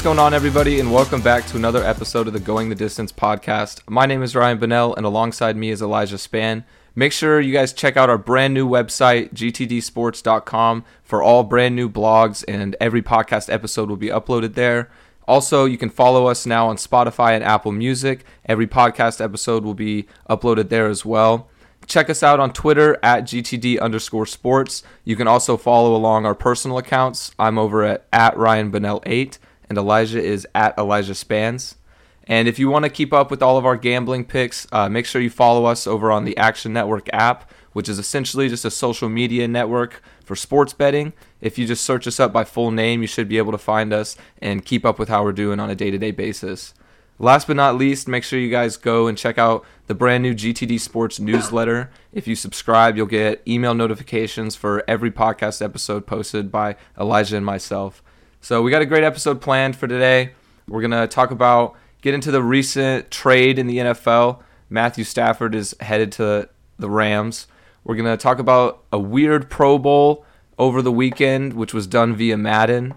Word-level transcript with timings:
What's 0.00 0.06
going 0.06 0.18
on, 0.18 0.32
everybody, 0.32 0.80
and 0.80 0.90
welcome 0.90 1.20
back 1.20 1.46
to 1.48 1.58
another 1.58 1.84
episode 1.84 2.26
of 2.26 2.32
the 2.32 2.40
Going 2.40 2.70
the 2.70 2.74
Distance 2.74 3.12
podcast. 3.12 3.82
My 3.86 4.06
name 4.06 4.22
is 4.22 4.34
Ryan 4.34 4.58
Bonnell, 4.58 4.96
and 4.96 5.04
alongside 5.04 5.58
me 5.58 5.68
is 5.68 5.82
Elijah 5.82 6.16
Span. 6.16 6.64
Make 6.94 7.12
sure 7.12 7.38
you 7.38 7.52
guys 7.52 7.74
check 7.74 7.98
out 7.98 8.08
our 8.08 8.16
brand 8.16 8.54
new 8.54 8.66
website, 8.66 9.34
gtdsports.com, 9.34 10.86
for 11.02 11.22
all 11.22 11.44
brand 11.44 11.76
new 11.76 11.90
blogs, 11.90 12.46
and 12.48 12.76
every 12.80 13.02
podcast 13.02 13.52
episode 13.52 13.90
will 13.90 13.98
be 13.98 14.08
uploaded 14.08 14.54
there. 14.54 14.90
Also, 15.28 15.66
you 15.66 15.76
can 15.76 15.90
follow 15.90 16.28
us 16.28 16.46
now 16.46 16.68
on 16.68 16.76
Spotify 16.76 17.32
and 17.32 17.44
Apple 17.44 17.70
Music. 17.72 18.24
Every 18.46 18.66
podcast 18.66 19.22
episode 19.22 19.64
will 19.64 19.74
be 19.74 20.06
uploaded 20.30 20.70
there 20.70 20.86
as 20.86 21.04
well. 21.04 21.50
Check 21.86 22.08
us 22.08 22.22
out 22.22 22.40
on 22.40 22.54
Twitter 22.54 22.98
at 23.02 23.24
GTD 23.24 23.78
underscore 23.78 24.24
sports. 24.24 24.82
You 25.04 25.16
can 25.16 25.28
also 25.28 25.58
follow 25.58 25.94
along 25.94 26.24
our 26.24 26.34
personal 26.34 26.78
accounts. 26.78 27.32
I'm 27.38 27.58
over 27.58 27.84
at, 27.84 28.06
at 28.14 28.34
Ryan 28.38 28.70
Bonnell 28.70 29.02
8 29.04 29.38
and 29.70 29.78
Elijah 29.78 30.22
is 30.22 30.46
at 30.54 30.76
Elijah 30.76 31.14
Spans. 31.14 31.76
And 32.24 32.46
if 32.46 32.58
you 32.58 32.68
want 32.68 32.84
to 32.84 32.90
keep 32.90 33.12
up 33.12 33.30
with 33.30 33.42
all 33.42 33.56
of 33.56 33.64
our 33.64 33.76
gambling 33.76 34.24
picks, 34.24 34.66
uh, 34.72 34.88
make 34.88 35.06
sure 35.06 35.22
you 35.22 35.30
follow 35.30 35.64
us 35.64 35.86
over 35.86 36.12
on 36.12 36.24
the 36.24 36.36
Action 36.36 36.72
Network 36.72 37.08
app, 37.12 37.50
which 37.72 37.88
is 37.88 37.98
essentially 37.98 38.48
just 38.48 38.64
a 38.64 38.70
social 38.70 39.08
media 39.08 39.48
network 39.48 40.02
for 40.24 40.36
sports 40.36 40.72
betting. 40.72 41.12
If 41.40 41.56
you 41.56 41.66
just 41.66 41.84
search 41.84 42.06
us 42.06 42.20
up 42.20 42.32
by 42.32 42.44
full 42.44 42.70
name, 42.70 43.00
you 43.00 43.06
should 43.06 43.28
be 43.28 43.38
able 43.38 43.52
to 43.52 43.58
find 43.58 43.92
us 43.92 44.16
and 44.42 44.64
keep 44.64 44.84
up 44.84 44.98
with 44.98 45.08
how 45.08 45.24
we're 45.24 45.32
doing 45.32 45.58
on 45.58 45.70
a 45.70 45.74
day 45.74 45.90
to 45.90 45.98
day 45.98 46.10
basis. 46.10 46.74
Last 47.18 47.46
but 47.46 47.56
not 47.56 47.76
least, 47.76 48.08
make 48.08 48.24
sure 48.24 48.38
you 48.38 48.50
guys 48.50 48.76
go 48.76 49.06
and 49.06 49.16
check 49.16 49.38
out 49.38 49.64
the 49.88 49.94
brand 49.94 50.22
new 50.22 50.34
GTD 50.34 50.80
Sports 50.80 51.20
newsletter. 51.20 51.90
If 52.12 52.26
you 52.26 52.34
subscribe, 52.34 52.96
you'll 52.96 53.06
get 53.06 53.42
email 53.46 53.74
notifications 53.74 54.56
for 54.56 54.82
every 54.88 55.10
podcast 55.10 55.62
episode 55.62 56.06
posted 56.06 56.50
by 56.50 56.76
Elijah 56.98 57.36
and 57.36 57.44
myself. 57.44 58.02
So 58.40 58.62
we 58.62 58.70
got 58.70 58.82
a 58.82 58.86
great 58.86 59.04
episode 59.04 59.40
planned 59.40 59.76
for 59.76 59.86
today. 59.86 60.30
We're 60.66 60.80
gonna 60.82 61.06
talk 61.06 61.30
about 61.30 61.76
get 62.00 62.14
into 62.14 62.30
the 62.30 62.42
recent 62.42 63.10
trade 63.10 63.58
in 63.58 63.66
the 63.66 63.78
NFL. 63.78 64.42
Matthew 64.68 65.04
Stafford 65.04 65.54
is 65.54 65.74
headed 65.80 66.12
to 66.12 66.48
the 66.78 66.88
Rams. 66.90 67.46
We're 67.84 67.96
gonna 67.96 68.16
talk 68.16 68.38
about 68.38 68.82
a 68.92 68.98
weird 68.98 69.50
Pro 69.50 69.78
Bowl 69.78 70.24
over 70.58 70.80
the 70.80 70.92
weekend, 70.92 71.52
which 71.54 71.74
was 71.74 71.86
done 71.86 72.14
via 72.16 72.36
Madden. 72.36 72.94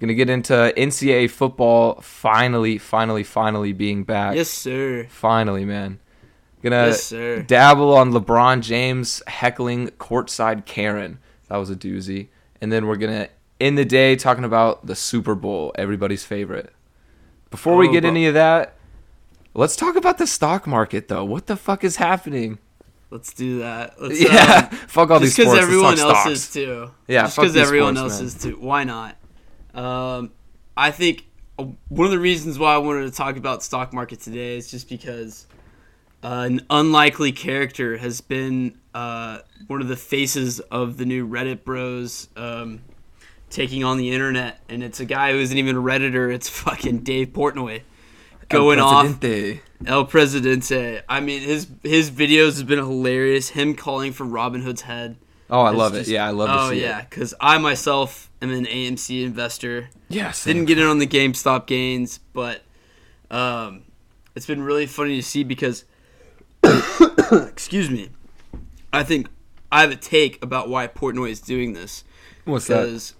Gonna 0.00 0.14
get 0.14 0.30
into 0.30 0.72
NCAA 0.76 1.30
football 1.30 2.00
finally, 2.00 2.78
finally, 2.78 3.22
finally 3.22 3.72
being 3.72 4.04
back. 4.04 4.34
Yes, 4.34 4.48
sir. 4.48 5.06
Finally, 5.10 5.64
man. 5.64 5.98
Gonna 6.62 6.86
Yes, 6.86 7.04
sir. 7.04 7.42
dabble 7.42 7.94
on 7.94 8.12
LeBron 8.12 8.60
James 8.60 9.22
heckling 9.26 9.88
courtside 9.98 10.64
Karen. 10.64 11.18
That 11.48 11.58
was 11.58 11.70
a 11.70 11.76
doozy. 11.76 12.28
And 12.60 12.72
then 12.72 12.86
we're 12.86 12.96
gonna 12.96 13.28
end 13.60 13.78
the 13.78 13.84
day 13.84 14.16
talking 14.16 14.44
about 14.44 14.86
the 14.86 14.94
Super 14.94 15.34
Bowl, 15.34 15.72
everybody's 15.76 16.24
favorite. 16.24 16.72
Before 17.50 17.76
we 17.76 17.88
Oh, 17.88 17.92
get 17.92 18.02
bro. 18.02 18.10
any 18.10 18.26
of 18.26 18.34
that, 18.34 18.76
let's 19.54 19.76
talk 19.76 19.96
about 19.96 20.18
the 20.18 20.26
stock 20.26 20.66
market 20.66 21.08
though. 21.08 21.24
What 21.24 21.46
the 21.46 21.56
fuck 21.56 21.84
is 21.84 21.96
happening? 21.96 22.58
Let's 23.10 23.32
do 23.32 23.60
that. 23.60 24.00
Let's, 24.02 24.20
yeah, 24.20 24.68
um, 24.70 24.76
fuck 24.88 25.10
all 25.10 25.20
these 25.20 25.32
sports. 25.32 25.50
just 25.50 25.54
because 25.54 25.58
everyone 25.62 25.98
else 25.98 26.12
talk 26.24 26.26
is 26.28 26.52
too. 26.52 26.90
Yeah, 27.06 27.22
just 27.22 27.36
fuck 27.36 27.42
because 27.44 27.54
these 27.54 27.62
everyone 27.62 27.96
sports, 27.96 28.12
else 28.14 28.20
man. 28.20 28.26
is 28.26 28.42
too. 28.42 28.56
Why 28.60 28.84
not? 28.84 29.16
Um, 29.74 30.32
I 30.76 30.90
think 30.90 31.24
uh, 31.58 31.66
one 31.88 32.06
of 32.06 32.10
the 32.10 32.18
reasons 32.18 32.58
why 32.58 32.74
I 32.74 32.78
wanted 32.78 33.04
to 33.04 33.12
talk 33.12 33.36
about 33.36 33.62
stock 33.62 33.92
market 33.92 34.20
today 34.20 34.56
is 34.56 34.70
just 34.70 34.88
because 34.88 35.46
uh, 36.24 36.46
an 36.50 36.62
unlikely 36.68 37.30
character 37.30 37.96
has 37.98 38.20
been 38.20 38.76
uh, 38.92 39.38
one 39.68 39.80
of 39.80 39.86
the 39.88 39.96
faces 39.96 40.58
of 40.60 40.96
the 40.96 41.04
new 41.06 41.26
Reddit 41.28 41.62
bros 41.62 42.28
um, 42.36 42.80
taking 43.50 43.84
on 43.84 43.96
the 43.98 44.10
internet, 44.12 44.60
and 44.68 44.82
it's 44.82 45.00
a 45.00 45.04
guy 45.04 45.32
who 45.32 45.38
isn't 45.38 45.56
even 45.56 45.76
a 45.76 45.80
redditor. 45.80 46.32
It's 46.34 46.48
fucking 46.48 47.00
Dave 47.00 47.28
Portnoy 47.28 47.82
going 48.48 48.78
El 48.78 48.84
off. 48.86 49.24
El 49.86 50.04
Presidente. 50.06 51.02
I 51.08 51.20
mean, 51.20 51.42
his 51.42 51.66
his 51.82 52.10
videos 52.10 52.58
have 52.58 52.66
been 52.66 52.78
hilarious. 52.78 53.50
Him 53.50 53.74
calling 53.74 54.12
for 54.12 54.24
Robinhood's 54.24 54.82
head. 54.82 55.16
Oh, 55.48 55.60
I 55.60 55.70
It's 55.70 55.78
love 55.78 55.92
just- 55.94 56.08
it. 56.08 56.14
Yeah, 56.14 56.26
I 56.26 56.30
love 56.30 56.48
to 56.48 56.60
Oh 56.60 56.70
yeah, 56.70 57.02
because 57.08 57.32
I 57.40 57.58
myself 57.58 58.30
am 58.42 58.50
an 58.50 58.64
AMC 58.66 59.22
investor. 59.24 59.90
Yes. 60.08 60.44
Didn't 60.44 60.64
get 60.64 60.78
in 60.78 60.84
on 60.86 60.98
the 60.98 61.06
GameStop 61.06 61.66
gains, 61.66 62.18
but 62.32 62.62
um, 63.30 63.82
it's 64.34 64.46
been 64.46 64.62
really 64.62 64.86
funny 64.86 65.16
to 65.16 65.22
see 65.22 65.44
because, 65.44 65.84
excuse 67.30 67.90
me, 67.90 68.10
I 68.92 69.02
think 69.02 69.28
I 69.70 69.80
have 69.82 69.90
a 69.90 69.96
take 69.96 70.42
about 70.42 70.68
why 70.68 70.86
Portnoy 70.86 71.30
is 71.30 71.40
doing 71.40 71.72
this 71.72 72.04
What's 72.44 72.66
that? 72.68 72.82
because 72.84 73.14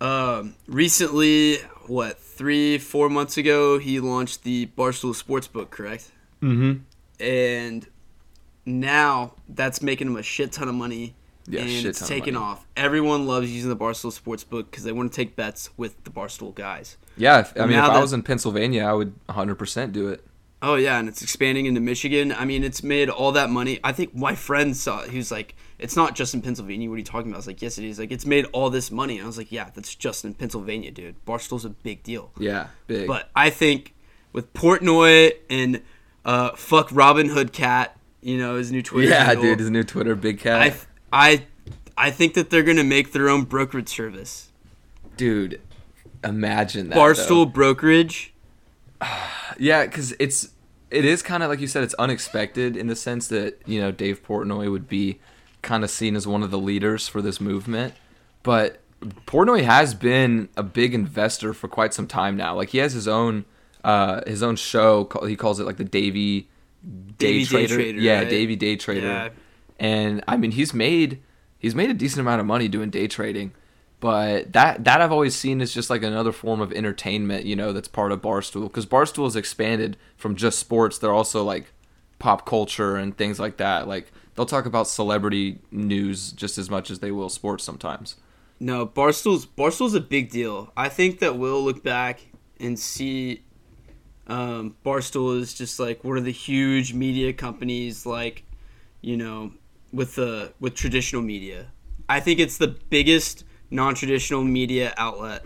um, 0.00 0.54
recently, 0.66 1.58
what 1.86 2.18
three, 2.18 2.78
four 2.78 3.08
months 3.08 3.36
ago, 3.36 3.78
he 3.78 4.00
launched 4.00 4.42
the 4.42 4.66
Barstool 4.76 5.14
Sportsbook, 5.14 5.70
correct? 5.70 6.10
Mm-hmm. 6.42 6.82
And 7.22 7.86
now 8.64 9.34
that's 9.48 9.80
making 9.80 10.08
him 10.08 10.16
a 10.16 10.22
shit 10.22 10.52
ton 10.52 10.68
of 10.68 10.74
money. 10.74 11.14
Yeah, 11.48 11.60
and 11.60 11.70
shit 11.70 11.86
it's 11.86 12.06
ton 12.06 12.28
of 12.28 12.42
off. 12.42 12.66
Everyone 12.76 13.26
loves 13.26 13.50
using 13.50 13.70
the 13.70 13.76
Barstool 13.76 14.18
Sportsbook 14.18 14.70
because 14.70 14.84
they 14.84 14.92
want 14.92 15.12
to 15.12 15.16
take 15.16 15.36
bets 15.36 15.70
with 15.76 16.02
the 16.04 16.10
Barstool 16.10 16.54
guys. 16.54 16.96
Yeah, 17.16 17.40
if, 17.40 17.56
I 17.56 17.60
mean, 17.60 17.78
if 17.78 17.84
Now 17.84 17.90
I 17.90 18.00
was 18.00 18.12
in 18.12 18.22
Pennsylvania, 18.22 18.84
I 18.84 18.92
would 18.92 19.14
100% 19.28 19.92
do 19.92 20.08
it. 20.08 20.24
Oh 20.62 20.74
yeah, 20.74 20.98
and 20.98 21.08
it's 21.08 21.22
expanding 21.22 21.66
into 21.66 21.80
Michigan. 21.80 22.32
I 22.32 22.44
mean, 22.44 22.64
it's 22.64 22.82
made 22.82 23.08
all 23.08 23.32
that 23.32 23.50
money. 23.50 23.78
I 23.84 23.92
think 23.92 24.14
my 24.14 24.34
friend 24.34 24.76
saw. 24.76 25.02
It. 25.02 25.10
He 25.10 25.18
was 25.18 25.30
like, 25.30 25.54
"It's 25.78 25.96
not 25.96 26.14
just 26.14 26.34
in 26.34 26.42
Pennsylvania. 26.42 26.88
What 26.88 26.96
are 26.96 26.98
you 26.98 27.04
talking 27.04 27.30
about?" 27.30 27.36
I 27.36 27.38
was 27.38 27.46
like, 27.46 27.62
"Yes, 27.62 27.78
it 27.78 27.84
is." 27.84 27.98
Like, 27.98 28.10
it's 28.10 28.26
made 28.26 28.46
all 28.52 28.70
this 28.70 28.90
money. 28.90 29.16
And 29.16 29.24
I 29.24 29.26
was 29.26 29.38
like, 29.38 29.52
"Yeah, 29.52 29.70
that's 29.74 29.94
just 29.94 30.24
in 30.24 30.34
Pennsylvania, 30.34 30.90
dude. 30.90 31.22
Barstool's 31.24 31.64
a 31.64 31.70
big 31.70 32.02
deal." 32.02 32.30
Yeah, 32.38 32.68
big. 32.86 33.06
But 33.06 33.30
I 33.34 33.50
think 33.50 33.94
with 34.32 34.52
Portnoy 34.54 35.32
and 35.48 35.82
uh, 36.24 36.50
fuck 36.56 36.88
Robinhood 36.90 37.52
Cat, 37.52 37.96
you 38.20 38.38
know 38.38 38.56
his 38.56 38.70
new 38.72 38.82
Twitter. 38.82 39.08
yeah, 39.10 39.24
handle, 39.24 39.44
dude, 39.44 39.60
his 39.60 39.70
new 39.70 39.84
Twitter, 39.84 40.14
Big 40.14 40.38
Cat. 40.40 40.60
I, 40.60 40.74
I, 41.30 41.46
I 41.96 42.10
think 42.10 42.34
that 42.34 42.50
they're 42.50 42.62
gonna 42.62 42.84
make 42.84 43.12
their 43.12 43.28
own 43.28 43.44
brokerage 43.44 43.88
service. 43.88 44.50
dude, 45.16 45.60
imagine 46.24 46.90
that. 46.90 46.98
Barstool 46.98 47.28
though. 47.28 47.46
brokerage. 47.46 48.32
Yeah, 49.58 49.86
because 49.86 50.12
it's 50.18 50.50
it 50.90 51.06
is 51.06 51.22
kind 51.22 51.42
of 51.42 51.48
like 51.48 51.60
you 51.60 51.66
said, 51.66 51.82
it's 51.82 51.94
unexpected 51.94 52.76
in 52.76 52.88
the 52.88 52.96
sense 52.96 53.28
that 53.28 53.60
you 53.64 53.80
know 53.80 53.90
Dave 53.90 54.22
Portnoy 54.22 54.70
would 54.70 54.86
be 54.86 55.18
kind 55.66 55.84
of 55.84 55.90
seen 55.90 56.16
as 56.16 56.26
one 56.26 56.42
of 56.42 56.50
the 56.50 56.58
leaders 56.58 57.08
for 57.08 57.20
this 57.20 57.40
movement, 57.40 57.92
but 58.42 58.80
Portnoy 59.26 59.64
has 59.64 59.94
been 59.94 60.48
a 60.56 60.62
big 60.62 60.94
investor 60.94 61.52
for 61.52 61.68
quite 61.68 61.92
some 61.92 62.06
time 62.06 62.36
now. 62.36 62.54
Like 62.54 62.70
he 62.70 62.78
has 62.78 62.94
his 62.94 63.06
own 63.06 63.44
uh 63.84 64.22
his 64.26 64.42
own 64.42 64.56
show. 64.56 65.08
He 65.26 65.36
calls 65.36 65.60
it 65.60 65.64
like 65.64 65.76
the 65.76 65.84
Davy 65.84 66.48
Day 66.82 67.44
Davey 67.44 67.44
Day 67.44 67.44
Trader. 67.44 67.74
Trader, 67.74 68.00
yeah, 68.00 68.18
right? 68.20 68.30
Davy 68.30 68.56
Day 68.56 68.76
Trader. 68.76 69.06
Yeah. 69.06 69.28
And 69.78 70.24
I 70.26 70.36
mean, 70.36 70.52
he's 70.52 70.72
made 70.72 71.20
he's 71.58 71.74
made 71.74 71.90
a 71.90 71.94
decent 71.94 72.20
amount 72.20 72.40
of 72.40 72.46
money 72.46 72.68
doing 72.68 72.90
day 72.90 73.08
trading. 73.08 73.52
But 73.98 74.52
that 74.52 74.84
that 74.84 75.00
I've 75.00 75.12
always 75.12 75.34
seen 75.34 75.60
as 75.60 75.72
just 75.72 75.90
like 75.90 76.02
another 76.02 76.32
form 76.32 76.60
of 76.60 76.72
entertainment, 76.72 77.44
you 77.44 77.56
know, 77.56 77.72
that's 77.72 77.88
part 77.88 78.12
of 78.12 78.20
Barstool. 78.22 78.64
Because 78.64 78.86
Barstool 78.86 79.24
has 79.24 79.36
expanded 79.36 79.96
from 80.16 80.36
just 80.36 80.58
sports; 80.58 80.98
they're 80.98 81.12
also 81.12 81.42
like 81.42 81.72
pop 82.18 82.46
culture 82.46 82.96
and 82.96 83.16
things 83.16 83.40
like 83.40 83.56
that. 83.56 83.88
Like 83.88 84.12
they'll 84.36 84.46
talk 84.46 84.66
about 84.66 84.86
celebrity 84.86 85.58
news 85.70 86.32
just 86.32 86.58
as 86.58 86.70
much 86.70 86.90
as 86.90 87.00
they 87.00 87.10
will 87.10 87.28
sports 87.28 87.64
sometimes. 87.64 88.16
No, 88.60 88.86
Barstool's 88.86 89.44
Barstool's 89.44 89.94
a 89.94 90.00
big 90.00 90.30
deal. 90.30 90.72
I 90.76 90.88
think 90.88 91.18
that 91.18 91.36
we'll 91.36 91.62
look 91.62 91.82
back 91.82 92.20
and 92.60 92.78
see 92.78 93.42
um, 94.28 94.76
Barstool 94.84 95.40
is 95.40 95.54
just 95.54 95.78
like 95.78 96.02
one 96.04 96.16
of 96.16 96.24
the 96.24 96.32
huge 96.32 96.94
media 96.94 97.32
companies, 97.32 98.06
like 98.06 98.44
you 99.00 99.16
know, 99.16 99.52
with 99.92 100.14
the 100.14 100.52
with 100.60 100.74
traditional 100.74 101.22
media. 101.22 101.66
I 102.08 102.20
think 102.20 102.38
it's 102.38 102.58
the 102.58 102.68
biggest 102.68 103.44
non-traditional 103.70 104.44
media 104.44 104.94
outlet 104.96 105.44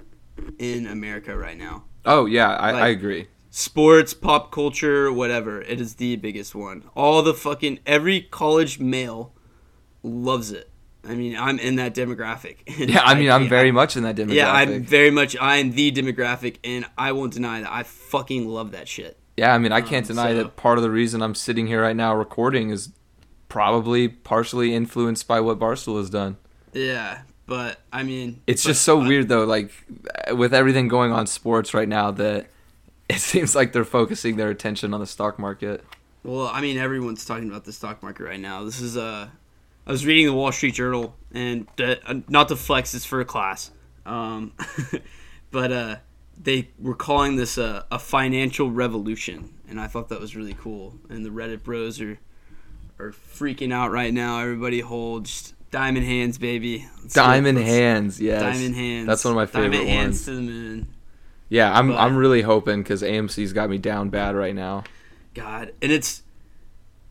in 0.58 0.86
America 0.86 1.36
right 1.36 1.56
now. 1.56 1.84
Oh 2.04 2.26
yeah, 2.26 2.50
I, 2.50 2.70
I 2.70 2.88
agree. 2.88 3.28
Sports, 3.50 4.14
pop 4.14 4.52
culture, 4.52 5.12
whatever. 5.12 5.60
It 5.62 5.80
is 5.80 5.94
the 5.96 6.16
biggest 6.16 6.54
one. 6.54 6.84
All 6.94 7.20
the 7.22 7.34
fucking 7.34 7.80
every 7.84 8.20
college 8.20 8.78
male 8.78 9.32
loves 10.04 10.52
it. 10.52 10.70
I 11.08 11.14
mean, 11.14 11.36
I'm 11.36 11.58
in 11.58 11.76
that 11.76 11.94
demographic. 11.94 12.58
Yeah, 12.88 13.00
I 13.02 13.14
mean, 13.14 13.30
I'm 13.30 13.44
I- 13.44 13.48
very 13.48 13.72
much 13.72 13.96
in 13.96 14.04
that 14.04 14.14
demographic. 14.16 14.34
yeah, 14.34 14.52
I'm 14.52 14.82
very 14.84 15.10
much. 15.10 15.36
I'm 15.40 15.72
the 15.72 15.90
demographic, 15.90 16.56
and 16.62 16.84
I 16.96 17.12
won't 17.12 17.32
deny 17.32 17.60
that 17.62 17.72
I 17.72 17.82
fucking 17.82 18.46
love 18.48 18.72
that 18.72 18.86
shit. 18.86 19.18
Yeah, 19.36 19.52
I 19.54 19.58
mean, 19.58 19.72
I 19.72 19.80
can't 19.80 20.08
Um, 20.08 20.16
deny 20.16 20.30
so- 20.32 20.36
that 20.44 20.56
part 20.56 20.78
of 20.78 20.82
the 20.82 20.90
reason 20.90 21.20
I'm 21.22 21.34
sitting 21.34 21.66
here 21.66 21.82
right 21.82 21.96
now 21.96 22.14
recording 22.14 22.70
is 22.70 22.90
probably 23.48 24.06
partially 24.08 24.74
influenced 24.74 25.26
by 25.26 25.40
what 25.40 25.58
Barstool 25.58 25.96
has 25.98 26.08
done. 26.10 26.36
Yeah, 26.72 27.22
but 27.46 27.80
I 27.92 28.04
mean, 28.04 28.42
It's 28.46 28.62
but- 28.62 28.68
just 28.70 28.82
so 28.82 28.96
weird 28.98 29.28
though, 29.28 29.44
like 29.44 29.72
with 30.36 30.54
everything 30.54 30.86
going 30.86 31.10
on 31.10 31.26
sports 31.26 31.74
right 31.74 31.88
now, 31.88 32.12
that 32.12 32.46
it 33.16 33.20
seems 33.20 33.54
like 33.54 33.72
they're 33.72 33.84
focusing 33.84 34.36
their 34.36 34.50
attention 34.50 34.94
on 34.94 35.00
the 35.00 35.06
stock 35.06 35.38
market. 35.38 35.84
Well, 36.22 36.46
I 36.46 36.60
mean, 36.60 36.76
everyone's 36.76 37.24
talking 37.24 37.48
about 37.48 37.64
the 37.64 37.72
stock 37.72 38.02
market 38.02 38.24
right 38.24 38.40
now. 38.40 38.64
This 38.64 38.80
is 38.80 38.96
Uh, 38.96 39.28
I 39.86 39.90
was 39.90 40.06
reading 40.06 40.26
the 40.26 40.34
Wall 40.34 40.52
Street 40.52 40.74
Journal, 40.74 41.16
and 41.32 41.66
uh, 41.82 41.96
not 42.28 42.48
to 42.48 42.56
flex, 42.56 42.94
it's 42.94 43.04
for 43.04 43.20
a 43.20 43.24
class. 43.24 43.70
Um, 44.06 44.52
but 45.50 45.72
uh, 45.72 45.96
they 46.40 46.68
were 46.78 46.94
calling 46.94 47.36
this 47.36 47.58
a, 47.58 47.86
a 47.90 47.98
financial 47.98 48.70
revolution, 48.70 49.54
and 49.68 49.80
I 49.80 49.86
thought 49.86 50.08
that 50.10 50.20
was 50.20 50.36
really 50.36 50.54
cool. 50.54 50.94
And 51.08 51.24
the 51.24 51.30
Reddit 51.30 51.62
bros 51.62 52.00
are 52.00 52.18
are 52.98 53.12
freaking 53.12 53.72
out 53.72 53.90
right 53.90 54.12
now. 54.12 54.40
Everybody 54.40 54.80
holds 54.80 55.54
diamond 55.70 56.04
hands, 56.04 56.38
baby. 56.38 56.86
Let's 57.00 57.14
Diamond 57.14 57.58
hands, 57.58 58.20
yes. 58.20 58.42
Diamond 58.42 58.74
hands. 58.74 59.06
That's 59.06 59.24
one 59.24 59.32
of 59.32 59.36
my 59.36 59.46
favorite 59.46 59.70
Diamond 59.70 59.88
hands 59.88 60.24
to 60.26 60.32
the 60.32 60.42
moon. 60.42 60.86
Yeah, 61.50 61.76
I'm 61.76 61.88
But- 61.88 61.98
I'm 61.98 62.16
really 62.16 62.40
hoping 62.42 62.82
because 62.82 63.02
AMC's 63.02 63.52
got 63.52 63.68
me 63.68 63.76
down 63.76 64.08
bad 64.08 64.34
right 64.34 64.54
now. 64.54 64.84
God, 65.34 65.72
and 65.82 65.92
it's 65.92 66.22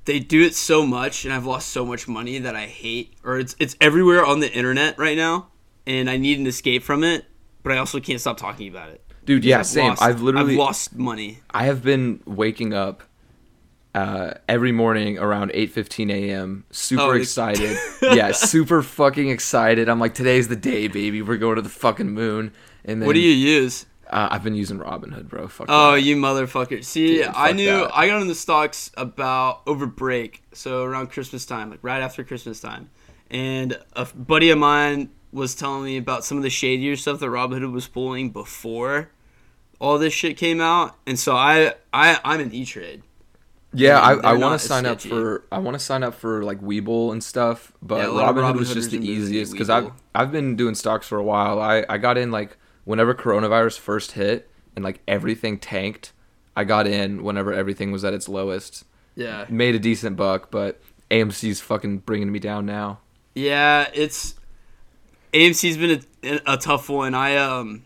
they 0.06 0.18
do 0.20 0.42
it 0.42 0.56
so 0.56 0.86
much, 0.88 1.24
and 1.26 1.32
I've 1.34 1.46
lost 1.46 1.70
so 1.70 1.86
much 1.86 2.08
money 2.08 2.40
that 2.40 2.56
I 2.56 2.66
hate, 2.66 3.14
or 3.24 3.38
it's 3.38 3.56
it's 3.60 3.76
everywhere 3.80 4.26
on 4.26 4.40
the 4.40 4.52
internet 4.52 4.98
right 4.98 5.16
now, 5.18 5.50
and 5.86 6.10
I 6.10 6.18
need 6.18 6.40
an 6.40 6.48
escape 6.48 6.82
from 6.84 7.04
it, 7.04 7.26
but 7.64 7.72
I 7.74 7.78
also 7.78 8.00
can't 8.00 8.20
stop 8.20 8.38
talking 8.38 8.68
about 8.68 8.90
it. 8.90 9.04
Dude, 9.26 9.46
yeah, 9.46 9.60
I've 9.60 9.68
same. 9.68 9.90
lost- 9.90 10.02
I've 10.02 10.22
literally 10.22 10.54
I've 10.54 10.60
lost 10.60 10.96
money. 10.96 11.40
I 11.52 11.66
have 11.66 11.84
been 11.84 12.22
waking 12.26 12.74
up 12.74 13.04
uh, 13.94 14.32
every 14.48 14.72
morning 14.72 15.18
around 15.20 15.52
8:15 15.52 16.12
a.m. 16.12 16.64
Super 16.72 17.02
Oh, 17.04 17.12
excited. 17.12 17.78
yeah, 18.02 18.32
super 18.32 18.82
fucking 18.82 19.30
excited. 19.30 19.90
I'm 19.90 20.00
like, 20.00 20.14
today's 20.14 20.48
the 20.48 20.56
day, 20.56 20.88
baby. 20.88 21.22
We're 21.22 21.38
going 21.38 21.58
to 21.58 21.62
the 21.62 21.70
fucking 21.70 22.10
moon. 22.10 22.52
And 22.86 23.02
then 23.02 23.08
What 23.08 23.14
do 23.14 23.20
you 23.20 23.34
use? 23.34 23.86
Uh, 24.10 24.28
I've 24.32 24.44
been 24.44 24.56
using 24.56 24.80
Robinhood, 24.80 25.28
bro. 25.28 25.48
Fuck. 25.48 25.68
Oh, 25.70 25.94
that. 25.94 26.02
you 26.02 26.16
motherfucker! 26.16 26.84
See, 26.84 27.18
Dude, 27.18 27.28
I 27.28 27.52
knew 27.52 27.66
that. 27.66 27.92
I 27.96 28.08
got 28.08 28.22
in 28.22 28.28
the 28.28 28.36
stocks 28.36 28.92
about 28.98 29.62
over 29.68 29.86
break, 29.86 30.42
so 30.52 30.84
around 30.84 31.12
Christmas 31.12 31.46
time, 31.46 31.70
like 31.70 31.80
right 31.84 32.02
after 32.02 32.24
Christmas 32.24 32.60
time, 32.60 32.90
and 33.30 33.78
a 33.94 34.06
buddy 34.06 34.50
of 34.50 34.58
mine 34.58 35.12
was 35.32 35.54
telling 35.54 35.84
me 35.84 35.98
about 35.98 36.26
some 36.26 36.38
of 36.38 36.44
the 36.44 36.50
shadier 36.50 36.96
stuff 36.96 37.20
that 37.20 37.28
Robinhood 37.28 37.72
was 37.72 37.88
pulling 37.88 38.32
before 38.32 39.12
all 39.80 39.98
this 39.98 40.14
shit 40.14 40.38
came 40.38 40.62
out, 40.62 40.98
and 41.06 41.18
so 41.18 41.36
I 41.36 41.74
I 41.94 42.20
I'm 42.24 42.40
an 42.40 42.54
E 42.54 42.66
Trade. 42.66 43.04
yeah, 43.74 44.00
I, 44.00 44.14
I 44.14 44.34
want 44.34 44.60
to 44.60 44.68
sign 44.68 44.86
up 44.86 45.02
for 45.02 45.46
I 45.52 45.60
want 45.60 45.76
to 45.76 45.80
sign 45.80 46.04
up 46.04 46.16
for 46.16 46.44
like 46.44 46.60
Webull 46.62 47.12
and 47.12 47.24
stuff, 47.24 47.74
but 47.82 47.98
Yeah, 48.00 48.08
a 48.08 48.12
lot 48.12 48.30
of 48.30 48.36
Robinhood 48.36 48.58
was 48.58 48.74
just 48.74 48.92
the 48.92 48.98
are 48.98 49.00
moving 49.00 49.16
to 49.16 49.22
easiest 49.22 49.52
because 49.52 49.70
I've 49.70 49.92
I've 50.14 50.32
been 50.32 50.56
doing 50.56 50.76
stocks 50.76 51.08
for 51.08 51.18
a 51.18 51.24
while. 51.24 51.62
I 51.62 51.86
I 51.88 51.98
got 51.98 52.18
in 52.18 52.32
like 52.32 52.58
whenever 52.90 53.14
coronavirus 53.14 53.78
first 53.78 54.14
hit 54.14 54.50
and 54.76 54.84
like 54.84 55.00
everything 55.08 55.60
tanked. 55.60 56.12
I 56.56 56.64
got 56.64 56.88
in 56.88 57.24
whenever 57.24 57.54
everything 57.54 57.92
was 57.92 58.04
at 58.04 58.16
its 58.16 58.28
lowest. 58.28 58.84
Yeah, 59.16 59.46
made 59.48 59.76
a 59.76 59.80
decent 59.80 60.18
buck, 60.18 60.50
but 60.50 60.82
AMC's 61.12 61.62
fucking 61.62 62.00
bringing 62.00 62.32
me 62.32 62.40
down 62.40 62.66
now. 62.66 63.02
yeah, 63.36 63.88
it's 63.94 64.34
AMC's 65.34 65.78
been 65.78 66.04
a, 66.24 66.54
a 66.54 66.58
tough 66.58 66.90
one. 66.90 67.14
I 67.14 67.38
um 67.38 67.86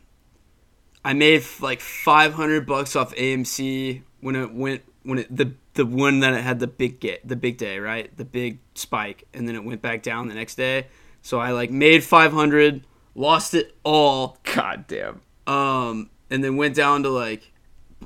I 1.03 1.11
made 1.11 1.43
like 1.59 1.81
500 1.81 2.65
bucks 2.65 2.95
off 2.95 3.13
AMC 3.15 4.03
when 4.21 4.37
it 4.37 4.53
went 4.53 4.83
when 5.03 5.19
it 5.19 5.35
the 5.35 5.53
the 5.73 5.85
one 5.85 6.21
that 6.21 6.33
it 6.33 6.43
had 6.43 6.59
the 6.59 6.67
big 6.67 7.01
get 7.01 7.27
the 7.27 7.35
big 7.35 7.57
day 7.57 7.79
right 7.79 8.15
the 8.15 8.23
big 8.23 8.59
spike 8.75 9.23
and 9.33 9.47
then 9.47 9.55
it 9.55 9.65
went 9.65 9.81
back 9.81 10.01
down 10.01 10.29
the 10.29 10.35
next 10.35 10.55
day. 10.55 10.87
So 11.21 11.39
I 11.39 11.51
like 11.51 11.71
made 11.71 12.03
500, 12.05 12.85
lost 13.15 13.53
it 13.53 13.75
all, 13.83 14.37
God 14.43 14.85
damn. 14.87 15.21
um, 15.47 16.09
and 16.29 16.43
then 16.43 16.57
went 16.57 16.75
down 16.75 17.03
to 17.03 17.09
like 17.09 17.51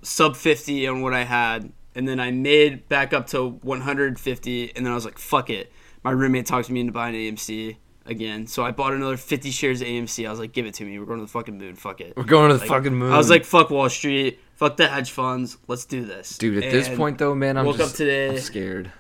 sub 0.02 0.36
50 0.36 0.88
on 0.88 1.02
what 1.02 1.14
I 1.14 1.24
had, 1.24 1.72
and 1.96 2.08
then 2.08 2.20
I 2.20 2.32
made 2.32 2.88
back 2.90 3.14
up 3.14 3.28
to 3.28 3.50
150, 3.50 4.76
and 4.76 4.86
then 4.86 4.92
I 4.92 4.96
was 4.96 5.06
like, 5.06 5.18
fuck 5.18 5.50
it. 5.50 5.72
My 6.04 6.12
roommate 6.12 6.46
talked 6.46 6.70
me 6.70 6.80
into 6.82 6.94
buying 6.94 7.16
AMC 7.16 7.78
again, 8.06 8.48
so 8.48 8.64
I 8.64 8.72
bought 8.72 8.94
another 8.94 9.18
50 9.18 9.50
shares 9.52 9.82
of 9.82 9.88
AMC. 9.88 10.28
I 10.28 10.30
was 10.30 10.40
like, 10.40 10.54
give 10.54 10.66
it 10.66 10.74
to 10.76 10.86
me. 10.86 11.00
We're 11.00 11.06
going 11.06 11.20
to 11.20 11.26
the 11.26 11.32
fucking 11.32 11.58
moon. 11.58 11.76
Fuck 11.76 12.02
it. 12.02 12.14
We're 12.16 12.24
going 12.24 12.50
to 12.50 12.56
the 12.56 12.60
Like, 12.62 12.70
fucking 12.70 12.94
moon. 12.94 13.12
I 13.12 13.18
was 13.18 13.30
like, 13.30 13.44
fuck 13.46 13.70
Wall 13.70 13.90
Street. 13.90 14.40
Fuck 14.56 14.78
the 14.78 14.88
hedge 14.88 15.12
funds. 15.12 15.58
Let's 15.68 15.86
do 15.86 16.04
this. 16.06 16.38
dude, 16.38 16.64
at 16.64 16.72
this 16.72 16.88
point 16.90 17.18
though, 17.18 17.36
man, 17.36 17.58
I'm 17.58 17.66
woke 17.66 17.78
just 17.78 17.94
up 17.94 17.98
today- 17.98 18.30
I'm 18.30 18.38
scared. 18.40 18.92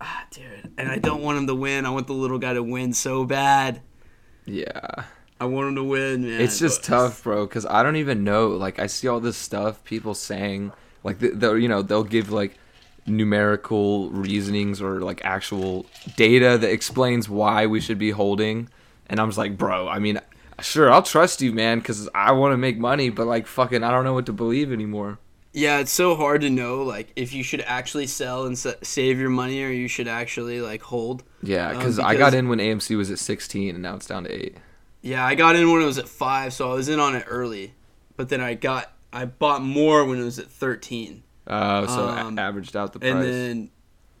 ah, 0.00 0.24
dude, 0.30 0.72
and 0.78 0.88
I 0.88 0.96
don't 0.98 1.22
want 1.22 1.38
him 1.38 1.46
to 1.46 1.54
win. 1.54 1.86
I 1.86 1.90
want 1.90 2.06
the 2.06 2.12
little 2.14 2.38
guy 2.38 2.52
to 2.54 2.62
win 2.62 2.92
so 2.92 3.24
bad. 3.24 3.80
Yeah. 4.44 5.04
I 5.40 5.44
want 5.44 5.68
him 5.68 5.74
to 5.76 5.84
win, 5.84 6.22
man. 6.22 6.40
It's 6.40 6.58
just 6.58 6.82
but- 6.82 6.86
tough, 6.88 7.22
bro, 7.22 7.46
cuz 7.46 7.64
I 7.66 7.82
don't 7.82 7.96
even 7.96 8.24
know. 8.24 8.48
Like 8.48 8.78
I 8.78 8.86
see 8.86 9.08
all 9.08 9.20
this 9.20 9.36
stuff 9.36 9.82
people 9.84 10.14
saying 10.14 10.72
like 11.04 11.18
they'll 11.20 11.56
you 11.58 11.68
know, 11.68 11.82
they'll 11.82 12.04
give 12.04 12.30
like 12.30 12.58
numerical 13.06 14.10
reasonings 14.10 14.80
or 14.82 15.00
like 15.00 15.20
actual 15.24 15.86
data 16.16 16.58
that 16.58 16.70
explains 16.70 17.28
why 17.28 17.66
we 17.66 17.80
should 17.80 17.98
be 17.98 18.10
holding 18.10 18.68
and 19.10 19.18
I'm 19.20 19.28
just 19.28 19.38
like, 19.38 19.56
"Bro, 19.56 19.88
I 19.88 19.98
mean, 19.98 20.20
sure, 20.60 20.90
I'll 20.92 21.02
trust 21.02 21.40
you, 21.40 21.52
man, 21.52 21.80
cuz 21.80 22.08
I 22.14 22.32
want 22.32 22.52
to 22.52 22.58
make 22.58 22.78
money, 22.78 23.08
but 23.10 23.26
like 23.26 23.46
fucking 23.46 23.82
I 23.82 23.90
don't 23.90 24.04
know 24.04 24.12
what 24.14 24.26
to 24.26 24.32
believe 24.32 24.70
anymore." 24.72 25.18
Yeah, 25.54 25.78
it's 25.80 25.90
so 25.90 26.14
hard 26.14 26.42
to 26.42 26.50
know 26.50 26.82
like 26.82 27.10
if 27.16 27.32
you 27.32 27.42
should 27.42 27.62
actually 27.62 28.06
sell 28.06 28.44
and 28.44 28.56
sa- 28.56 28.74
save 28.82 29.18
your 29.18 29.30
money 29.30 29.62
or 29.62 29.70
you 29.70 29.88
should 29.88 30.06
actually 30.08 30.60
like 30.60 30.82
hold. 30.82 31.22
Yeah, 31.42 31.70
Um, 31.70 31.80
cuz 31.80 31.98
I 31.98 32.16
got 32.16 32.34
in 32.34 32.48
when 32.48 32.58
AMC 32.60 32.96
was 32.96 33.10
at 33.10 33.18
16 33.18 33.74
and 33.74 33.82
now 33.82 33.94
it's 33.96 34.06
down 34.06 34.24
to 34.24 34.30
8. 34.30 34.56
Yeah, 35.02 35.24
I 35.24 35.34
got 35.34 35.56
in 35.56 35.70
when 35.70 35.80
it 35.80 35.84
was 35.86 35.98
at 35.98 36.08
five, 36.08 36.52
so 36.52 36.70
I 36.70 36.74
was 36.74 36.88
in 36.88 36.98
on 37.00 37.14
it 37.14 37.24
early. 37.28 37.74
But 38.16 38.28
then 38.28 38.40
I 38.40 38.54
got 38.54 38.92
I 39.12 39.24
bought 39.24 39.62
more 39.62 40.04
when 40.04 40.20
it 40.20 40.24
was 40.24 40.38
at 40.38 40.46
thirteen, 40.48 41.22
Uh, 41.46 41.86
so 41.86 42.08
Um, 42.08 42.38
averaged 42.38 42.76
out 42.76 42.92
the 42.92 42.98
price. 42.98 43.12
and 43.12 43.22
then 43.24 43.70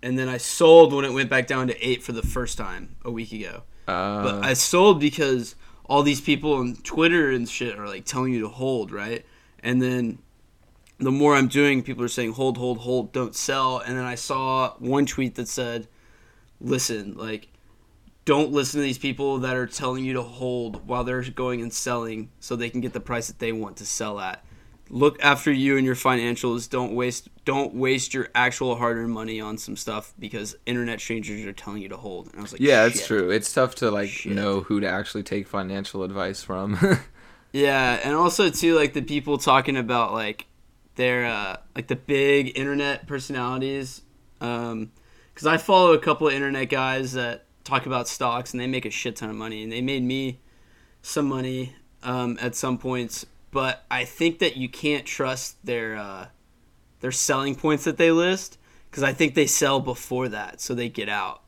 and 0.02 0.18
then 0.18 0.28
I 0.28 0.36
sold 0.38 0.92
when 0.92 1.04
it 1.04 1.12
went 1.12 1.28
back 1.28 1.46
down 1.48 1.66
to 1.66 1.86
eight 1.86 2.02
for 2.02 2.12
the 2.12 2.22
first 2.22 2.56
time 2.56 2.96
a 3.04 3.10
week 3.10 3.32
ago. 3.32 3.62
uh, 3.88 4.22
But 4.22 4.44
I 4.44 4.52
sold 4.54 5.00
because 5.00 5.56
all 5.86 6.02
these 6.04 6.20
people 6.20 6.52
on 6.54 6.76
Twitter 6.76 7.30
and 7.30 7.48
shit 7.48 7.76
are 7.78 7.88
like 7.88 8.04
telling 8.04 8.32
you 8.32 8.40
to 8.42 8.48
hold, 8.48 8.92
right? 8.92 9.24
And 9.62 9.82
then 9.82 10.18
the 10.98 11.10
more 11.10 11.34
I'm 11.34 11.48
doing, 11.48 11.82
people 11.82 12.04
are 12.04 12.08
saying 12.08 12.32
hold, 12.32 12.56
hold, 12.58 12.78
hold, 12.78 13.12
don't 13.12 13.34
sell. 13.34 13.78
And 13.78 13.96
then 13.98 14.04
I 14.04 14.14
saw 14.14 14.74
one 14.78 15.06
tweet 15.06 15.34
that 15.36 15.48
said, 15.48 15.88
"Listen, 16.60 17.14
like, 17.16 17.48
don't 18.28 18.52
listen 18.52 18.78
to 18.78 18.82
these 18.82 18.98
people 18.98 19.38
that 19.38 19.56
are 19.56 19.66
telling 19.66 20.04
you 20.04 20.12
to 20.12 20.22
hold 20.22 20.86
while 20.86 21.02
they're 21.02 21.22
going 21.22 21.62
and 21.62 21.72
selling, 21.72 22.30
so 22.40 22.56
they 22.56 22.68
can 22.68 22.82
get 22.82 22.92
the 22.92 23.00
price 23.00 23.28
that 23.28 23.38
they 23.38 23.52
want 23.52 23.78
to 23.78 23.86
sell 23.86 24.20
at. 24.20 24.44
Look 24.90 25.18
after 25.22 25.50
you 25.50 25.78
and 25.78 25.86
your 25.86 25.94
financials. 25.94 26.68
Don't 26.68 26.94
waste, 26.94 27.30
don't 27.46 27.72
waste 27.72 28.12
your 28.12 28.28
actual 28.34 28.76
hard-earned 28.76 29.10
money 29.14 29.40
on 29.40 29.56
some 29.56 29.76
stuff 29.76 30.12
because 30.18 30.54
internet 30.66 31.00
strangers 31.00 31.42
are 31.46 31.54
telling 31.54 31.80
you 31.80 31.88
to 31.88 31.96
hold." 31.96 32.26
And 32.26 32.36
I 32.38 32.42
was 32.42 32.52
like, 32.52 32.60
yeah, 32.60 32.84
it's 32.84 33.06
true. 33.06 33.30
It's 33.30 33.50
tough 33.50 33.74
to 33.76 33.90
like 33.90 34.10
Shit. 34.10 34.34
know 34.34 34.60
who 34.60 34.78
to 34.80 34.86
actually 34.86 35.22
take 35.22 35.46
financial 35.48 36.02
advice 36.02 36.42
from. 36.42 36.78
Yeah, 37.50 37.98
and 38.04 38.14
also 38.14 38.50
too 38.50 38.74
like 38.74 38.92
the 38.92 39.00
people 39.00 39.38
talking 39.38 39.78
about 39.78 40.12
like 40.12 40.44
their 40.96 41.24
uh 41.24 41.56
like 41.74 41.86
the 41.86 41.96
big 41.96 42.58
internet 42.58 43.06
personalities 43.06 44.02
um 44.42 44.92
cuz 45.34 45.46
I 45.46 45.56
follow 45.56 45.94
a 45.94 45.98
couple 45.98 46.28
of 46.28 46.34
internet 46.34 46.68
guys 46.68 47.14
that 47.14 47.46
talk 47.68 47.86
about 47.86 48.08
stocks 48.08 48.52
and 48.52 48.60
they 48.60 48.66
make 48.66 48.86
a 48.86 48.90
shit 48.90 49.16
ton 49.16 49.28
of 49.30 49.36
money 49.36 49.62
and 49.62 49.70
they 49.70 49.82
made 49.82 50.02
me 50.02 50.40
some 51.02 51.26
money 51.26 51.74
um 52.02 52.38
at 52.40 52.54
some 52.54 52.78
points, 52.78 53.26
but 53.50 53.84
I 53.90 54.04
think 54.04 54.38
that 54.38 54.56
you 54.56 54.68
can't 54.68 55.04
trust 55.04 55.64
their 55.64 55.96
uh 55.96 56.28
their 57.00 57.12
selling 57.12 57.54
points 57.54 57.84
that 57.84 57.98
they 57.98 58.10
list 58.10 58.58
cuz 58.90 59.02
I 59.02 59.12
think 59.12 59.34
they 59.34 59.46
sell 59.46 59.80
before 59.80 60.28
that 60.28 60.60
so 60.60 60.74
they 60.74 60.88
get 60.88 61.08
out 61.08 61.42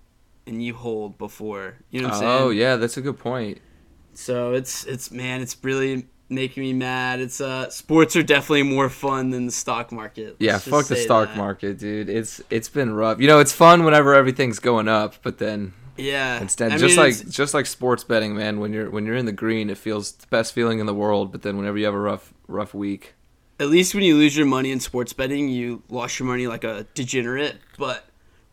and 0.47 0.63
you 0.63 0.75
hold 0.75 1.17
before. 1.19 1.77
You 1.91 2.03
know 2.03 2.09
what 2.09 2.15
I'm 2.15 2.21
saying? 2.21 2.43
oh 2.43 2.51
yeah, 2.51 2.77
that's 2.77 2.97
a 2.97 3.01
good 3.01 3.19
point. 3.19 3.59
So 4.13 4.53
it's 4.53 4.85
it's 4.85 5.11
man, 5.11 5.41
it's 5.41 5.57
really 5.63 6.07
making 6.29 6.63
me 6.63 6.73
mad. 6.73 7.21
It's 7.21 7.41
uh 7.41 7.71
sports 7.71 8.15
are 8.17 8.23
definitely 8.23 8.65
more 8.65 8.89
fun 8.91 9.31
than 9.31 9.47
the 9.47 9.53
stock 9.53 9.91
market. 9.91 10.37
Yeah, 10.39 10.59
fuck 10.59 10.87
the 10.87 10.97
stock 10.97 11.29
that. 11.29 11.37
market, 11.37 11.79
dude. 11.79 12.09
It's 12.09 12.43
it's 12.51 12.69
been 12.69 12.93
rough. 12.93 13.21
You 13.21 13.27
know, 13.27 13.39
it's 13.39 13.53
fun 13.53 13.85
whenever 13.85 14.15
everything's 14.15 14.59
going 14.59 14.89
up, 14.89 15.17
but 15.23 15.39
then 15.39 15.73
Yeah, 16.01 16.41
instead, 16.41 16.73
I 16.73 16.79
just 16.79 16.97
mean, 16.97 17.05
like 17.07 17.15
it's- 17.15 17.35
just 17.35 17.55
like 17.55 17.67
sports 17.67 18.05
betting, 18.05 18.35
man. 18.35 18.61
When 18.61 18.73
you're 18.73 18.91
when 18.91 19.07
you're 19.07 19.17
in 19.17 19.27
the 19.27 19.33
green, 19.33 19.71
it 19.71 19.79
feels 19.79 20.13
the 20.13 20.27
best 20.29 20.53
feeling 20.53 20.79
in 20.79 20.87
the 20.87 20.95
world. 20.95 21.33
But 21.33 21.43
then 21.43 21.57
whenever 21.57 21.79
you 21.79 21.85
have 21.85 21.95
a 21.95 21.99
rough 22.01 22.33
rough 22.49 22.75
week, 22.75 23.15
at 23.59 23.69
least 23.69 23.95
when 23.95 24.05
you 24.05 24.17
lose 24.17 24.37
your 24.37 24.47
money 24.47 24.71
in 24.73 24.81
sports 24.81 25.13
betting, 25.13 25.49
you 25.49 25.83
lost 25.89 26.19
your 26.19 26.27
money 26.29 26.47
like 26.47 26.65
a 26.65 26.87
degenerate. 26.95 27.57
But 27.79 28.07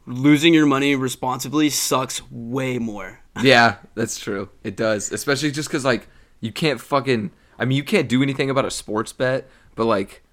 losing 0.05 0.53
your 0.53 0.65
money 0.65 0.95
responsibly 0.95 1.69
sucks 1.69 2.21
way 2.31 2.77
more. 2.79 3.19
yeah, 3.41 3.75
that's 3.95 4.19
true. 4.19 4.49
It 4.63 4.75
does, 4.75 5.11
especially 5.11 5.51
just 5.51 5.69
because 5.69 5.85
like 5.85 6.07
you 6.39 6.51
can't 6.51 6.79
fucking. 6.81 7.31
I 7.59 7.65
mean, 7.65 7.75
you 7.75 7.83
can't 7.83 8.07
do 8.07 8.21
anything 8.21 8.49
about 8.51 8.65
a 8.65 8.71
sports 8.71 9.11
bet, 9.13 9.49
but 9.75 9.85
like, 9.85 10.23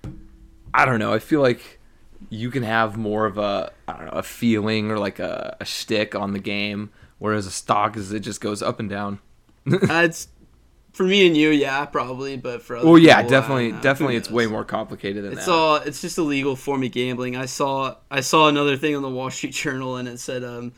I 0.75 0.85
don't 0.85 0.99
know. 0.99 1.13
I 1.13 1.19
feel 1.19 1.41
like 1.41 1.81
you 2.31 2.51
can 2.51 2.63
have 2.63 2.97
more 2.97 3.27
of 3.27 3.39
a 3.39 3.73
I 3.89 3.93
don't 3.97 4.07
know 4.07 4.13
a 4.13 4.23
feeling 4.23 4.91
or 4.91 4.99
like 4.99 5.19
a, 5.19 5.57
a 5.61 5.65
shtick 5.65 6.15
on 6.15 6.33
the 6.33 6.39
game, 6.39 6.91
whereas 7.25 7.47
a 7.47 7.51
stock 7.51 7.97
is 7.97 8.13
it 8.13 8.21
just 8.21 8.41
goes 8.41 8.63
up 8.63 8.79
and 8.79 8.89
down. 8.91 9.19
Uh, 9.73 10.03
it's 10.05 10.29
for 10.93 11.05
me 11.05 11.27
and 11.27 11.35
you, 11.37 11.49
yeah, 11.49 11.85
probably. 11.87 12.37
But 12.37 12.61
for 12.63 12.77
other 12.77 12.87
Well, 12.87 12.99
yeah, 12.99 13.17
people, 13.17 13.31
definitely, 13.31 13.73
definitely, 13.81 14.17
it's 14.17 14.31
way 14.31 14.47
more 14.47 14.63
complicated 14.65 15.25
than 15.25 15.33
It's 15.33 15.47
that. 15.47 15.53
all 15.53 15.77
it's 15.77 16.01
just 16.03 16.19
a 16.19 16.23
legal 16.23 16.55
form 16.55 16.83
of 16.83 16.93
gambling. 16.93 17.35
I 17.35 17.47
saw 17.47 17.97
I 18.11 18.21
saw 18.21 18.49
another 18.49 18.77
thing 18.77 18.95
on 18.95 19.03
the 19.03 19.09
Wall 19.09 19.31
Street 19.31 19.55
Journal 19.55 19.97
and 19.97 20.07
it 20.07 20.21
said 20.21 20.45
um 20.45 20.73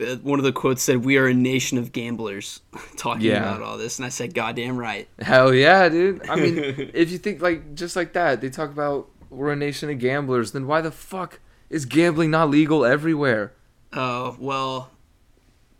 uh, 0.00 0.16
one 0.22 0.38
of 0.38 0.44
the 0.46 0.52
quotes 0.52 0.82
said, 0.82 1.04
"We 1.04 1.18
are 1.18 1.26
a 1.26 1.34
nation 1.34 1.76
of 1.76 1.92
gamblers," 1.92 2.60
talking 2.96 3.26
Yeah. 3.26 3.42
about 3.42 3.60
all 3.60 3.76
this, 3.76 3.98
and 3.98 4.06
I 4.06 4.08
said, 4.08 4.32
"Goddamn 4.32 4.78
right." 4.78 5.06
Hell 5.20 5.52
yeah, 5.52 5.90
dude. 5.90 6.26
I 6.30 6.36
mean, 6.36 6.56
if 6.94 7.10
you 7.10 7.18
think 7.18 7.42
like 7.42 7.74
just 7.74 7.94
like 7.94 8.14
that, 8.14 8.40
they 8.40 8.48
talk 8.48 8.70
about 8.70 9.10
we're 9.28 9.52
a 9.52 9.56
nation 9.56 9.90
of 9.90 9.98
gamblers. 9.98 10.52
Then 10.52 10.66
why 10.66 10.80
the 10.80 10.90
fuck 10.90 11.40
is 11.68 11.84
gambling 11.84 12.30
not 12.30 12.48
legal 12.48 12.86
everywhere? 12.86 13.52
Oh 13.92 14.36
well, 14.40 14.90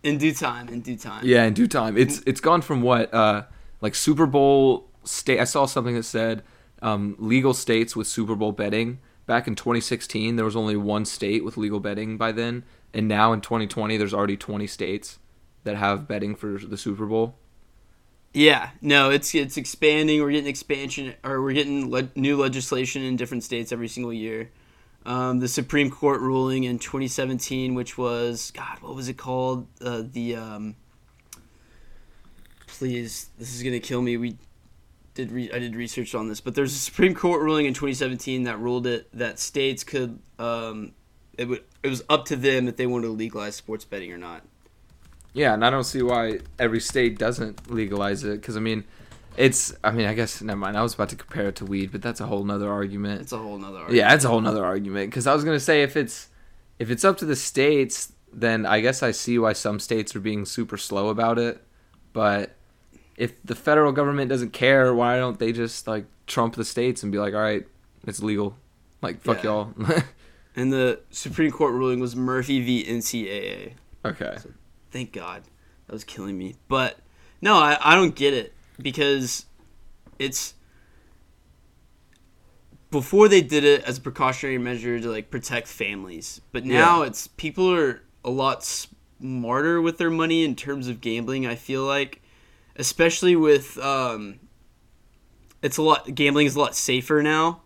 in 0.07 0.19
due 0.19 0.33
time, 0.33 0.69
in 0.69 0.81
due 0.81 0.97
time. 0.97 1.23
Yeah, 1.25 1.45
in 1.45 1.55
due 1.55 1.67
time. 1.67 1.97
It's 1.97 2.23
it's 2.27 2.41
gone 2.41 2.63
from 2.63 2.83
what 2.83 3.13
uh 3.13 3.45
like 3.81 3.95
Super 3.95 4.27
Bowl 4.27 4.89
state. 5.05 5.41
I 5.41 5.45
saw 5.45 5.67
something 5.67 5.95
that 5.95 6.05
said 6.05 6.43
um, 6.83 7.17
legal 7.19 7.55
states 7.55 7.97
with 7.97 8.07
Super 8.07 8.35
Bowl 8.35 8.53
betting. 8.53 8.99
Back 9.27 9.49
in 9.49 9.57
2016, 9.57 10.37
there 10.37 10.45
was 10.45 10.55
only 10.55 10.77
one 10.77 11.05
state 11.05 11.45
with 11.45 11.57
legal 11.57 11.81
betting 11.81 12.17
by 12.17 12.31
then, 12.31 12.65
and 12.95 13.09
now 13.09 13.33
in 13.33 13.41
2020, 13.41 13.97
there's 13.97 14.15
already 14.15 14.37
20 14.37 14.69
states 14.69 15.19
that 15.65 15.77
have 15.77 16.07
betting 16.07 16.37
for 16.37 16.59
the 16.59 16.77
Super 16.77 17.07
Bowl. 17.07 17.35
Yeah, 18.33 18.71
no, 18.81 19.11
it's 19.11 19.35
it's 19.35 19.57
expanding. 19.57 20.23
We're 20.23 20.31
getting 20.31 20.47
expansion, 20.47 21.15
or 21.25 21.43
we're 21.43 21.55
getting 21.55 21.91
le- 21.91 22.11
new 22.15 22.37
legislation 22.37 23.03
in 23.03 23.17
different 23.17 23.43
states 23.43 23.73
every 23.73 23.89
single 23.89 24.13
year. 24.13 24.51
Um, 25.07 25.39
the 25.39 25.47
Supreme 25.47 25.89
Court 25.89 26.21
ruling 26.21 26.65
in 26.65 26.81
2017, 26.81 27.77
which 27.77 27.97
was 27.97 28.51
God, 28.51 28.79
what 28.81 28.97
was 28.97 29.09
it 29.09 29.17
called? 29.17 29.69
Uh, 29.81 30.03
the 30.05 30.35
um, 30.35 30.75
please, 32.67 33.31
this 33.39 33.55
is 33.55 33.63
gonna 33.63 33.79
kill 33.79 34.03
me. 34.03 34.17
We 34.17 34.37
did 35.15 35.31
re- 35.31 35.51
I 35.53 35.61
did 35.61 35.77
research 35.77 36.17
on 36.17 36.29
this, 36.29 36.41
but 36.41 36.57
there's 36.57 36.75
a 36.75 36.79
Supreme 36.79 37.15
Court 37.15 37.41
ruling 37.41 37.67
in 37.67 37.73
2017 37.73 38.43
that 38.43 38.59
ruled 38.59 38.89
it 38.89 39.09
that 39.17 39.39
states 39.39 39.85
could 39.85 40.19
um, 40.41 40.93
it 41.39 41.47
would 41.47 41.63
it 41.85 41.89
was 41.89 42.03
up 42.09 42.25
to 42.25 42.35
them 42.35 42.67
if 42.67 42.77
they 42.77 42.87
wanted 42.87 43.07
to 43.07 43.13
legalize 43.13 43.55
sports 43.55 43.85
betting 43.85 44.13
or 44.13 44.19
not. 44.19 44.43
Yeah, 45.35 45.55
and 45.55 45.65
I 45.65 45.71
don't 45.71 45.85
see 45.85 46.03
why 46.03 46.41
every 46.59 46.81
state 46.81 47.17
doesn't 47.17 47.71
legalize 47.71 48.25
it. 48.25 48.41
Because 48.41 48.57
I 48.57 48.61
mean, 48.61 48.83
it's. 49.37 49.75
I 49.85 49.91
mean, 49.91 50.07
I 50.07 50.15
guess 50.15 50.41
never 50.43 50.59
mind. 50.59 50.77
I 50.77 50.83
was 50.83 50.95
about 50.95 51.09
to 51.11 51.17
compare 51.17 51.49
it 51.49 51.57
to 51.57 51.65
weed, 51.65 51.93
but 51.93 52.03
that's 52.03 52.21
a 52.21 52.27
whole 52.27 52.45
nother 52.45 52.71
argument. 52.71 53.21
It's 53.23 53.33
a 53.33 53.39
whole 53.39 53.59
nother. 53.59 53.79
Argument. 53.79 53.95
Yeah, 53.97 54.15
it's 54.15 54.25
a 54.25 54.29
whole 54.29 54.41
nother 54.41 54.65
argument. 54.65 55.11
Because 55.11 55.27
I 55.27 55.35
was 55.35 55.45
gonna 55.45 55.61
say 55.61 55.83
if 55.83 55.97
it's 55.97 56.29
if 56.79 56.91
it's 56.91 57.05
up 57.05 57.19
to 57.19 57.25
the 57.25 57.37
states, 57.37 58.13
then 58.33 58.67
I 58.67 58.81
guess 58.81 59.03
I 59.03 59.11
see 59.13 59.39
why 59.39 59.53
some 59.55 59.79
states 59.81 60.15
are 60.17 60.21
being 60.21 60.45
super 60.45 60.77
slow 60.77 61.09
about 61.09 61.39
it. 61.39 61.63
But 62.13 62.55
if 63.17 63.43
the 63.45 63.55
federal 63.55 63.93
government 63.93 64.29
doesn't 64.29 64.53
care, 64.53 64.95
why 64.95 65.17
don't 65.19 65.39
they 65.39 65.53
just 65.53 65.87
like 65.87 66.05
trump 66.27 66.55
the 66.57 66.65
states 66.65 67.03
and 67.03 67.11
be 67.13 67.19
like, 67.19 67.35
all 67.35 67.41
right, 67.41 67.65
it's 68.07 68.23
legal. 68.23 68.57
Like 69.03 69.21
fuck 69.23 69.39
Yeah. 69.45 69.51
y'all. 69.51 69.75
And 70.59 70.73
the 70.73 71.01
Supreme 71.11 71.51
Court 71.51 71.75
ruling 71.75 72.01
was 72.01 72.17
Murphy 72.17 72.63
v. 72.63 72.83
NCAA. 72.85 73.73
okay. 74.07 74.39
Thank 74.91 75.13
God. 75.13 75.43
That 75.87 75.93
was 75.93 76.03
killing 76.03 76.39
me. 76.39 76.57
But 76.67 76.97
no, 77.43 77.57
I, 77.59 77.77
I 77.79 77.95
don't 77.95 78.15
get 78.15 78.33
it 78.33 78.55
because 78.81 79.47
it's 80.19 80.55
before 82.91 83.29
they 83.29 83.43
did 83.43 83.65
it 83.65 83.83
as 83.85 83.99
a 83.99 84.01
precautionary 84.01 84.59
measure 84.59 84.99
to 85.01 85.11
like 85.11 85.31
protect 85.31 85.67
families. 85.67 86.41
But 86.53 86.65
now 86.65 87.03
it's 87.03 87.27
people 87.27 87.73
are 87.73 88.03
a 88.25 88.31
lot 88.31 88.65
smarter 88.65 89.81
with 89.81 89.99
their 89.99 90.11
money 90.11 90.45
in 90.45 90.57
terms 90.57 90.89
of 90.89 91.01
gambling, 91.01 91.47
I 91.47 91.55
feel 91.57 91.85
like. 91.85 92.23
Especially 92.77 93.37
with 93.37 93.79
um 93.79 94.41
it's 95.63 95.79
a 95.79 95.83
lot 95.83 96.15
gambling 96.15 96.47
is 96.47 96.57
a 96.57 96.61
lot 96.61 96.77
safer 96.77 97.23
now 97.23 97.63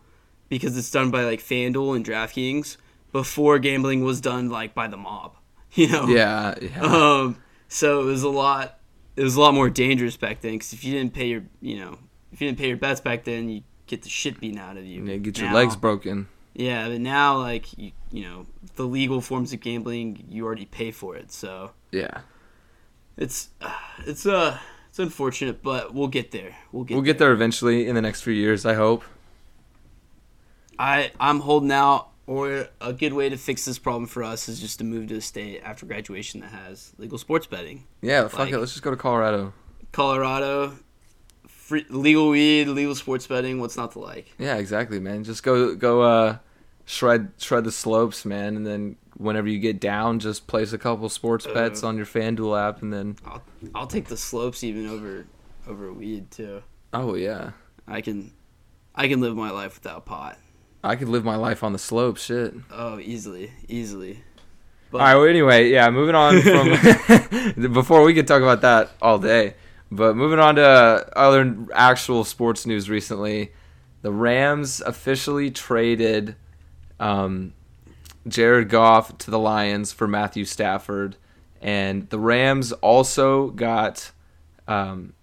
because 0.49 0.76
it's 0.76 0.90
done 0.90 1.11
by 1.11 1.25
like 1.25 1.40
FanDuel 1.40 1.97
and 1.97 2.05
DraftKings. 2.05 2.76
Before 3.12 3.59
gambling 3.59 4.05
was 4.05 4.21
done 4.21 4.50
like 4.50 4.75
by 4.75 4.88
the 4.88 4.97
mob. 4.97 5.37
You 5.73 5.87
know? 5.87 6.09
Yeah. 6.09 6.57
yeah. 6.61 6.81
Um, 6.83 7.37
so 7.69 8.00
it 8.00 8.05
was 8.05 8.25
a 8.25 8.29
lot. 8.29 8.79
It 9.17 9.23
was 9.23 9.37
a 9.37 9.40
lot 9.40 9.55
more 9.55 9.69
dangerous 9.71 10.17
back 10.17 10.40
then 10.40 10.52
because 10.52 10.73
if 10.73 10.85
you 10.85 10.93
didn't 10.95 11.12
pay 11.14 11.26
your, 11.29 11.43
you 11.61 11.79
know, 11.79 11.99
if 12.33 12.40
you 12.40 12.47
didn't 12.49 12.59
pay 12.59 12.69
your 12.69 12.76
bets 12.76 13.00
back 13.00 13.25
then, 13.25 13.49
you 13.49 13.62
get 13.87 14.02
the 14.02 14.09
shit 14.09 14.40
beaten 14.40 14.59
out 14.59 14.76
of 14.76 14.85
you. 14.85 15.05
Yeah, 15.05 15.17
get 15.17 15.38
your 15.38 15.49
Now- 15.49 15.55
legs 15.57 15.76
broken. 15.76 16.29
Yeah, 16.55 16.88
but 16.88 17.00
now 17.00 17.38
like 17.38 17.76
you, 17.79 17.93
you 18.11 18.23
know, 18.25 18.47
the 18.76 18.85
legal 18.85 19.21
forms 19.21 19.52
of 19.52 19.61
gambling, 19.61 20.25
you 20.29 20.45
already 20.45 20.67
pay 20.67 20.90
for 20.90 21.17
it. 21.17 21.31
So 21.33 21.71
Yeah. 21.93 22.21
it's 23.17 23.50
it's 24.07 24.26
uh 24.26 24.59
it's 24.88 24.99
unfortunate, 24.99 25.62
but 25.62 25.95
we'll 25.95 26.09
get 26.09 26.33
there. 26.33 26.57
We'll 26.73 26.83
get. 26.85 26.95
We'll 26.95 27.05
get 27.05 27.19
there 27.19 27.33
eventually 27.33 27.87
in 27.87 27.95
the 27.95 28.02
next 28.02 28.23
few 28.23 28.33
years, 28.33 28.67
I 28.67 28.75
hope. 28.75 29.05
I 30.79 31.12
I'm 31.21 31.40
holding 31.40 31.71
out. 31.73 32.10
Or 32.30 32.68
a 32.80 32.92
good 32.92 33.12
way 33.12 33.28
to 33.28 33.37
fix 33.37 33.64
this 33.64 33.80
problem 33.80 34.06
for 34.06 34.22
us 34.22 34.49
is 34.49 34.60
just 34.60 34.78
to 34.78 34.84
move 34.84 35.08
to 35.08 35.16
a 35.16 35.20
state 35.20 35.62
after 35.64 35.84
graduation 35.84 36.38
that 36.42 36.52
has 36.52 36.92
legal 36.96 37.18
sports 37.18 37.49
betting. 37.49 37.87
Yeah, 38.02 38.28
fuck 38.28 38.38
Like- 38.38 38.52
it. 38.52 38.58
Let's 38.58 38.70
just 38.70 38.84
go 38.84 38.90
to 38.92 38.96
Colorado. 38.96 39.52
Colorado, 39.90 40.75
free, 41.49 41.84
legal 41.90 42.28
weed, 42.28 42.68
legal 42.68 42.94
sports 42.94 43.26
betting. 43.26 43.58
What's 43.60 43.76
not 43.76 43.90
to 43.92 43.99
like? 43.99 44.32
Yeah, 44.38 44.54
exactly, 44.58 45.00
man. 45.00 45.25
Just 45.25 45.42
go 45.42 45.75
go 45.75 46.02
uh 46.02 46.37
shred 46.84 47.32
shred 47.38 47.64
the 47.64 47.72
slopes, 47.72 48.25
man, 48.25 48.54
and 48.56 48.64
then 48.64 48.94
whenever 49.16 49.49
you 49.49 49.58
get 49.58 49.80
down, 49.80 50.20
just 50.20 50.46
place 50.46 50.72
a 50.72 50.78
couple 50.78 51.08
sports 51.08 51.46
Uh. 51.46 51.52
bets 51.52 51.82
on 51.82 51.96
your 51.96 52.06
FanDuel 52.06 52.56
app 52.68 52.80
and 52.80 52.92
then 52.92 53.16
I'll 53.26 53.42
I'll 53.75 53.87
take 53.88 54.06
the 54.06 54.16
slopes 54.16 54.62
even 54.62 54.87
over 54.87 55.26
over 55.66 55.92
weed 55.92 56.30
too. 56.30 56.62
oh 56.94 57.14
yeah. 57.16 57.50
I 57.88 58.00
can 58.02 58.32
I 58.94 59.08
can 59.08 59.20
live 59.20 59.34
my 59.34 59.50
life 59.50 59.75
without 59.82 60.06
pot. 60.06 60.38
I 60.82 60.96
could 60.96 61.08
live 61.08 61.25
my 61.25 61.37
life 61.37 61.62
on 61.62 61.72
the 61.72 61.78
slopes, 61.78 62.25
shit. 62.25 62.54
Oh, 62.70 62.99
easily, 62.99 63.52
easily. 63.68 64.22
But 64.90 64.99
All 65.02 65.06
right, 65.06 65.14
well 65.14 65.26
anyway, 65.26 65.70
yeah, 65.70 65.90
moving 65.90 66.14
on 66.14 66.40
from 67.54 67.72
before 67.72 68.02
we 68.02 68.14
could 68.14 68.26
talk 68.26 68.42
about 68.42 68.62
that 68.62 68.90
all 69.00 69.18
day. 69.18 69.54
But 69.92 70.16
moving 70.16 70.38
on 70.38 70.54
to 70.56 70.62
other 71.16 71.66
actual 71.72 72.25
sports 72.25 72.64
news 72.64 72.88
recently, 72.88 73.52
the 74.02 74.12
Rams 74.12 74.80
officially 74.80 75.50
traded 75.50 76.37
um, 76.99 77.54
Jared 78.26 78.68
Goff 78.68 79.18
to 79.18 79.30
the 79.30 79.38
Lions 79.38 79.92
for 79.92 80.06
Matthew 80.06 80.44
Stafford, 80.44 81.16
and 81.60 82.08
the 82.10 82.18
Rams 82.18 82.72
also 82.72 83.49
got. 83.49 84.12
Um, 84.66 85.14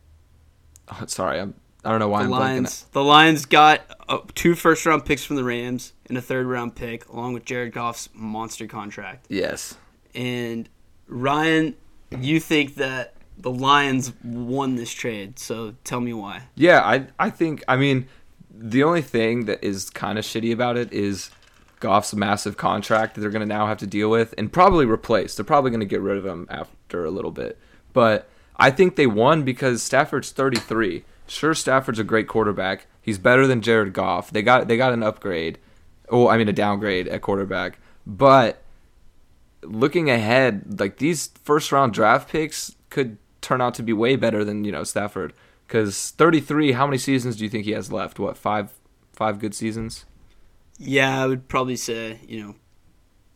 oh, 0.89 1.05
sorry, 1.07 1.39
I'm. 1.39 1.55
I 1.87 1.91
don't 1.91 1.99
know 1.99 2.09
why 2.09 2.23
the 2.23 2.25
I'm 2.25 2.31
blanking. 2.31 2.39
Lions 2.39 2.85
the 2.91 3.03
Lions 3.03 3.45
got 3.45 3.81
uh, 4.09 4.17
two 4.35 4.55
first 4.55 4.85
round 4.85 5.05
picks 5.05 5.23
from 5.23 5.37
the 5.37 5.43
Rams 5.45 5.93
and 6.07 6.17
a 6.17 6.21
third 6.21 6.45
round 6.45 6.75
pick 6.75 7.07
along 7.07 7.31
with 7.31 7.45
Jared 7.45 7.71
Goff's 7.71 8.09
monster 8.13 8.67
contract. 8.67 9.25
Yes. 9.29 9.77
And 10.13 10.67
Ryan, 11.07 11.75
you 12.11 12.41
think 12.41 12.75
that 12.75 13.13
the 13.37 13.51
Lions 13.51 14.11
won 14.21 14.75
this 14.75 14.91
trade, 14.91 15.39
so 15.39 15.75
tell 15.85 16.01
me 16.01 16.11
why. 16.11 16.41
Yeah, 16.55 16.81
I 16.81 17.07
I 17.17 17.29
think 17.29 17.63
I 17.69 17.77
mean 17.77 18.09
the 18.51 18.83
only 18.83 19.01
thing 19.01 19.45
that 19.45 19.63
is 19.63 19.89
kind 19.89 20.19
of 20.19 20.25
shitty 20.25 20.51
about 20.51 20.75
it 20.75 20.91
is 20.91 21.31
Goff's 21.79 22.13
massive 22.13 22.57
contract 22.57 23.15
that 23.15 23.21
they're 23.21 23.29
going 23.29 23.47
to 23.47 23.53
now 23.55 23.67
have 23.67 23.77
to 23.77 23.87
deal 23.87 24.09
with 24.09 24.33
and 24.37 24.51
probably 24.51 24.85
replace. 24.85 25.35
They're 25.35 25.45
probably 25.45 25.71
going 25.71 25.79
to 25.79 25.85
get 25.85 26.01
rid 26.01 26.17
of 26.17 26.25
him 26.25 26.47
after 26.49 27.05
a 27.05 27.11
little 27.11 27.31
bit. 27.31 27.57
But 27.93 28.27
I 28.57 28.71
think 28.71 28.97
they 28.97 29.07
won 29.07 29.43
because 29.43 29.81
Stafford's 29.81 30.31
33. 30.31 31.05
Sure 31.27 31.53
Stafford's 31.53 31.99
a 31.99 32.03
great 32.03 32.27
quarterback. 32.27 32.87
He's 33.01 33.17
better 33.17 33.45
than 33.47 33.61
Jared 33.61 33.93
Goff. 33.93 34.31
They 34.31 34.41
got 34.41 34.67
they 34.67 34.77
got 34.77 34.93
an 34.93 35.03
upgrade. 35.03 35.59
Oh, 36.09 36.27
I 36.27 36.37
mean 36.37 36.47
a 36.47 36.53
downgrade 36.53 37.07
at 37.07 37.21
quarterback. 37.21 37.79
But 38.05 38.63
looking 39.61 40.09
ahead, 40.09 40.79
like 40.79 40.97
these 40.97 41.31
first 41.43 41.71
round 41.71 41.93
draft 41.93 42.29
picks 42.29 42.75
could 42.89 43.17
turn 43.41 43.61
out 43.61 43.73
to 43.75 43.83
be 43.83 43.93
way 43.93 44.15
better 44.15 44.43
than 44.43 44.63
you 44.63 44.71
know 44.71 44.83
Stafford. 44.83 45.33
Because 45.67 46.11
33, 46.11 46.71
how 46.71 46.87
many 46.87 46.97
seasons 46.97 47.35
do 47.35 47.43
you 47.43 47.49
think 47.49 47.65
he 47.65 47.71
has 47.71 47.91
left? 47.91 48.19
What 48.19 48.37
five, 48.37 48.71
five 49.11 49.37
good 49.37 49.53
seasons? 49.53 50.05
Yeah, 50.77 51.23
I 51.23 51.27
would 51.27 51.49
probably 51.49 51.75
say, 51.75 52.19
you 52.25 52.41
know, 52.41 52.55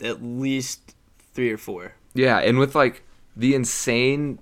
at 0.07 0.23
least 0.23 0.95
three 1.33 1.51
or 1.51 1.57
four. 1.57 1.93
Yeah, 2.13 2.37
and 2.37 2.57
with 2.57 2.73
like 2.73 3.03
the 3.35 3.53
insane, 3.53 4.39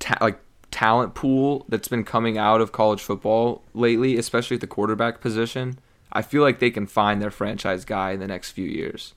ta- 0.00 0.18
like 0.20 0.40
talent 0.72 1.14
pool 1.14 1.64
that's 1.68 1.86
been 1.86 2.02
coming 2.02 2.38
out 2.38 2.60
of 2.60 2.72
college 2.72 3.00
football 3.00 3.62
lately, 3.74 4.16
especially 4.16 4.56
at 4.56 4.60
the 4.60 4.66
quarterback 4.66 5.20
position, 5.20 5.78
I 6.12 6.22
feel 6.22 6.42
like 6.42 6.58
they 6.58 6.70
can 6.70 6.86
find 6.86 7.22
their 7.22 7.30
franchise 7.30 7.84
guy 7.84 8.10
in 8.10 8.20
the 8.20 8.26
next 8.26 8.50
few 8.50 8.66
years. 8.66 9.14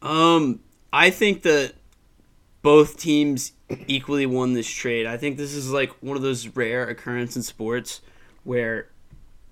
Um, 0.00 0.60
I 0.92 1.10
think 1.10 1.42
that 1.42 1.74
both 2.62 2.98
teams 2.98 3.52
equally 3.86 4.26
won 4.26 4.54
this 4.54 4.68
trade. 4.68 5.06
I 5.06 5.16
think 5.16 5.36
this 5.36 5.54
is 5.54 5.70
like 5.70 5.90
one 6.02 6.16
of 6.16 6.22
those 6.22 6.48
rare 6.48 6.88
occurrences 6.88 7.36
in 7.36 7.42
sports 7.42 8.00
where 8.44 8.88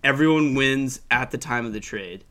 everyone 0.02 0.54
wins 0.54 1.00
at 1.11 1.30
the 1.30 1.38
time 1.38 1.66
of 1.66 1.73
the 1.73 1.80
trade. 1.80 2.25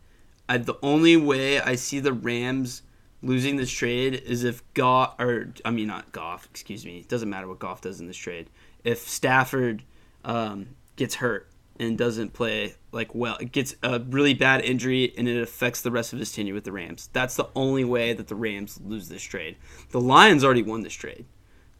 I, 0.47 0.57
the 0.57 0.77
only 0.81 1.15
way 1.15 1.61
I 1.61 1.75
see 1.75 1.99
the 1.99 2.13
Rams 2.13 2.81
losing 3.21 3.57
this 3.57 3.71
trade 3.71 4.15
is 4.15 4.43
if 4.43 4.61
Goff, 4.73 5.19
or 5.19 5.53
I 5.65 5.71
mean 5.71 5.87
not 5.87 6.11
Goff, 6.11 6.47
excuse 6.51 6.85
me. 6.85 6.99
It 6.99 7.09
doesn't 7.09 7.29
matter 7.29 7.47
what 7.47 7.59
Goff 7.59 7.81
does 7.81 7.99
in 7.99 8.07
this 8.07 8.17
trade. 8.17 8.49
If 8.83 8.99
Stafford 8.99 9.83
um, 10.23 10.67
gets 10.95 11.15
hurt 11.15 11.47
and 11.79 11.97
doesn't 11.97 12.33
play 12.33 12.75
like 12.91 13.13
well, 13.13 13.37
it 13.37 13.51
gets 13.51 13.75
a 13.83 13.99
really 13.99 14.33
bad 14.33 14.61
injury 14.61 15.13
and 15.17 15.27
it 15.27 15.41
affects 15.41 15.81
the 15.81 15.91
rest 15.91 16.13
of 16.13 16.19
his 16.19 16.31
tenure 16.31 16.53
with 16.53 16.63
the 16.63 16.71
Rams. 16.71 17.09
That's 17.13 17.35
the 17.35 17.49
only 17.55 17.83
way 17.83 18.13
that 18.13 18.27
the 18.27 18.35
Rams 18.35 18.79
lose 18.83 19.09
this 19.09 19.23
trade. 19.23 19.57
The 19.91 20.01
Lions 20.01 20.43
already 20.43 20.63
won 20.63 20.81
this 20.81 20.93
trade. 20.93 21.25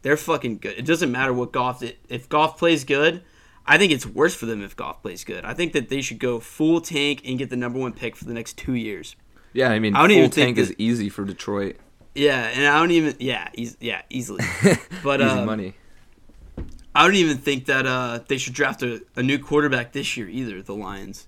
They're 0.02 0.16
fucking 0.16 0.58
good. 0.58 0.78
It 0.78 0.86
doesn't 0.86 1.12
matter 1.12 1.32
what 1.32 1.52
Goff. 1.52 1.82
If 2.08 2.28
Goff 2.28 2.58
plays 2.58 2.84
good, 2.84 3.22
I 3.66 3.76
think 3.76 3.92
it's 3.92 4.06
worse 4.06 4.34
for 4.34 4.46
them 4.46 4.62
if 4.62 4.76
Goff 4.76 5.02
plays 5.02 5.24
good. 5.24 5.44
I 5.44 5.52
think 5.52 5.74
that 5.74 5.90
they 5.90 6.00
should 6.00 6.18
go 6.18 6.40
full 6.40 6.80
tank 6.80 7.22
and 7.24 7.38
get 7.38 7.50
the 7.50 7.56
number 7.56 7.78
one 7.78 7.92
pick 7.92 8.16
for 8.16 8.24
the 8.24 8.34
next 8.34 8.56
two 8.56 8.74
years. 8.74 9.14
Yeah, 9.52 9.70
I 9.70 9.78
mean, 9.78 9.94
I 9.94 10.00
don't 10.00 10.10
full 10.10 10.18
even 10.18 10.30
tank 10.30 10.58
is 10.58 10.74
easy 10.78 11.08
for 11.08 11.24
Detroit. 11.24 11.76
Yeah, 12.14 12.48
and 12.48 12.66
I 12.66 12.78
don't 12.78 12.90
even. 12.90 13.16
Yeah, 13.18 13.48
yeah, 13.54 14.02
easily. 14.10 14.44
But 15.02 15.20
easy 15.20 15.30
um, 15.30 15.46
money. 15.46 15.74
I 16.94 17.04
don't 17.04 17.14
even 17.14 17.38
think 17.38 17.66
that 17.66 17.86
uh, 17.86 18.20
they 18.26 18.36
should 18.36 18.52
draft 18.52 18.82
a, 18.82 19.02
a 19.16 19.22
new 19.22 19.38
quarterback 19.38 19.92
this 19.92 20.16
year 20.16 20.28
either. 20.28 20.62
The 20.62 20.74
Lions. 20.74 21.26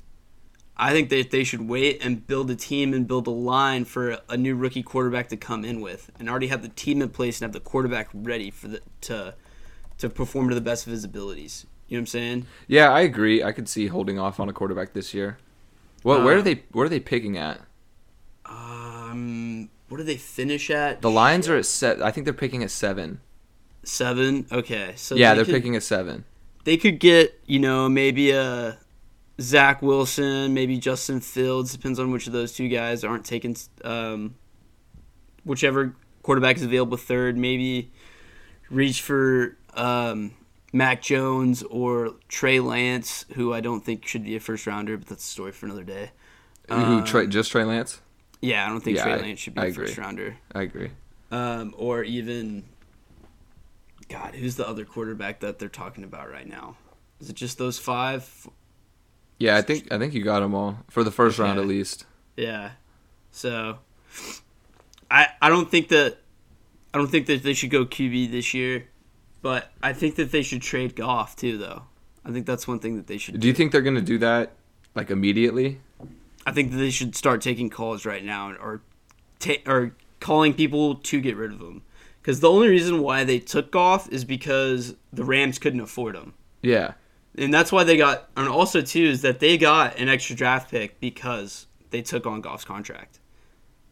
I 0.76 0.92
think 0.92 1.10
that 1.10 1.30
they 1.30 1.44
should 1.44 1.68
wait 1.68 2.04
and 2.04 2.26
build 2.26 2.50
a 2.50 2.56
team 2.56 2.92
and 2.92 3.06
build 3.06 3.26
a 3.26 3.30
line 3.30 3.84
for 3.84 4.18
a 4.28 4.36
new 4.36 4.56
rookie 4.56 4.82
quarterback 4.82 5.28
to 5.28 5.36
come 5.36 5.64
in 5.64 5.80
with, 5.80 6.10
and 6.18 6.28
already 6.28 6.48
have 6.48 6.62
the 6.62 6.68
team 6.68 7.02
in 7.02 7.10
place 7.10 7.40
and 7.40 7.46
have 7.46 7.52
the 7.52 7.60
quarterback 7.60 8.08
ready 8.12 8.50
for 8.50 8.68
the 8.68 8.80
to 9.02 9.34
to 9.98 10.08
perform 10.08 10.48
to 10.48 10.54
the 10.54 10.60
best 10.60 10.86
of 10.86 10.92
his 10.92 11.04
abilities. 11.04 11.66
You 11.86 11.96
know 11.96 12.00
what 12.00 12.02
I'm 12.02 12.06
saying? 12.06 12.46
Yeah, 12.66 12.90
I 12.90 13.02
agree. 13.02 13.44
I 13.44 13.52
could 13.52 13.68
see 13.68 13.86
holding 13.86 14.18
off 14.18 14.40
on 14.40 14.48
a 14.48 14.52
quarterback 14.52 14.94
this 14.94 15.14
year. 15.14 15.38
Well, 16.02 16.20
uh, 16.20 16.24
where 16.24 16.36
are 16.36 16.40
uh, 16.40 16.42
they? 16.42 16.62
Where 16.72 16.86
are 16.86 16.88
they 16.88 17.00
picking 17.00 17.36
at? 17.36 17.60
Um, 19.92 19.98
what 19.98 19.98
do 19.98 20.04
they 20.04 20.16
finish 20.16 20.70
at? 20.70 21.02
The 21.02 21.10
Lions 21.10 21.46
Shit. 21.46 21.54
are 21.54 21.58
at 21.58 21.66
set. 21.66 22.02
I 22.02 22.10
think 22.10 22.24
they're 22.24 22.34
picking 22.34 22.62
at 22.62 22.70
seven. 22.70 23.20
Seven. 23.84 24.46
Okay, 24.50 24.94
so 24.96 25.14
yeah, 25.14 25.34
they 25.34 25.42
are 25.42 25.44
picking 25.44 25.76
at 25.76 25.82
seven. 25.82 26.24
They 26.64 26.76
could 26.76 26.98
get 26.98 27.40
you 27.46 27.58
know 27.58 27.88
maybe 27.88 28.30
a 28.30 28.78
Zach 29.40 29.82
Wilson, 29.82 30.54
maybe 30.54 30.78
Justin 30.78 31.20
Fields. 31.20 31.72
Depends 31.72 31.98
on 31.98 32.10
which 32.10 32.26
of 32.26 32.32
those 32.32 32.52
two 32.52 32.68
guys 32.68 33.04
aren't 33.04 33.24
taken. 33.24 33.56
Um, 33.84 34.36
whichever 35.44 35.94
quarterback 36.22 36.56
is 36.56 36.62
available 36.62 36.96
third, 36.96 37.36
maybe 37.36 37.92
reach 38.70 39.02
for 39.02 39.56
um, 39.74 40.32
Mac 40.72 41.02
Jones 41.02 41.62
or 41.64 42.14
Trey 42.28 42.60
Lance, 42.60 43.24
who 43.34 43.52
I 43.52 43.60
don't 43.60 43.84
think 43.84 44.06
should 44.06 44.24
be 44.24 44.36
a 44.36 44.40
first 44.40 44.66
rounder, 44.66 44.96
but 44.96 45.08
that's 45.08 45.24
a 45.24 45.30
story 45.30 45.52
for 45.52 45.66
another 45.66 45.84
day. 45.84 46.12
Um, 46.68 47.04
Trey, 47.04 47.26
just 47.26 47.50
Trey 47.50 47.64
Lance? 47.64 48.00
Yeah, 48.42 48.66
I 48.66 48.68
don't 48.68 48.80
think 48.80 48.98
yeah, 48.98 49.04
Trey 49.04 49.22
Lance 49.22 49.40
should 49.40 49.54
be 49.54 49.60
I 49.60 49.64
a 49.66 49.68
agree. 49.68 49.86
first 49.86 49.98
rounder. 49.98 50.36
I 50.54 50.62
agree. 50.62 50.90
Um, 51.30 51.74
or 51.78 52.02
even, 52.02 52.64
God, 54.08 54.34
who's 54.34 54.56
the 54.56 54.68
other 54.68 54.84
quarterback 54.84 55.40
that 55.40 55.58
they're 55.58 55.68
talking 55.70 56.04
about 56.04 56.30
right 56.30 56.46
now? 56.46 56.76
Is 57.20 57.30
it 57.30 57.36
just 57.36 57.56
those 57.56 57.78
five? 57.78 58.48
Yeah, 59.38 59.56
I 59.56 59.62
think 59.62 59.90
I 59.92 59.98
think 59.98 60.12
you 60.12 60.22
got 60.22 60.40
them 60.40 60.54
all 60.54 60.78
for 60.90 61.04
the 61.04 61.10
first 61.10 61.38
round 61.38 61.58
at 61.58 61.66
least. 61.66 62.04
Yeah. 62.36 62.72
So, 63.30 63.78
I 65.10 65.28
I 65.40 65.48
don't 65.48 65.70
think 65.70 65.88
that 65.88 66.18
I 66.92 66.98
don't 66.98 67.10
think 67.10 67.26
that 67.26 67.42
they 67.42 67.54
should 67.54 67.70
go 67.70 67.86
QB 67.86 68.30
this 68.30 68.52
year. 68.52 68.88
But 69.42 69.72
I 69.82 69.92
think 69.92 70.14
that 70.16 70.30
they 70.30 70.42
should 70.42 70.62
trade 70.62 70.94
Goff 70.94 71.34
too, 71.34 71.58
though. 71.58 71.82
I 72.24 72.30
think 72.30 72.46
that's 72.46 72.68
one 72.68 72.78
thing 72.78 72.96
that 72.96 73.08
they 73.08 73.18
should. 73.18 73.34
Do, 73.34 73.40
do. 73.40 73.48
you 73.48 73.54
think 73.54 73.72
they're 73.72 73.82
going 73.82 73.96
to 73.96 74.00
do 74.00 74.18
that 74.18 74.52
like 74.94 75.10
immediately? 75.10 75.80
I 76.46 76.52
think 76.52 76.70
that 76.72 76.78
they 76.78 76.90
should 76.90 77.14
start 77.14 77.40
taking 77.40 77.70
calls 77.70 78.04
right 78.04 78.24
now, 78.24 78.52
or 78.52 78.82
ta- 79.38 79.62
or 79.66 79.94
calling 80.20 80.54
people 80.54 80.96
to 80.96 81.20
get 81.20 81.36
rid 81.36 81.52
of 81.52 81.60
him. 81.60 81.82
Because 82.20 82.40
the 82.40 82.50
only 82.50 82.68
reason 82.68 83.00
why 83.00 83.24
they 83.24 83.38
took 83.38 83.72
Goff 83.72 84.08
is 84.10 84.24
because 84.24 84.94
the 85.12 85.24
Rams 85.24 85.58
couldn't 85.58 85.80
afford 85.80 86.14
him. 86.14 86.34
Yeah, 86.62 86.92
and 87.36 87.52
that's 87.52 87.72
why 87.72 87.84
they 87.84 87.96
got. 87.96 88.28
And 88.36 88.48
also 88.48 88.80
too 88.80 89.04
is 89.04 89.22
that 89.22 89.40
they 89.40 89.58
got 89.58 89.98
an 89.98 90.08
extra 90.08 90.36
draft 90.36 90.70
pick 90.70 91.00
because 91.00 91.66
they 91.90 92.02
took 92.02 92.26
on 92.26 92.40
Goff's 92.40 92.64
contract. 92.64 93.20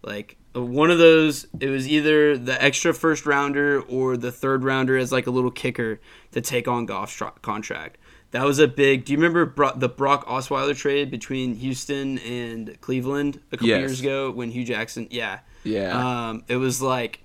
Like 0.03 0.37
uh, 0.57 0.63
one 0.63 0.91
of 0.91 0.99
those 0.99 1.47
it 1.61 1.69
was 1.69 1.89
either 1.89 2.37
the 2.37 2.63
extra 2.63 2.93
first 2.95 3.27
rounder 3.27 3.81
or 3.83 4.17
the 4.17 4.33
third 4.33 4.65
rounder 4.65 4.97
as 4.97 5.13
like 5.13 5.27
a 5.27 5.31
little 5.31 5.51
kicker 5.51 6.01
to 6.33 6.41
take 6.41 6.67
on 6.67 6.87
Goff's 6.87 7.23
contract. 7.43 7.99
That 8.33 8.45
was 8.45 8.61
a 8.61 8.69
big. 8.69 9.05
Do 9.05 9.13
you 9.13 9.19
remember 9.19 9.73
the 9.77 9.89
Brock 9.89 10.27
Osweiler 10.27 10.77
trade 10.77 11.11
between 11.11 11.57
Houston 11.57 12.19
and 12.19 12.81
Cleveland 12.81 13.41
a 13.51 13.57
couple 13.57 13.69
yes. 13.69 13.79
years 13.79 14.01
ago 14.01 14.31
when 14.31 14.51
Hue 14.51 14.65
Jackson? 14.65 15.09
Yeah, 15.11 15.41
yeah. 15.65 16.29
Um, 16.29 16.45
it 16.47 16.57
was 16.57 16.81
like 16.81 17.21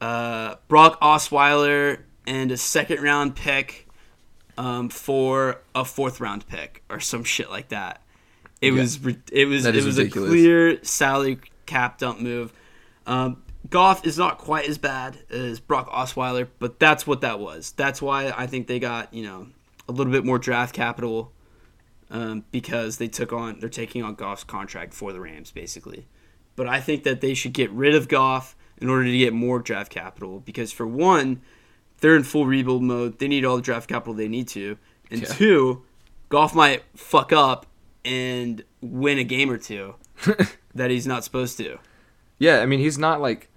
uh, 0.00 0.56
Brock 0.68 0.98
Osweiler 1.00 2.00
and 2.26 2.50
a 2.50 2.56
second 2.56 3.02
round 3.02 3.36
pick 3.36 3.86
um, 4.56 4.88
for 4.88 5.60
a 5.74 5.84
fourth 5.84 6.20
round 6.20 6.46
pick 6.48 6.82
or 6.88 7.00
some 7.00 7.24
shit 7.24 7.50
like 7.50 7.68
that. 7.68 8.00
It 8.60 8.72
yeah. 8.72 8.80
was 8.80 8.98
it 9.30 9.44
was 9.46 9.66
it 9.66 9.74
was 9.74 9.98
ridiculous. 9.98 10.30
a 10.30 10.32
clear 10.32 10.84
salary 10.84 11.38
cap 11.66 11.98
dump 11.98 12.20
move. 12.20 12.52
Um, 13.06 13.42
Goff 13.68 14.06
is 14.06 14.18
not 14.18 14.38
quite 14.38 14.68
as 14.68 14.78
bad 14.78 15.18
as 15.30 15.60
Brock 15.60 15.90
Osweiler, 15.90 16.48
but 16.58 16.78
that's 16.78 17.06
what 17.06 17.22
that 17.22 17.40
was. 17.40 17.72
That's 17.72 18.00
why 18.00 18.32
I 18.34 18.46
think 18.46 18.66
they 18.66 18.78
got 18.78 19.12
you 19.12 19.24
know 19.24 19.46
a 19.88 19.92
little 19.92 20.12
bit 20.12 20.24
more 20.24 20.38
draft 20.38 20.74
capital 20.74 21.32
um, 22.10 22.44
because 22.50 22.98
they 22.98 23.08
took 23.08 23.32
on 23.32 23.60
they're 23.60 23.68
taking 23.68 24.02
on 24.02 24.14
Goff's 24.14 24.44
contract 24.44 24.94
for 24.94 25.12
the 25.12 25.20
Rams 25.20 25.50
basically. 25.50 26.06
But 26.56 26.68
I 26.68 26.80
think 26.80 27.02
that 27.04 27.20
they 27.20 27.34
should 27.34 27.52
get 27.52 27.70
rid 27.70 27.94
of 27.94 28.08
Goff 28.08 28.56
in 28.78 28.88
order 28.88 29.04
to 29.04 29.18
get 29.18 29.32
more 29.32 29.58
draft 29.58 29.90
capital 29.90 30.40
because 30.40 30.72
for 30.72 30.86
one, 30.86 31.42
they're 31.98 32.16
in 32.16 32.22
full 32.22 32.46
rebuild 32.46 32.82
mode. 32.82 33.18
They 33.18 33.28
need 33.28 33.44
all 33.44 33.56
the 33.56 33.62
draft 33.62 33.88
capital 33.88 34.14
they 34.14 34.28
need 34.28 34.48
to, 34.48 34.78
and 35.10 35.22
yeah. 35.22 35.28
two, 35.28 35.82
Goff 36.28 36.54
might 36.54 36.82
fuck 36.94 37.32
up 37.32 37.66
and 38.04 38.62
win 38.80 39.18
a 39.18 39.24
game 39.24 39.50
or 39.50 39.58
two. 39.58 39.94
that 40.74 40.90
he's 40.90 41.06
not 41.06 41.24
supposed 41.24 41.56
to. 41.58 41.78
Yeah, 42.38 42.60
I 42.60 42.66
mean 42.66 42.80
he's 42.80 42.98
not 42.98 43.20
like 43.20 43.48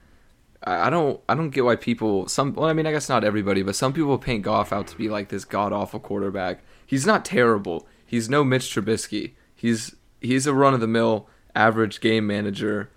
I 0.63 0.89
don't 0.89 1.21
I 1.29 1.35
don't 1.35 1.51
get 1.51 1.65
why 1.65 1.75
people 1.75 2.27
some 2.27 2.53
well 2.53 2.67
I 2.67 2.73
mean 2.73 2.87
I 2.87 2.91
guess 2.91 3.09
not 3.09 3.23
everybody 3.23 3.61
but 3.61 3.75
some 3.75 3.93
people 3.93 4.17
paint 4.17 4.43
Goff 4.43 4.73
out 4.73 4.87
to 4.87 4.97
be 4.97 5.07
like 5.07 5.29
this 5.29 5.45
god 5.45 5.71
awful 5.71 5.99
quarterback. 5.99 6.61
He's 6.85 7.05
not 7.05 7.23
terrible. 7.23 7.87
He's 8.05 8.29
no 8.29 8.43
Mitch 8.43 8.73
Trubisky. 8.73 9.33
He's 9.55 9.95
he's 10.21 10.47
a 10.47 10.53
run 10.53 10.73
of 10.73 10.79
the 10.79 10.87
mill 10.87 11.27
average 11.55 11.99
game 11.99 12.25
manager. 12.27 12.89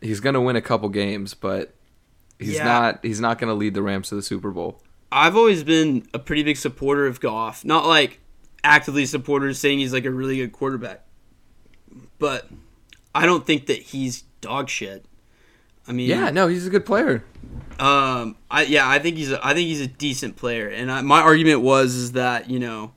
He's 0.00 0.20
gonna 0.20 0.40
win 0.40 0.56
a 0.56 0.62
couple 0.62 0.88
games, 0.88 1.34
but 1.34 1.74
he's 2.38 2.56
yeah. 2.56 2.64
not 2.64 2.98
he's 3.02 3.20
not 3.20 3.38
gonna 3.38 3.54
lead 3.54 3.74
the 3.74 3.82
Rams 3.82 4.08
to 4.08 4.14
the 4.14 4.22
Super 4.22 4.50
Bowl. 4.50 4.82
I've 5.12 5.36
always 5.36 5.62
been 5.62 6.06
a 6.12 6.18
pretty 6.18 6.42
big 6.42 6.56
supporter 6.56 7.06
of 7.06 7.20
Goff. 7.20 7.64
Not 7.64 7.86
like 7.86 8.20
actively 8.64 9.06
supporters 9.06 9.58
saying 9.58 9.78
he's 9.78 9.92
like 9.92 10.04
a 10.04 10.10
really 10.10 10.38
good 10.38 10.52
quarterback. 10.52 11.04
But 12.18 12.48
I 13.14 13.26
don't 13.26 13.46
think 13.46 13.66
that 13.66 13.78
he's 13.78 14.22
dog 14.40 14.68
shit. 14.68 15.06
I 15.88 15.92
mean, 15.92 16.08
yeah, 16.08 16.30
no, 16.30 16.48
he's 16.48 16.66
a 16.66 16.70
good 16.70 16.86
player. 16.86 17.24
Um, 17.78 18.36
I 18.50 18.62
yeah, 18.62 18.88
I 18.88 18.98
think 18.98 19.16
he's 19.16 19.30
a, 19.30 19.44
I 19.44 19.54
think 19.54 19.68
he's 19.68 19.80
a 19.80 19.86
decent 19.86 20.36
player, 20.36 20.68
and 20.68 20.90
I, 20.90 21.02
my 21.02 21.20
argument 21.20 21.60
was 21.60 21.94
is 21.94 22.12
that 22.12 22.48
you 22.48 22.58
know, 22.58 22.92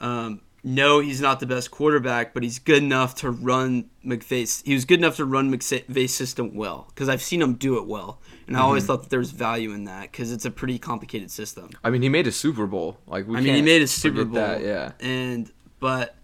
um, 0.00 0.40
no, 0.62 1.00
he's 1.00 1.20
not 1.20 1.40
the 1.40 1.46
best 1.46 1.70
quarterback, 1.70 2.32
but 2.32 2.42
he's 2.42 2.58
good 2.58 2.82
enough 2.82 3.16
to 3.16 3.30
run 3.30 3.90
McVay's. 4.04 4.62
He 4.64 4.72
was 4.72 4.86
good 4.86 4.98
enough 4.98 5.16
to 5.16 5.26
run 5.26 5.52
McVay's 5.52 6.14
system 6.14 6.54
well 6.54 6.86
because 6.88 7.08
I've 7.08 7.20
seen 7.20 7.42
him 7.42 7.54
do 7.54 7.76
it 7.76 7.86
well, 7.86 8.18
and 8.46 8.56
I 8.56 8.60
mm-hmm. 8.60 8.66
always 8.66 8.86
thought 8.86 9.02
that 9.02 9.10
there 9.10 9.18
was 9.18 9.30
value 9.30 9.72
in 9.72 9.84
that 9.84 10.10
because 10.10 10.32
it's 10.32 10.46
a 10.46 10.50
pretty 10.50 10.78
complicated 10.78 11.30
system. 11.30 11.68
I 11.84 11.90
mean, 11.90 12.00
he 12.00 12.08
made 12.08 12.26
a 12.26 12.32
Super 12.32 12.66
Bowl. 12.66 12.96
Like, 13.06 13.28
we 13.28 13.36
I 13.36 13.40
mean, 13.42 13.54
he 13.56 13.62
made 13.62 13.82
a 13.82 13.86
Super 13.86 14.24
Bowl. 14.24 14.40
That, 14.40 14.62
yeah, 14.62 14.92
and 15.00 15.52
but 15.80 16.16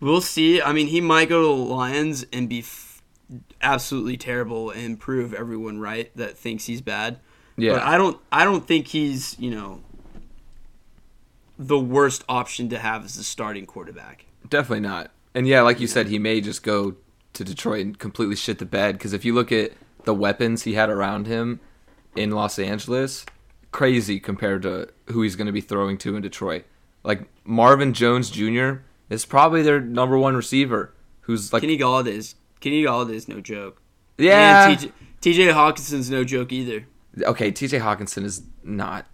we'll 0.00 0.22
see. 0.22 0.62
I 0.62 0.72
mean, 0.72 0.86
he 0.86 1.02
might 1.02 1.28
go 1.28 1.42
to 1.42 1.46
the 1.48 1.74
Lions 1.74 2.24
and 2.32 2.48
be 2.48 2.60
f- 2.60 2.91
absolutely 3.62 4.16
terrible 4.16 4.70
and 4.70 4.98
prove 4.98 5.32
everyone 5.32 5.78
right 5.78 6.14
that 6.16 6.36
thinks 6.36 6.66
he's 6.66 6.80
bad. 6.80 7.18
Yeah. 7.56 7.74
But 7.74 7.82
I 7.82 7.98
don't. 7.98 8.18
I 8.30 8.44
don't 8.44 8.66
think 8.66 8.88
he's 8.88 9.38
you 9.38 9.50
know 9.50 9.82
the 11.58 11.78
worst 11.78 12.24
option 12.28 12.68
to 12.70 12.78
have 12.78 13.04
as 13.04 13.16
a 13.16 13.24
starting 13.24 13.66
quarterback. 13.66 14.24
Definitely 14.48 14.80
not. 14.80 15.10
And 15.34 15.46
yeah, 15.46 15.62
like 15.62 15.80
you 15.80 15.86
said, 15.86 16.08
he 16.08 16.18
may 16.18 16.40
just 16.40 16.62
go 16.62 16.96
to 17.34 17.44
Detroit 17.44 17.86
and 17.86 17.98
completely 17.98 18.36
shit 18.36 18.58
the 18.58 18.66
bed. 18.66 18.94
Because 18.98 19.12
if 19.12 19.24
you 19.24 19.34
look 19.34 19.52
at 19.52 19.72
the 20.04 20.14
weapons 20.14 20.64
he 20.64 20.74
had 20.74 20.90
around 20.90 21.26
him 21.26 21.60
in 22.16 22.30
Los 22.30 22.58
Angeles, 22.58 23.24
crazy 23.70 24.20
compared 24.20 24.62
to 24.62 24.88
who 25.06 25.22
he's 25.22 25.36
going 25.36 25.46
to 25.46 25.52
be 25.52 25.60
throwing 25.60 25.96
to 25.98 26.16
in 26.16 26.22
Detroit. 26.22 26.64
Like 27.04 27.28
Marvin 27.44 27.94
Jones 27.94 28.30
Jr 28.30 28.74
is 29.12 29.26
probably 29.26 29.62
their 29.62 29.80
number 29.80 30.16
one 30.16 30.34
receiver, 30.34 30.94
who's 31.22 31.52
like 31.52 31.60
Kenny 31.60 31.76
Golladay 31.76 32.08
is 32.08 32.34
Kenny 32.62 32.82
Golladay 32.82 33.14
is 33.14 33.28
no 33.28 33.40
joke. 33.40 33.82
Yeah, 34.16 34.68
and 34.68 34.78
TJ, 34.78 34.92
TJ 35.20 35.52
Hockenson's 35.52 36.08
no 36.08 36.24
joke 36.24 36.52
either. 36.52 36.86
Okay, 37.20 37.52
TJ 37.52 37.80
Hockenson 37.80 38.24
is 38.24 38.42
not. 38.62 39.06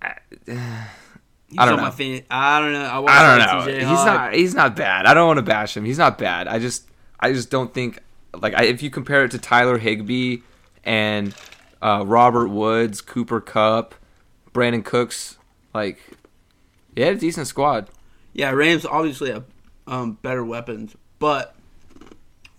I 0.00 0.14
don't 1.66 1.76
know. 1.76 1.90
Fan, 1.90 2.22
I 2.30 2.60
don't 2.60 2.72
know. 2.72 2.80
I, 2.80 3.04
I 3.06 3.36
don't 3.36 3.66
know. 3.66 3.72
he's 3.72 3.82
not. 3.82 4.32
He's 4.34 4.54
not 4.54 4.76
bad. 4.76 5.04
I 5.04 5.12
don't 5.12 5.26
want 5.26 5.38
to 5.38 5.42
bash 5.42 5.76
him. 5.76 5.84
He's 5.84 5.98
not 5.98 6.16
bad. 6.16 6.48
I 6.48 6.58
just. 6.58 6.86
I 7.22 7.34
just 7.34 7.50
don't 7.50 7.74
think 7.74 7.98
like 8.40 8.54
I, 8.54 8.64
if 8.64 8.82
you 8.82 8.88
compare 8.88 9.24
it 9.24 9.32
to 9.32 9.38
Tyler 9.38 9.76
Higbee 9.76 10.38
and 10.84 11.34
uh, 11.82 12.04
Robert 12.06 12.48
Woods, 12.48 13.00
Cooper 13.00 13.40
Kupp, 13.40 13.94
Brandin 14.54 14.84
Cooks, 14.84 15.36
like, 15.74 15.98
yeah, 16.96 17.06
a 17.06 17.14
decent 17.16 17.46
squad. 17.46 17.88
Yeah, 18.32 18.50
Rams 18.52 18.86
obviously 18.86 19.32
have 19.32 19.44
um, 19.86 20.12
better 20.22 20.44
weapons, 20.44 20.94
but 21.18 21.54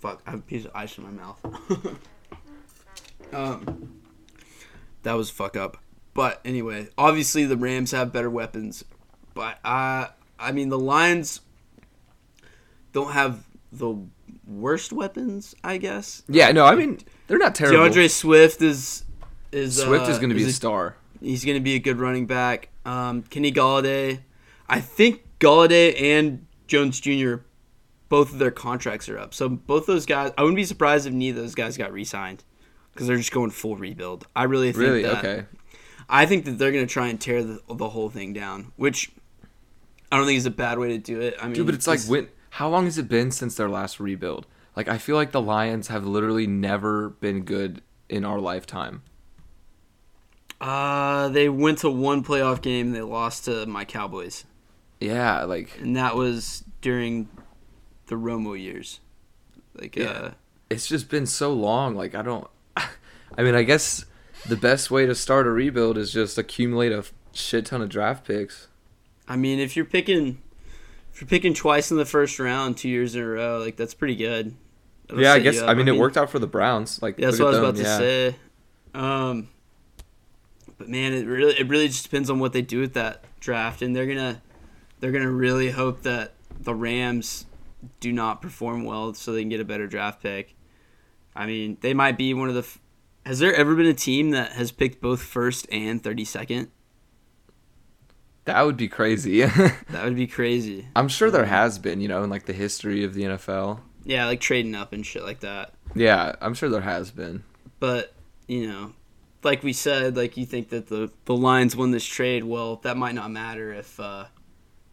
fuck, 0.01 0.21
I 0.25 0.31
have 0.31 0.39
a 0.39 0.43
piece 0.43 0.65
of 0.65 0.71
ice 0.73 0.97
in 0.97 1.03
my 1.03 1.11
mouth. 1.11 1.39
um, 3.33 4.01
that 5.03 5.13
was 5.13 5.29
fuck 5.29 5.55
up. 5.55 5.77
But 6.13 6.41
anyway, 6.43 6.89
obviously 6.97 7.45
the 7.45 7.55
Rams 7.55 7.91
have 7.91 8.11
better 8.11 8.29
weapons, 8.29 8.83
but 9.33 9.59
I, 9.63 10.09
I 10.37 10.51
mean 10.51 10.69
the 10.69 10.79
Lions 10.79 11.41
don't 12.91 13.13
have 13.13 13.45
the 13.71 13.95
worst 14.45 14.91
weapons, 14.91 15.55
I 15.63 15.77
guess. 15.77 16.23
Yeah, 16.27 16.51
no, 16.51 16.65
I 16.65 16.75
mean 16.75 16.99
they're 17.27 17.37
not 17.37 17.55
terrible. 17.55 17.79
DeAndre 17.79 18.09
Swift 18.09 18.61
is 18.61 19.05
is 19.53 19.81
Swift 19.81 20.07
uh, 20.07 20.11
is 20.11 20.17
going 20.17 20.29
to 20.29 20.35
be 20.35 20.43
a 20.43 20.47
is 20.47 20.55
star. 20.55 20.97
He's 21.21 21.45
going 21.45 21.57
to 21.57 21.63
be 21.63 21.75
a 21.75 21.79
good 21.79 21.99
running 21.99 22.25
back. 22.25 22.69
Um, 22.83 23.21
Kenny 23.23 23.51
Golladay, 23.51 24.19
I 24.67 24.81
think 24.81 25.23
Golladay 25.39 26.01
and 26.01 26.47
Jones 26.67 26.99
Jr. 26.99 27.35
both 28.11 28.31
of 28.33 28.39
their 28.39 28.51
contracts 28.51 29.07
are 29.09 29.17
up. 29.17 29.33
So 29.33 29.47
both 29.49 29.85
those 29.85 30.05
guys, 30.05 30.33
I 30.37 30.41
wouldn't 30.41 30.57
be 30.57 30.65
surprised 30.65 31.07
if 31.07 31.13
neither 31.13 31.39
of 31.39 31.45
those 31.45 31.55
guys 31.55 31.77
got 31.77 31.93
re-signed 31.93 32.43
because 32.93 33.07
they're 33.07 33.15
just 33.17 33.31
going 33.31 33.51
full 33.51 33.77
rebuild. 33.77 34.27
I 34.35 34.43
really 34.43 34.73
think 34.73 34.83
Really? 34.83 35.03
that, 35.03 35.17
Okay. 35.25 35.45
I 36.09 36.25
think 36.25 36.43
that 36.43 36.57
they're 36.59 36.73
going 36.73 36.85
to 36.85 36.91
try 36.93 37.07
and 37.07 37.19
tear 37.21 37.41
the, 37.41 37.61
the 37.73 37.87
whole 37.87 38.09
thing 38.09 38.33
down, 38.33 38.73
which 38.75 39.11
I 40.11 40.17
don't 40.17 40.25
think 40.25 40.37
is 40.37 40.45
a 40.45 40.51
bad 40.51 40.77
way 40.77 40.89
to 40.89 40.97
do 40.97 41.21
it. 41.21 41.35
I 41.41 41.45
mean, 41.45 41.53
Dude, 41.53 41.65
but 41.67 41.73
it's 41.73 41.87
like 41.87 42.01
when 42.01 42.27
how 42.49 42.67
long 42.67 42.83
has 42.83 42.97
it 42.97 43.07
been 43.07 43.31
since 43.31 43.55
their 43.55 43.69
last 43.69 43.97
rebuild? 44.01 44.45
Like 44.75 44.89
I 44.89 44.97
feel 44.97 45.15
like 45.15 45.31
the 45.31 45.41
Lions 45.41 45.87
have 45.87 46.05
literally 46.05 46.47
never 46.47 47.11
been 47.11 47.43
good 47.45 47.81
in 48.09 48.25
our 48.25 48.39
lifetime. 48.39 49.03
uh, 50.59 51.29
they 51.29 51.47
went 51.47 51.77
to 51.79 51.89
one 51.89 52.23
playoff 52.25 52.61
game 52.61 52.87
and 52.87 52.95
they 52.95 53.01
lost 53.01 53.45
to 53.45 53.65
my 53.67 53.85
Cowboys, 53.85 54.43
Yeah, 54.99 55.43
like 55.45 55.79
and 55.79 55.95
that 55.95 56.15
was 56.17 56.63
during 56.81 57.29
the 58.11 58.17
Romo 58.17 58.61
years. 58.61 58.99
Like, 59.73 59.95
Yeah. 59.95 60.05
uh, 60.09 60.31
it's 60.69 60.85
just 60.85 61.09
been 61.09 61.25
so 61.25 61.53
long. 61.53 61.95
Like 61.95 62.13
I 62.13 62.21
don't. 62.21 62.45
I 62.77 63.41
mean, 63.41 63.55
I 63.55 63.63
guess 63.63 64.05
the 64.47 64.57
best 64.57 64.91
way 64.91 65.05
to 65.05 65.15
start 65.15 65.47
a 65.47 65.49
rebuild 65.51 65.97
is 65.97 66.11
just 66.11 66.37
accumulate 66.37 66.91
a 66.91 67.05
shit 67.33 67.65
ton 67.67 67.81
of 67.81 67.87
draft 67.89 68.25
picks. 68.27 68.67
I 69.27 69.37
mean, 69.37 69.59
if 69.59 69.75
you're 69.77 69.85
picking, 69.85 70.41
if 71.13 71.21
you're 71.21 71.27
picking 71.27 71.53
twice 71.53 71.89
in 71.89 71.97
the 71.97 72.05
first 72.05 72.37
round, 72.37 72.75
two 72.77 72.89
years 72.89 73.15
in 73.15 73.21
a 73.21 73.27
row, 73.27 73.59
like 73.59 73.77
that's 73.77 73.93
pretty 73.93 74.15
good. 74.17 74.55
That'll 75.07 75.23
yeah, 75.23 75.31
I 75.31 75.37
set 75.37 75.45
you 75.45 75.51
guess. 75.53 75.61
I 75.61 75.73
mean, 75.73 75.87
it 75.87 75.95
worked 75.97 76.17
out 76.17 76.29
for 76.29 76.39
the 76.39 76.47
Browns. 76.47 77.01
Like 77.01 77.17
Yeah, 77.17 77.27
that's 77.27 77.39
what 77.39 77.47
I 77.47 77.49
was 77.51 77.59
about 77.59 77.75
them, 77.75 77.83
to 77.85 77.89
yeah. 77.89 77.97
say. 77.97 78.35
Um, 78.93 79.47
but 80.77 80.89
man, 80.89 81.13
it 81.13 81.25
really 81.25 81.53
it 81.53 81.67
really 81.69 81.87
just 81.87 82.03
depends 82.03 82.29
on 82.29 82.39
what 82.39 82.51
they 82.53 82.61
do 82.61 82.79
with 82.81 82.93
that 82.93 83.23
draft, 83.39 83.81
and 83.81 83.95
they're 83.95 84.07
gonna 84.07 84.41
they're 84.99 85.11
gonna 85.13 85.31
really 85.31 85.71
hope 85.71 86.01
that 86.03 86.33
the 86.59 86.75
Rams 86.75 87.45
do 87.99 88.11
not 88.11 88.41
perform 88.41 88.83
well 88.83 89.13
so 89.13 89.33
they 89.33 89.41
can 89.41 89.49
get 89.49 89.59
a 89.59 89.65
better 89.65 89.87
draft 89.87 90.21
pick. 90.21 90.55
I 91.35 91.45
mean, 91.45 91.77
they 91.81 91.93
might 91.93 92.17
be 92.17 92.33
one 92.33 92.49
of 92.49 92.55
the. 92.55 92.61
f- 92.61 92.79
Has 93.25 93.39
there 93.39 93.53
ever 93.53 93.75
been 93.75 93.85
a 93.85 93.93
team 93.93 94.31
that 94.31 94.51
has 94.53 94.71
picked 94.71 95.01
both 95.01 95.21
first 95.21 95.65
and 95.71 96.03
thirty 96.03 96.25
second? 96.25 96.69
That 98.45 98.63
would 98.65 98.77
be 98.77 98.87
crazy. 98.87 99.41
That 99.89 100.05
would 100.05 100.15
be 100.15 100.27
crazy. 100.27 100.87
I'm 100.95 101.07
sure 101.09 101.29
there 101.29 101.45
has 101.45 101.77
been, 101.77 102.01
you 102.01 102.07
know, 102.07 102.23
in 102.23 102.29
like 102.29 102.45
the 102.45 102.53
history 102.53 103.03
of 103.03 103.13
the 103.13 103.23
NFL. 103.23 103.81
Yeah, 104.03 104.25
like 104.25 104.39
trading 104.41 104.73
up 104.73 104.93
and 104.93 105.05
shit 105.05 105.23
like 105.23 105.41
that. 105.41 105.73
Yeah, 105.93 106.35
I'm 106.41 106.53
sure 106.55 106.69
there 106.69 106.81
has 106.81 107.11
been. 107.11 107.43
But 107.79 108.13
you 108.47 108.67
know, 108.67 108.93
like 109.43 109.63
we 109.63 109.73
said, 109.73 110.17
like 110.17 110.37
you 110.37 110.45
think 110.45 110.69
that 110.69 110.87
the 110.87 111.11
the 111.25 111.35
Lions 111.35 111.75
won 111.75 111.91
this 111.91 112.05
trade. 112.05 112.43
Well, 112.43 112.77
that 112.77 112.97
might 112.97 113.15
not 113.15 113.29
matter 113.31 113.71
if 113.73 113.99
uh, 113.99 114.25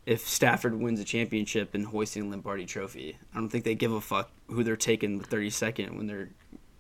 if 0.09 0.27
Stafford 0.27 0.81
wins 0.81 0.99
a 1.01 1.05
championship 1.05 1.75
and 1.75 1.85
hoisting 1.85 2.23
a 2.23 2.31
Lombardi 2.31 2.65
Trophy. 2.65 3.19
I 3.35 3.37
don't 3.37 3.51
think 3.51 3.65
they 3.65 3.75
give 3.75 3.93
a 3.93 4.01
fuck 4.01 4.31
who 4.49 4.65
they're 4.65 4.75
taking 4.75 5.19
the 5.19 5.25
thirty 5.25 5.51
second 5.51 5.99
when 5.99 6.07
they're 6.07 6.31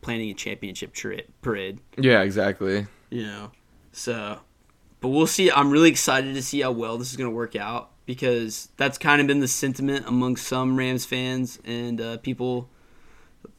planning 0.00 0.30
a 0.30 0.34
championship 0.34 0.94
tra- 0.94 1.20
parade. 1.42 1.78
Yeah, 1.98 2.22
exactly. 2.22 2.86
You 3.10 3.24
know, 3.24 3.52
so. 3.92 4.40
But 5.00 5.08
we'll 5.08 5.26
see. 5.26 5.50
I'm 5.50 5.70
really 5.70 5.90
excited 5.90 6.34
to 6.34 6.42
see 6.42 6.62
how 6.62 6.72
well 6.72 6.96
this 6.96 7.10
is 7.10 7.16
going 7.16 7.30
to 7.30 7.36
work 7.36 7.54
out 7.54 7.90
because 8.06 8.70
that's 8.78 8.96
kind 8.96 9.20
of 9.20 9.26
been 9.26 9.40
the 9.40 9.46
sentiment 9.46 10.06
among 10.08 10.36
some 10.36 10.76
Rams 10.76 11.04
fans 11.04 11.58
and 11.64 12.00
uh, 12.00 12.16
people 12.16 12.70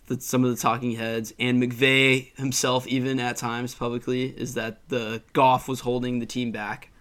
that 0.07 0.23
some 0.23 0.43
of 0.43 0.49
the 0.49 0.57
talking 0.57 0.93
heads 0.93 1.31
and 1.39 1.61
McVay 1.61 2.35
himself 2.37 2.87
even 2.87 3.19
at 3.19 3.37
times 3.37 3.75
publicly 3.75 4.25
is 4.25 4.55
that 4.55 4.89
the 4.89 5.21
Goff 5.33 5.67
was 5.67 5.81
holding 5.81 6.17
the 6.17 6.25
team 6.25 6.51
back. 6.51 6.91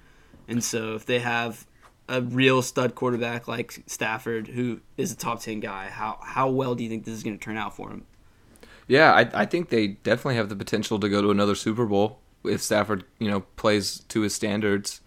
And 0.46 0.62
so 0.62 0.94
if 0.94 1.06
they 1.06 1.18
have 1.18 1.66
a 2.08 2.22
real 2.22 2.62
stud 2.62 2.94
quarterback 2.94 3.46
like 3.48 3.82
Stafford 3.86 4.48
who 4.48 4.80
is 4.96 5.12
a 5.12 5.16
top 5.16 5.40
10 5.40 5.60
guy, 5.60 5.88
how 5.88 6.18
how 6.22 6.48
well 6.48 6.74
do 6.74 6.82
you 6.82 6.88
think 6.88 7.04
this 7.04 7.14
is 7.14 7.22
going 7.22 7.38
to 7.38 7.44
turn 7.44 7.56
out 7.56 7.76
for 7.76 7.90
him? 7.90 8.04
Yeah, 8.86 9.12
I, 9.12 9.42
I 9.42 9.44
think 9.44 9.68
they 9.68 9.88
definitely 9.88 10.36
have 10.36 10.48
the 10.48 10.56
potential 10.56 10.98
to 10.98 11.08
go 11.08 11.20
to 11.20 11.30
another 11.30 11.54
Super 11.54 11.84
Bowl 11.84 12.20
if 12.44 12.62
Stafford, 12.62 13.04
you 13.18 13.30
know, 13.30 13.40
plays 13.56 14.00
to 14.08 14.22
his 14.22 14.34
standards. 14.34 15.00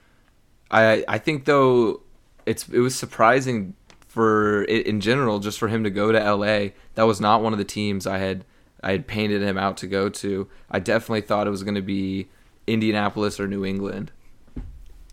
I 0.70 1.04
I 1.08 1.18
think 1.18 1.46
though 1.46 2.02
it's 2.46 2.68
it 2.70 2.80
was 2.80 2.96
surprising 2.96 3.76
for 4.08 4.64
it 4.64 4.86
in 4.86 5.00
general 5.00 5.40
just 5.40 5.58
for 5.58 5.68
him 5.68 5.84
to 5.84 5.90
go 5.90 6.12
to 6.12 6.20
LA. 6.20 6.70
That 6.96 7.04
was 7.04 7.20
not 7.20 7.42
one 7.42 7.54
of 7.54 7.60
the 7.60 7.66
teams 7.66 8.06
I 8.06 8.20
had 8.20 8.46
I 8.84 8.92
had 8.92 9.08
painted 9.08 9.42
him 9.42 9.58
out 9.58 9.78
to 9.78 9.88
go 9.88 10.10
to. 10.10 10.48
I 10.70 10.80
definitely 10.80 11.22
thought 11.22 11.48
it 11.48 11.52
was 11.52 11.64
going 11.64 11.76
to 11.76 11.82
be 11.82 12.30
Indianapolis 12.68 13.40
or 13.40 13.48
New 13.48 13.66
England. 13.66 14.12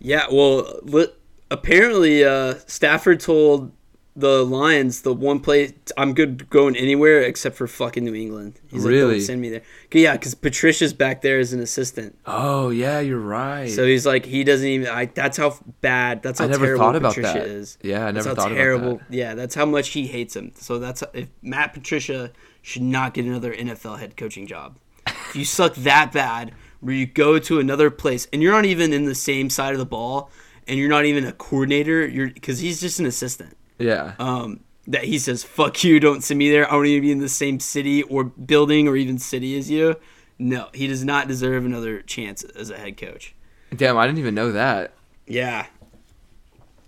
Yeah, 0.01 0.27
well, 0.31 0.81
li- 0.83 1.13
apparently 1.51 2.25
uh, 2.25 2.55
Stafford 2.67 3.21
told 3.21 3.73
the 4.17 4.45
Lions 4.45 5.03
the 5.03 5.15
one 5.15 5.39
place 5.39 5.73
I'm 5.97 6.13
good 6.13 6.51
going 6.51 6.75
anywhere 6.77 7.21
except 7.23 7.55
for 7.55 7.69
fucking 7.69 8.05
New 8.05 8.15
England. 8.15 8.59
He's 8.69 8.85
like, 8.85 8.91
Really? 8.91 9.13
don't 9.19 9.21
send 9.21 9.41
me 9.41 9.49
there. 9.49 9.63
Yeah, 9.93 10.15
because 10.15 10.35
Patricia's 10.35 10.93
back 10.93 11.23
there 11.23 11.39
as 11.39 11.53
an 11.53 11.61
assistant. 11.61 12.19
Oh 12.27 12.71
yeah, 12.71 12.99
you're 12.99 13.21
right. 13.21 13.71
So 13.71 13.87
he's 13.87 14.05
like, 14.05 14.25
he 14.25 14.43
doesn't 14.43 14.67
even. 14.67 14.89
I, 14.89 15.05
that's 15.07 15.37
how 15.37 15.57
bad. 15.83 16.23
That's 16.25 16.41
how 16.41 16.47
I 16.47 16.49
never 16.49 16.65
terrible 16.67 16.85
thought 16.85 16.97
about 16.97 17.15
Patricia 17.15 17.39
that. 17.39 17.47
is. 17.47 17.79
Yeah, 17.81 18.07
I 18.07 18.11
never 18.11 18.15
That's 18.15 18.27
how 18.27 18.35
thought 18.35 18.49
terrible. 18.55 18.93
about 18.95 19.03
Yeah, 19.13 19.35
that's 19.37 19.55
how 19.55 19.67
much 19.67 19.91
he 19.91 20.09
hates 20.09 20.35
him. 20.35 20.51
So 20.57 20.81
that's 20.81 21.05
if 21.15 21.29
Matt 21.43 21.73
Patricia 21.73 22.33
should 22.61 22.83
not 22.83 23.15
get 23.15 23.25
another 23.25 23.55
NFL 23.55 24.01
head 24.01 24.17
coaching 24.17 24.49
job. 24.49 24.79
if 25.07 25.37
you 25.37 25.45
suck 25.45 25.77
that 25.77 26.11
bad, 26.13 26.51
where 26.81 26.95
you 26.95 27.07
go 27.07 27.39
to 27.39 27.61
another 27.61 27.89
place 27.89 28.27
and 28.33 28.43
you're 28.43 28.53
not 28.53 28.65
even 28.65 28.93
in 28.93 29.05
the 29.05 29.15
same 29.15 29.49
side 29.49 29.75
of 29.75 29.79
the 29.79 29.87
ball, 29.87 30.29
and 30.69 30.79
you're 30.79 30.89
not 30.89 31.05
even 31.07 31.25
a 31.25 31.33
coordinator, 31.33 32.07
you're 32.07 32.29
because 32.29 32.59
he's 32.61 32.81
just 32.81 33.01
an 33.01 33.07
assistant. 33.07 33.57
Yeah. 33.79 34.15
Um, 34.19 34.61
that 34.87 35.05
he 35.05 35.19
says, 35.19 35.43
"Fuck 35.45 35.83
you, 35.85 35.99
don't 36.01 36.23
send 36.23 36.39
me 36.39 36.51
there. 36.51 36.67
I 36.67 36.73
don't 36.73 36.87
even 36.87 37.03
be 37.03 37.13
in 37.13 37.19
the 37.19 37.29
same 37.29 37.61
city 37.61 38.03
or 38.05 38.25
building 38.25 38.89
or 38.89 38.97
even 38.97 39.19
city 39.19 39.57
as 39.59 39.71
you." 39.71 39.97
No, 40.39 40.69
he 40.73 40.87
does 40.87 41.05
not 41.05 41.27
deserve 41.29 41.65
another 41.67 42.01
chance 42.03 42.45
as 42.45 42.71
a 42.71 42.77
head 42.79 42.97
coach. 42.97 43.35
Damn, 43.75 43.97
I 43.99 44.07
didn't 44.07 44.19
even 44.19 44.35
know 44.35 44.53
that. 44.53 44.93
Yeah. 45.27 45.67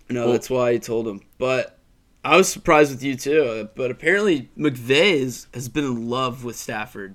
No, 0.08 0.24
Well- 0.24 0.32
that's 0.32 0.48
why 0.50 0.70
I 0.70 0.78
told 0.78 1.06
him. 1.08 1.20
But 1.38 1.78
I 2.24 2.36
was 2.36 2.48
surprised 2.48 2.90
with 2.92 3.02
you 3.02 3.16
too. 3.16 3.68
But 3.74 3.90
apparently 3.90 4.50
McVay 4.56 5.12
is, 5.14 5.46
has 5.54 5.68
been 5.68 5.84
in 5.84 6.08
love 6.08 6.44
with 6.44 6.56
Stafford 6.56 7.14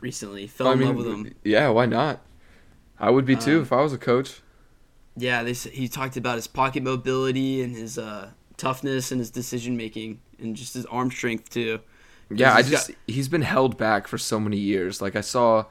recently. 0.00 0.46
Fell 0.46 0.68
I 0.68 0.72
in 0.72 0.78
mean, 0.78 0.88
love 0.88 0.96
with 0.96 1.06
him. 1.06 1.34
yeah, 1.44 1.68
why 1.68 1.86
not? 1.86 2.20
I 2.98 3.10
would 3.10 3.24
be 3.26 3.36
too 3.36 3.56
Um, 3.58 3.62
if 3.62 3.72
I 3.72 3.82
was 3.82 3.92
a 3.92 3.98
coach. 3.98 4.40
Yeah, 5.16 5.42
they 5.42 5.52
he 5.52 5.88
talked 5.88 6.16
about 6.16 6.36
his 6.36 6.46
pocket 6.46 6.82
mobility 6.82 7.62
and 7.62 7.74
his 7.74 7.98
uh, 7.98 8.30
toughness 8.56 9.12
and 9.12 9.20
his 9.20 9.30
decision 9.30 9.76
making 9.76 10.20
and 10.38 10.56
just 10.56 10.74
his 10.74 10.86
arm 10.86 11.10
strength 11.10 11.50
too. 11.50 11.80
Yeah, 12.30 12.54
I 12.54 12.62
just 12.62 12.88
got- 12.88 12.96
he's 13.06 13.28
been 13.28 13.42
held 13.42 13.76
back 13.76 14.08
for 14.08 14.18
so 14.18 14.40
many 14.40 14.56
years. 14.56 15.00
Like 15.00 15.14
I 15.14 15.20
saw 15.20 15.66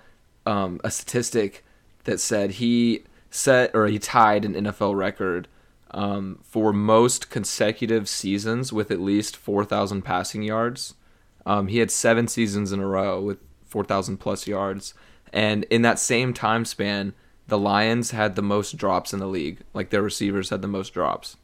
um, 0.45 0.79
a 0.83 0.91
statistic 0.91 1.63
that 2.05 2.19
said 2.19 2.51
he 2.51 3.03
set 3.31 3.71
or 3.73 3.87
he 3.87 3.99
tied 3.99 4.45
an 4.45 4.53
NFL 4.53 4.95
record 4.95 5.47
um, 5.91 6.39
for 6.43 6.71
most 6.71 7.29
consecutive 7.29 8.07
seasons 8.07 8.71
with 8.71 8.91
at 8.91 8.99
least 9.01 9.35
four 9.35 9.65
thousand 9.65 10.03
passing 10.03 10.43
yards. 10.43 10.93
Um, 11.45 11.67
he 11.67 11.79
had 11.79 11.91
seven 11.91 12.27
seasons 12.29 12.71
in 12.71 12.79
a 12.79 12.87
row 12.87 13.19
with 13.19 13.39
four 13.65 13.83
thousand 13.83 14.17
plus 14.17 14.47
yards, 14.47 14.93
and 15.33 15.65
in 15.65 15.81
that 15.81 15.99
same 15.99 16.33
time 16.33 16.63
span, 16.63 17.13
the 17.47 17.57
Lions 17.57 18.11
had 18.11 18.35
the 18.35 18.41
most 18.41 18.77
drops 18.77 19.13
in 19.13 19.19
the 19.19 19.27
league. 19.27 19.59
Like 19.73 19.89
their 19.89 20.01
receivers 20.01 20.49
had 20.49 20.61
the 20.61 20.67
most 20.67 20.93
drops. 20.93 21.37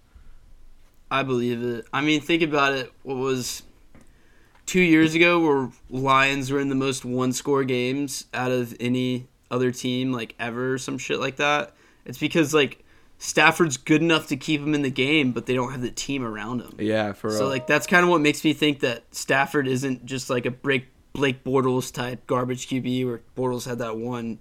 I 1.12 1.23
believe 1.23 1.62
it. 1.63 1.85
I 1.91 2.01
mean, 2.01 2.21
think 2.21 2.41
about 2.43 2.73
it. 2.73 2.91
What 3.03 3.17
was 3.17 3.63
two 4.65 4.81
years 4.81 5.15
ago 5.15 5.39
where 5.39 5.69
Lions 5.89 6.51
were 6.51 6.59
in 6.59 6.69
the 6.69 6.75
most 6.75 7.03
one 7.03 7.33
score 7.33 7.63
games 7.63 8.25
out 8.33 8.51
of 8.51 8.75
any 8.79 9.27
other 9.49 9.71
team 9.71 10.12
like 10.13 10.35
ever, 10.39 10.77
some 10.77 10.97
shit 10.97 11.19
like 11.19 11.38
that. 11.38 11.73
It's 12.05 12.19
because 12.19 12.53
like 12.53 12.83
Stafford's 13.17 13.77
good 13.77 14.01
enough 14.01 14.27
to 14.27 14.38
keep 14.38 14.62
him 14.62 14.73
in 14.75 14.83
the 14.83 14.91
game, 14.91 15.31
but 15.31 15.47
they 15.47 15.55
don't 15.55 15.71
have 15.71 15.81
the 15.81 15.89
team 15.91 16.23
around 16.23 16.62
him. 16.62 16.75
Yeah, 16.77 17.13
for 17.13 17.31
So 17.31 17.39
real. 17.41 17.49
like 17.49 17.65
that's 17.67 17.88
kind 17.88 18.03
of 18.03 18.09
what 18.09 18.21
makes 18.21 18.43
me 18.43 18.53
think 18.53 18.81
that 18.81 19.03
Stafford 19.13 19.67
isn't 19.67 20.05
just 20.05 20.29
like 20.29 20.45
a 20.45 20.51
break 20.51 20.85
Blake 21.13 21.43
Bortles 21.43 21.91
type 21.91 22.27
garbage 22.27 22.67
QB 22.67 23.05
where 23.07 23.21
Bortles 23.35 23.65
had 23.65 23.79
that 23.79 23.97
one 23.97 24.38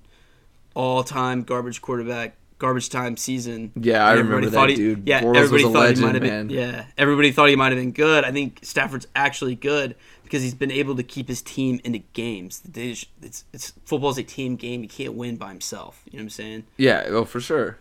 all 0.79 1.03
time 1.03 1.43
garbage 1.43 1.83
quarterback 1.83 2.37
garbage 2.59 2.89
time 2.89 3.17
season. 3.17 3.73
Yeah, 3.77 4.05
I 4.07 4.13
remember 4.13 4.35
everybody 4.37 4.47
that 4.47 4.53
thought 4.53 4.69
he- 4.71 4.77
dude. 4.77 5.07
Yeah, 5.09 5.23
Bortles 5.23 5.37
everybody 5.37 5.63
thought 5.65 5.73
legend, 5.75 5.99
he 5.99 6.05
might 6.05 6.15
have 6.15 6.23
man. 6.23 6.47
been. 6.49 6.57
Yeah, 6.57 6.85
everybody 6.97 7.33
thought 7.33 7.49
he 7.49 7.57
might 7.57 7.73
have 7.73 7.81
been 7.81 7.93
good. 7.93 8.25
I 8.25 8.31
think 8.33 8.61
Stafford's 8.63 9.07
actually 9.15 9.55
good 9.57 9.97
because 10.23 10.43
he's 10.43 10.55
been 10.55 10.71
able 10.71 10.95
to 10.97 11.03
keep 11.03 11.29
his 11.29 11.43
team 11.43 11.81
into 11.85 11.99
games. 12.13 12.63
Just- 12.71 13.07
It's, 13.23 13.45
it's 13.53 13.73
football's 13.85 14.19
a 14.19 14.23
team 14.23 14.57
game. 14.57 14.83
He 14.83 14.89
can't 14.89 15.15
win 15.15 15.37
by 15.37 15.49
himself. 15.49 16.03
You 16.07 16.19
know 16.19 16.23
what 16.23 16.25
I'm 16.27 16.31
saying? 16.31 16.65
Yeah, 16.77 17.11
well, 17.11 17.25
for 17.25 17.41
sure. 17.41 17.79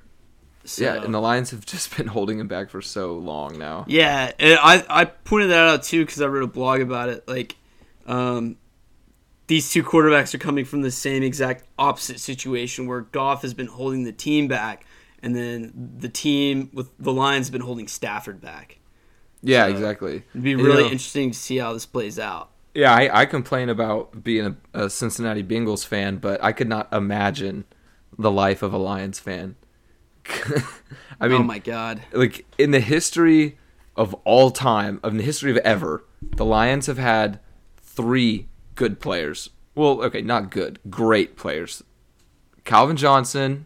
So, 0.63 0.83
Yeah, 0.83 1.01
and 1.03 1.13
the 1.13 1.21
Lions 1.21 1.51
have 1.51 1.65
just 1.65 1.95
been 1.97 2.07
holding 2.07 2.39
him 2.39 2.47
back 2.47 2.69
for 2.69 2.81
so 2.81 3.13
long 3.13 3.57
now. 3.59 3.85
Yeah, 3.87 4.31
and 4.39 4.59
I 4.61 4.83
I 4.89 5.05
pointed 5.05 5.51
that 5.51 5.67
out 5.67 5.83
too 5.83 6.03
because 6.05 6.21
I 6.21 6.27
wrote 6.27 6.43
a 6.43 6.47
blog 6.47 6.81
about 6.81 7.09
it. 7.09 7.27
Like, 7.27 7.55
um, 8.05 8.57
these 9.47 9.69
two 9.71 9.83
quarterbacks 9.83 10.33
are 10.33 10.37
coming 10.39 10.65
from 10.65 10.81
the 10.81 10.91
same 10.91 11.23
exact 11.23 11.63
opposite 11.79 12.19
situation 12.19 12.85
where 12.87 13.01
Goff 13.01 13.41
has 13.41 13.53
been 13.53 13.67
holding 13.67 14.03
the 14.03 14.11
team 14.11 14.47
back, 14.47 14.85
and 15.23 15.35
then 15.35 15.71
the 15.97 16.09
team 16.09 16.69
with 16.73 16.89
the 16.99 17.11
Lions 17.13 17.47
have 17.47 17.51
been 17.53 17.61
holding 17.61 17.87
Stafford 17.87 18.41
back. 18.41 18.79
Yeah, 19.41 19.65
So- 19.65 19.71
exactly. 19.71 20.23
It'd 20.31 20.43
be 20.43 20.51
You 20.51 20.57
really 20.57 20.83
know- 20.83 20.89
interesting 20.91 21.31
to 21.31 21.37
see 21.37 21.57
how 21.57 21.73
this 21.73 21.85
plays 21.85 22.19
out. 22.19 22.51
Yeah, 22.73 22.93
I, 22.93 23.21
I 23.21 23.25
complain 23.25 23.69
about 23.69 24.23
being 24.23 24.55
a, 24.73 24.83
a 24.85 24.89
Cincinnati 24.89 25.41
Bengals 25.43 25.83
fan, 25.85 26.17
but 26.17 26.43
I 26.43 26.51
could 26.51 26.67
not 26.69 26.91
imagine 26.93 27.65
the 28.19 28.29
life 28.29 28.61
of 28.61 28.71
a 28.73 28.77
Lions 28.77 29.17
fan. 29.19 29.55
I 30.27 30.61
oh 31.21 31.29
mean, 31.29 31.41
oh 31.41 31.43
my 31.43 31.57
god. 31.59 32.01
like 32.11 32.45
in 32.59 32.71
the 32.71 32.79
history 32.79 33.57
of 33.95 34.13
all 34.25 34.51
time, 34.51 34.99
of 35.01 35.15
the 35.15 35.23
history 35.23 35.49
of 35.49 35.57
ever, 35.57 36.03
the 36.21 36.45
Lions 36.45 36.85
have 36.85 36.97
had 36.99 37.39
three 37.81 38.47
good 38.77 39.01
players. 39.01 39.49
Well, 39.75 40.01
okay, 40.03 40.21
not 40.21 40.49
good, 40.49 40.79
great 40.89 41.35
players. 41.35 41.83
Calvin 42.63 42.95
Johnson, 42.95 43.65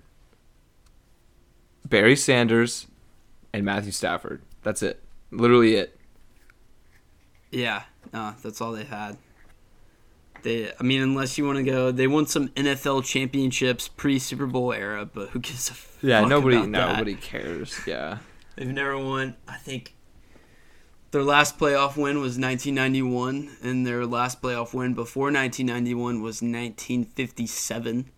Barry 1.87 2.15
Sanders, 2.15 2.87
and 3.53 3.63
Matthew 3.63 3.91
Stafford. 3.91 4.41
That's 4.63 4.81
it. 4.81 5.01
Literally 5.29 5.75
it. 5.75 5.97
Yeah, 7.51 7.83
no, 8.13 8.33
that's 8.41 8.61
all 8.61 8.71
they 8.71 8.85
had. 8.85 9.17
They, 10.43 10.71
I 10.79 10.83
mean, 10.83 11.01
unless 11.01 11.37
you 11.37 11.45
want 11.45 11.57
to 11.57 11.63
go, 11.63 11.91
they 11.91 12.07
won 12.07 12.25
some 12.25 12.47
NFL 12.49 13.03
championships 13.05 13.87
pre 13.87 14.17
Super 14.17 14.47
Bowl 14.47 14.73
era, 14.73 15.05
but 15.05 15.29
who 15.29 15.39
gives 15.39 15.69
a 15.69 16.05
Yeah, 16.05 16.21
fuck 16.21 16.29
nobody 16.29 16.57
about 16.57 16.71
that? 16.71 16.93
nobody 16.93 17.13
cares. 17.15 17.79
Yeah. 17.85 18.17
They've 18.55 18.67
never 18.67 18.97
won. 18.97 19.35
I 19.47 19.57
think 19.57 19.93
their 21.11 21.23
last 21.23 21.57
playoff 21.59 21.95
win 21.97 22.19
was 22.21 22.37
1991, 22.37 23.57
and 23.61 23.85
their 23.85 24.05
last 24.05 24.41
playoff 24.41 24.73
win 24.73 24.93
before 24.93 25.25
1991 25.25 26.21
was 26.21 26.41
1957. 26.41 28.09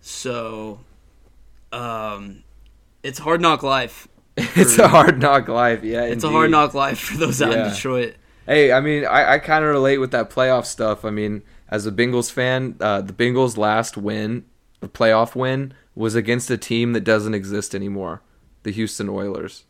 So, 0.00 0.80
um, 1.72 2.42
it's 3.02 3.18
hard 3.18 3.40
knock 3.40 3.62
life. 3.62 4.08
It's 4.56 4.78
a 4.78 4.88
hard 4.88 5.20
knock 5.20 5.48
life, 5.48 5.82
yeah. 5.84 6.04
It's 6.04 6.24
a 6.24 6.30
hard 6.30 6.50
knock 6.50 6.72
life 6.74 6.98
for 6.98 7.18
those 7.18 7.42
out 7.42 7.52
Yeah. 7.52 7.66
in 7.66 7.70
Detroit. 7.74 8.14
Hey, 8.46 8.72
I 8.72 8.80
mean, 8.80 9.04
I, 9.04 9.34
I 9.34 9.38
kind 9.38 9.62
of 9.64 9.70
relate 9.70 9.98
with 9.98 10.10
that 10.12 10.30
playoff 10.30 10.64
stuff. 10.64 11.04
I 11.04 11.10
mean, 11.10 11.42
as 11.68 11.86
a 11.86 11.92
Bengals 11.92 12.30
fan, 12.32 12.76
uh, 12.80 13.02
the 13.02 13.12
Bengals' 13.12 13.56
last 13.58 13.96
win, 13.98 14.44
the 14.80 14.88
playoff 14.88 15.34
win, 15.36 15.74
was 15.94 16.14
against 16.14 16.50
a 16.50 16.56
team 16.56 16.92
that 16.94 17.02
doesn't 17.04 17.34
exist 17.34 17.74
anymore, 17.74 18.22
the 18.62 18.72
Houston 18.72 19.08
Oilers. 19.10 19.64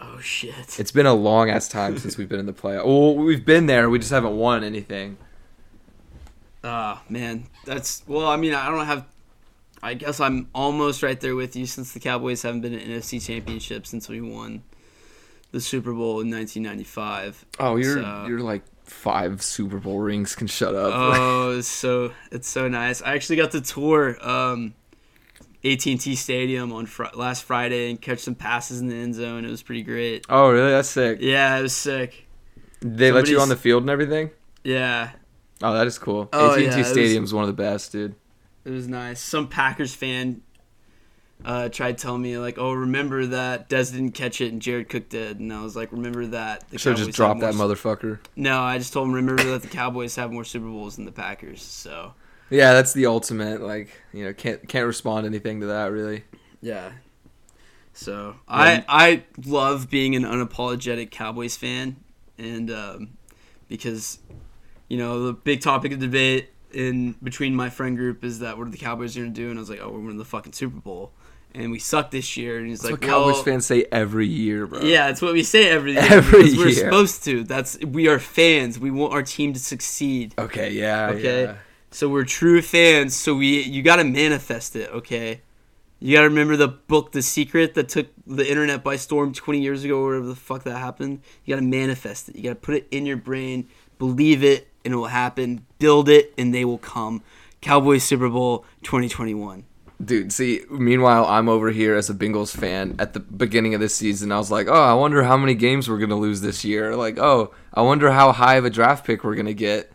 Oh 0.00 0.18
shit! 0.20 0.78
It's 0.80 0.90
been 0.92 1.06
a 1.06 1.14
long 1.14 1.50
ass 1.50 1.68
time 1.68 1.98
since 1.98 2.16
we've 2.16 2.28
been 2.28 2.40
in 2.40 2.46
the 2.46 2.52
playoff. 2.52 2.86
Well, 2.86 3.16
we've 3.16 3.44
been 3.44 3.66
there, 3.66 3.90
we 3.90 3.98
just 3.98 4.10
haven't 4.10 4.36
won 4.36 4.64
anything. 4.64 5.18
Ah, 6.62 7.02
man, 7.08 7.44
that's 7.64 8.02
well. 8.06 8.26
I 8.26 8.36
mean, 8.36 8.54
I 8.54 8.70
don't 8.70 8.84
have. 8.86 9.06
I 9.82 9.94
guess 9.94 10.20
I'm 10.20 10.48
almost 10.54 11.02
right 11.02 11.18
there 11.18 11.34
with 11.34 11.56
you 11.56 11.64
since 11.64 11.92
the 11.92 12.00
Cowboys 12.00 12.42
haven't 12.42 12.60
been 12.60 12.74
in 12.74 12.90
an 12.90 13.00
NFC 13.00 13.24
Championship 13.24 13.86
since 13.86 14.08
we 14.10 14.20
won 14.20 14.62
the 15.52 15.60
Super 15.60 15.92
Bowl 15.92 16.20
in 16.20 16.30
1995. 16.30 17.46
Oh, 17.58 17.76
you're 17.76 18.02
So- 18.02 18.26
you're 18.28 18.40
like 18.40 18.62
five 18.84 19.40
Super 19.42 19.78
Bowl 19.78 20.00
rings 20.00 20.34
can 20.34 20.46
shut 20.48 20.74
up. 20.74 20.92
Oh, 20.94 21.50
it's 21.58 21.68
so 21.68 22.12
it's 22.30 22.48
so 22.48 22.68
nice. 22.68 23.00
I 23.00 23.14
actually 23.14 23.36
got 23.36 23.52
to 23.52 23.60
tour 23.62 24.16
um, 24.26 24.74
AT&T 25.64 26.14
Stadium 26.14 26.72
on 26.72 26.86
fr- 26.86 27.04
last 27.14 27.44
Friday 27.44 27.90
and 27.90 28.00
catch 28.00 28.20
some 28.20 28.34
passes 28.34 28.80
in 28.80 28.86
the 28.88 28.94
end 28.96 29.14
zone. 29.14 29.44
It 29.44 29.50
was 29.50 29.62
pretty 29.62 29.82
great. 29.82 30.24
oh, 30.28 30.50
really? 30.50 30.70
That's 30.70 30.88
sick. 30.88 31.18
Yeah, 31.20 31.58
it 31.58 31.62
was 31.62 31.74
sick. 31.74 32.26
They 32.80 33.12
let 33.12 33.28
you 33.28 33.40
on 33.40 33.48
the 33.50 33.56
field 33.56 33.82
and 33.82 33.90
everything. 33.90 34.30
Yeah, 34.64 35.10
Oh, 35.62 35.74
that 35.74 35.86
is 35.86 35.98
cool. 35.98 36.28
Oh, 36.32 36.52
AT&T 36.52 36.64
yeah, 36.64 37.14
it 37.16 37.20
was- 37.20 37.34
one 37.34 37.44
of 37.44 37.48
the 37.48 37.62
best, 37.62 37.92
dude. 37.92 38.14
it 38.64 38.70
was 38.70 38.88
nice. 38.88 39.20
Some 39.20 39.48
Packers 39.48 39.94
fan 39.94 40.40
uh, 41.44 41.68
tried 41.70 41.96
telling 41.98 42.20
me 42.22 42.36
like, 42.38 42.58
"Oh, 42.58 42.72
remember 42.72 43.26
that 43.26 43.68
Dez 43.70 43.92
didn't 43.92 44.12
catch 44.12 44.40
it 44.42 44.52
and 44.52 44.60
Jared 44.60 44.88
Cook 44.90 45.08
did," 45.08 45.38
and 45.40 45.50
I 45.52 45.62
was 45.62 45.74
like, 45.76 45.90
"Remember 45.92 46.26
that." 46.26 46.68
The 46.70 46.78
Should 46.78 46.92
Cowboys 46.96 47.06
just 47.06 47.16
drop 47.16 47.40
that 47.40 47.54
more 47.54 47.66
motherfucker. 47.66 48.18
No, 48.36 48.60
I 48.62 48.76
just 48.78 48.92
told 48.92 49.08
him 49.08 49.14
remember 49.14 49.42
that 49.44 49.62
the 49.62 49.68
Cowboys 49.68 50.16
have 50.16 50.30
more 50.32 50.44
Super 50.44 50.66
Bowls 50.66 50.96
than 50.96 51.04
the 51.06 51.12
Packers. 51.12 51.62
So 51.62 52.12
Yeah, 52.50 52.72
that's 52.72 52.92
the 52.92 53.06
ultimate. 53.06 53.60
Like, 53.60 53.90
you 54.12 54.24
know, 54.24 54.32
can't 54.32 54.68
can't 54.68 54.86
respond 54.86 55.26
anything 55.26 55.60
to 55.60 55.66
that 55.66 55.92
really. 55.92 56.24
yeah. 56.60 56.92
So 57.92 58.36
I 58.48 58.84
I 58.88 59.24
love 59.44 59.90
being 59.90 60.14
an 60.16 60.22
unapologetic 60.22 61.10
Cowboys 61.10 61.56
fan, 61.56 61.96
and 62.38 62.70
um, 62.70 63.10
because 63.68 64.18
you 64.88 64.96
know 64.96 65.26
the 65.26 65.32
big 65.32 65.60
topic 65.60 65.92
of 65.92 65.98
debate 65.98 66.50
in 66.72 67.12
between 67.22 67.54
my 67.54 67.68
friend 67.68 67.96
group 67.96 68.24
is 68.24 68.38
that 68.38 68.56
what 68.56 68.68
are 68.68 68.70
the 68.70 68.78
Cowboys 68.78 69.16
going 69.16 69.32
to 69.32 69.34
do? 69.34 69.50
And 69.50 69.58
I 69.58 69.60
was 69.60 69.68
like, 69.70 69.80
oh, 69.82 69.90
we're 69.90 69.98
winning 69.98 70.18
the 70.18 70.24
fucking 70.24 70.52
Super 70.52 70.78
Bowl, 70.78 71.12
and 71.54 71.70
we 71.70 71.78
suck 71.78 72.10
this 72.10 72.36
year. 72.36 72.58
And 72.58 72.68
he's 72.68 72.80
That's 72.80 72.92
like, 72.92 73.00
what 73.02 73.10
Cowboys 73.10 73.34
well, 73.34 73.42
fans 73.42 73.66
say 73.66 73.86
every 73.90 74.28
year, 74.28 74.66
bro. 74.66 74.80
Yeah, 74.80 75.08
it's 75.08 75.20
what 75.20 75.32
we 75.32 75.42
say 75.42 75.68
every 75.68 75.92
year. 75.92 76.02
Every 76.08 76.44
year, 76.44 76.66
We're 76.66 76.72
supposed 76.72 77.24
to. 77.24 77.44
That's 77.44 77.78
we 77.80 78.08
are 78.08 78.18
fans. 78.18 78.78
We 78.78 78.90
want 78.90 79.12
our 79.12 79.22
team 79.22 79.52
to 79.52 79.60
succeed. 79.60 80.34
Okay. 80.38 80.72
Yeah. 80.72 81.10
Okay. 81.10 81.42
yeah. 81.44 81.54
So 81.90 82.08
we're 82.08 82.24
true 82.24 82.62
fans. 82.62 83.14
So 83.16 83.34
we 83.34 83.62
you 83.62 83.82
got 83.82 83.96
to 83.96 84.04
manifest 84.04 84.76
it. 84.76 84.90
Okay. 84.90 85.42
You 86.02 86.16
got 86.16 86.22
to 86.22 86.28
remember 86.28 86.56
the 86.56 86.68
book, 86.68 87.12
The 87.12 87.20
Secret, 87.20 87.74
that 87.74 87.90
took 87.90 88.08
the 88.26 88.48
internet 88.48 88.82
by 88.82 88.96
storm 88.96 89.34
20 89.34 89.60
years 89.60 89.84
ago, 89.84 90.00
or 90.00 90.06
whatever 90.06 90.28
the 90.28 90.34
fuck 90.34 90.62
that 90.64 90.78
happened. 90.78 91.20
You 91.44 91.54
got 91.54 91.60
to 91.60 91.66
manifest 91.66 92.30
it. 92.30 92.36
You 92.36 92.44
got 92.44 92.48
to 92.50 92.54
put 92.54 92.74
it 92.74 92.88
in 92.90 93.04
your 93.04 93.18
brain, 93.18 93.68
believe 93.98 94.42
it, 94.42 94.68
and 94.82 94.94
it 94.94 94.96
will 94.96 95.08
happen. 95.08 95.66
Build 95.78 96.08
it, 96.08 96.32
and 96.38 96.54
they 96.54 96.64
will 96.64 96.78
come. 96.78 97.22
Cowboys 97.60 98.02
Super 98.02 98.30
Bowl 98.30 98.64
2021. 98.82 99.64
Dude, 100.02 100.32
see, 100.32 100.62
meanwhile, 100.70 101.26
I'm 101.26 101.50
over 101.50 101.70
here 101.70 101.94
as 101.94 102.08
a 102.08 102.14
Bengals 102.14 102.56
fan 102.56 102.96
at 102.98 103.12
the 103.12 103.20
beginning 103.20 103.74
of 103.74 103.80
this 103.80 103.94
season. 103.94 104.32
I 104.32 104.38
was 104.38 104.50
like, 104.50 104.68
oh, 104.68 104.82
I 104.82 104.94
wonder 104.94 105.22
how 105.24 105.36
many 105.36 105.54
games 105.54 105.86
we're 105.86 105.98
going 105.98 106.08
to 106.08 106.16
lose 106.16 106.40
this 106.40 106.64
year. 106.64 106.96
Like, 106.96 107.18
oh, 107.18 107.52
I 107.74 107.82
wonder 107.82 108.10
how 108.10 108.32
high 108.32 108.54
of 108.54 108.64
a 108.64 108.70
draft 108.70 109.06
pick 109.06 109.22
we're 109.22 109.34
going 109.34 109.44
to 109.44 109.52
get. 109.52 109.92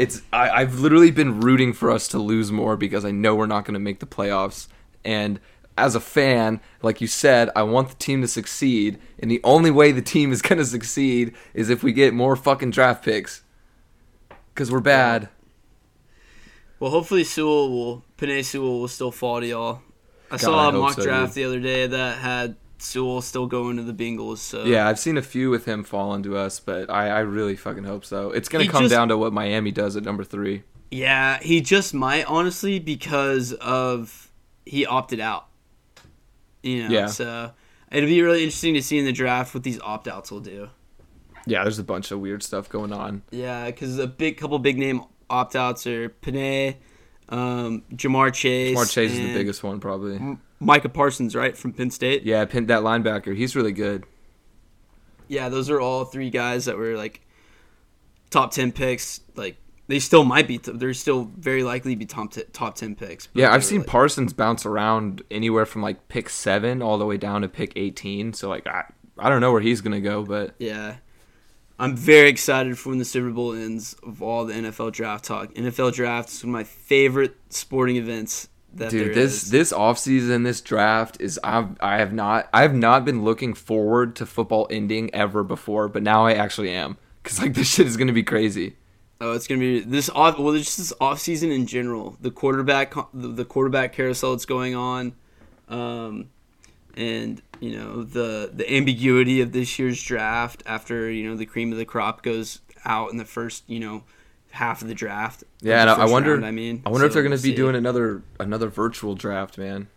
It's 0.00 0.22
I, 0.32 0.48
I've 0.48 0.80
literally 0.80 1.10
been 1.10 1.40
rooting 1.42 1.74
for 1.74 1.90
us 1.90 2.08
to 2.08 2.18
lose 2.18 2.50
more 2.50 2.74
because 2.74 3.04
I 3.04 3.10
know 3.10 3.34
we're 3.34 3.44
not 3.44 3.66
going 3.66 3.74
to 3.74 3.80
make 3.80 4.00
the 4.00 4.06
playoffs. 4.06 4.66
And 5.04 5.38
as 5.76 5.94
a 5.94 6.00
fan, 6.00 6.62
like 6.80 7.02
you 7.02 7.06
said, 7.06 7.50
I 7.54 7.64
want 7.64 7.90
the 7.90 7.94
team 7.96 8.22
to 8.22 8.26
succeed. 8.28 8.98
And 9.18 9.30
the 9.30 9.42
only 9.44 9.70
way 9.70 9.92
the 9.92 10.00
team 10.00 10.32
is 10.32 10.40
going 10.48 10.56
to 10.56 10.64
succeed 10.64 11.34
is 11.52 11.68
if 11.68 11.82
we 11.82 11.92
get 11.92 12.14
more 12.14 12.34
fucking 12.34 12.70
draft 12.70 13.04
picks. 13.04 13.42
Because 14.54 14.72
we're 14.72 14.80
bad. 14.80 15.28
Well, 16.78 16.90
hopefully 16.90 17.22
Sewell 17.22 17.70
will, 17.70 18.04
Penei 18.16 18.42
Sewell 18.42 18.80
will 18.80 18.88
still 18.88 19.12
fall 19.12 19.40
to 19.40 19.46
y'all. 19.46 19.82
I 20.30 20.36
God, 20.36 20.40
saw 20.40 20.58
I 20.58 20.68
a 20.68 20.70
hope 20.72 20.80
mock 20.80 20.92
so, 20.94 21.02
draft 21.02 21.34
dude. 21.34 21.42
the 21.42 21.44
other 21.46 21.60
day 21.60 21.86
that 21.88 22.16
had 22.20 22.56
Sewell 22.82 23.20
still 23.22 23.46
going 23.46 23.76
to 23.76 23.82
the 23.82 23.92
Bengals. 23.92 24.38
So 24.38 24.64
Yeah, 24.64 24.88
I've 24.88 24.98
seen 24.98 25.16
a 25.16 25.22
few 25.22 25.50
with 25.50 25.64
him 25.66 25.84
falling 25.84 26.22
to 26.24 26.36
us, 26.36 26.60
but 26.60 26.88
I, 26.90 27.08
I 27.08 27.18
really 27.20 27.56
fucking 27.56 27.84
hope 27.84 28.04
so. 28.04 28.30
It's 28.30 28.48
gonna 28.48 28.64
He 28.64 28.70
come 28.70 28.82
just- 28.84 28.92
down 28.94 29.08
to 29.08 29.18
what 29.18 29.32
Miami 29.32 29.70
does 29.70 29.96
at 29.96 30.02
number 30.04 30.24
three. 30.24 30.62
Yeah, 30.90 31.38
he 31.40 31.60
just 31.60 31.94
might 31.94 32.24
honestly 32.26 32.78
because 32.80 33.52
of 33.52 34.30
he 34.66 34.84
opted 34.86 35.20
out. 35.20 35.46
You 36.62 36.88
know, 36.88 36.94
Yeah. 36.94 37.06
so 37.06 37.52
it'll 37.92 38.08
be 38.08 38.20
really 38.22 38.42
interesting 38.42 38.74
to 38.74 38.82
see 38.82 38.98
in 38.98 39.04
the 39.04 39.12
draft 39.12 39.54
what 39.54 39.62
these 39.62 39.80
opt 39.80 40.08
outs 40.08 40.30
will 40.30 40.40
do. 40.40 40.68
Yeah, 41.46 41.62
there's 41.62 41.78
a 41.78 41.84
bunch 41.84 42.10
of 42.10 42.20
weird 42.20 42.42
stuff 42.42 42.68
going 42.68 42.92
on. 42.92 43.22
Yeah, 43.30 43.66
because 43.66 43.98
a 43.98 44.06
big 44.06 44.36
couple 44.36 44.58
big 44.58 44.78
name 44.78 45.02
opt 45.30 45.56
outs 45.56 45.86
are 45.86 46.10
Penei, 46.22 46.76
um, 47.30 47.82
Ja'Marr 47.94 48.32
Chase. 48.34 48.74
Smart 48.74 48.88
Chase 48.90 49.12
is 49.12 49.18
the 49.18 49.32
biggest 49.34 49.62
one, 49.62 49.80
probably. 49.80 50.16
M- 50.16 50.40
Micah 50.60 50.88
Parsons, 50.90 51.34
right 51.34 51.56
from 51.56 51.72
Penn 51.72 51.90
State. 51.90 52.22
Yeah, 52.24 52.44
pin 52.44 52.66
that 52.66 52.82
linebacker. 52.82 53.34
He's 53.34 53.56
really 53.56 53.72
good. 53.72 54.04
Yeah, 55.28 55.48
those 55.48 55.70
are 55.70 55.80
all 55.80 56.04
three 56.04 56.30
guys 56.30 56.66
that 56.66 56.76
were 56.76 56.96
like 56.96 57.20
top 58.30 58.50
ten 58.52 58.70
picks. 58.72 59.20
Like 59.36 59.56
they 59.86 59.98
still 59.98 60.24
might 60.24 60.46
be. 60.46 60.58
They're 60.58 60.92
still 60.94 61.30
very 61.38 61.62
likely 61.62 61.94
to 61.94 61.98
be 61.98 62.04
top 62.06 62.32
t- 62.32 62.44
top 62.52 62.74
ten 62.74 62.94
picks. 62.94 63.28
Yeah, 63.34 63.52
I've 63.52 63.64
seen 63.64 63.78
like- 63.78 63.86
Parsons 63.88 64.32
bounce 64.32 64.66
around 64.66 65.22
anywhere 65.30 65.66
from 65.66 65.82
like 65.82 66.08
pick 66.08 66.28
seven 66.28 66.82
all 66.82 66.98
the 66.98 67.06
way 67.06 67.16
down 67.16 67.42
to 67.42 67.48
pick 67.48 67.72
18. 67.76 68.32
So 68.34 68.48
like, 68.48 68.66
I, 68.66 68.84
I 69.18 69.28
don't 69.28 69.40
know 69.40 69.52
where 69.52 69.60
he's 69.62 69.80
gonna 69.80 70.00
go, 70.00 70.22
but 70.24 70.54
Yeah. 70.58 70.96
I'm 71.78 71.96
very 71.96 72.28
excited 72.28 72.78
for 72.78 72.90
when 72.90 72.98
the 72.98 73.06
Super 73.06 73.30
Bowl 73.30 73.54
ends 73.54 73.96
of 74.02 74.20
all 74.20 74.44
the 74.44 74.52
NFL 74.52 74.92
draft 74.92 75.24
talk. 75.24 75.54
NFL 75.54 75.94
draft 75.94 76.28
is 76.28 76.44
one 76.44 76.50
of 76.50 76.52
my 76.52 76.64
favorite 76.64 77.38
sporting 77.48 77.96
events 77.96 78.49
Dude, 78.74 79.14
this 79.14 79.44
is. 79.44 79.50
this 79.50 79.72
offseason, 79.72 80.44
this 80.44 80.60
draft 80.60 81.20
is 81.20 81.40
I've 81.42 81.80
I 81.80 81.98
have 81.98 82.12
not 82.12 82.48
I 82.52 82.62
have 82.62 82.74
not 82.74 83.04
been 83.04 83.24
looking 83.24 83.52
forward 83.54 84.14
to 84.16 84.26
football 84.26 84.68
ending 84.70 85.12
ever 85.14 85.42
before, 85.42 85.88
but 85.88 86.02
now 86.02 86.26
I 86.26 86.34
actually 86.34 86.70
am 86.70 86.96
because 87.22 87.40
like 87.40 87.54
this 87.54 87.68
shit 87.68 87.86
is 87.86 87.96
gonna 87.96 88.12
be 88.12 88.22
crazy. 88.22 88.76
Oh, 89.20 89.32
it's 89.32 89.46
gonna 89.46 89.60
be 89.60 89.80
this 89.80 90.08
off. 90.10 90.38
Well, 90.38 90.54
it's 90.54 90.66
just 90.66 90.78
this 90.78 90.92
off 91.00 91.18
season 91.18 91.50
in 91.50 91.66
general. 91.66 92.16
The 92.20 92.30
quarterback, 92.30 92.94
the 93.12 93.44
quarterback 93.44 93.92
carousel 93.92 94.32
that's 94.32 94.46
going 94.46 94.74
on, 94.74 95.14
um, 95.68 96.30
and 96.96 97.42
you 97.58 97.76
know 97.76 98.02
the 98.04 98.50
the 98.54 98.72
ambiguity 98.72 99.40
of 99.40 99.52
this 99.52 99.78
year's 99.78 100.02
draft 100.02 100.62
after 100.64 101.10
you 101.10 101.28
know 101.28 101.36
the 101.36 101.46
cream 101.46 101.72
of 101.72 101.78
the 101.78 101.84
crop 101.84 102.22
goes 102.22 102.60
out 102.84 103.10
in 103.10 103.16
the 103.16 103.24
first 103.24 103.64
you 103.68 103.80
know 103.80 104.04
half 104.50 104.82
of 104.82 104.88
the 104.88 104.94
draft. 104.94 105.44
Yeah, 105.60 105.92
I 105.92 106.06
wonder. 106.06 106.34
Round, 106.34 106.46
I 106.46 106.50
mean, 106.50 106.82
I 106.84 106.90
wonder 106.90 107.04
so 107.04 107.06
if 107.08 107.12
they're 107.14 107.22
going 107.22 107.36
to 107.36 107.42
we'll 107.42 107.52
be 107.52 107.56
doing 107.56 107.74
another 107.74 108.22
another 108.38 108.68
virtual 108.68 109.14
draft, 109.14 109.58
man. 109.58 109.88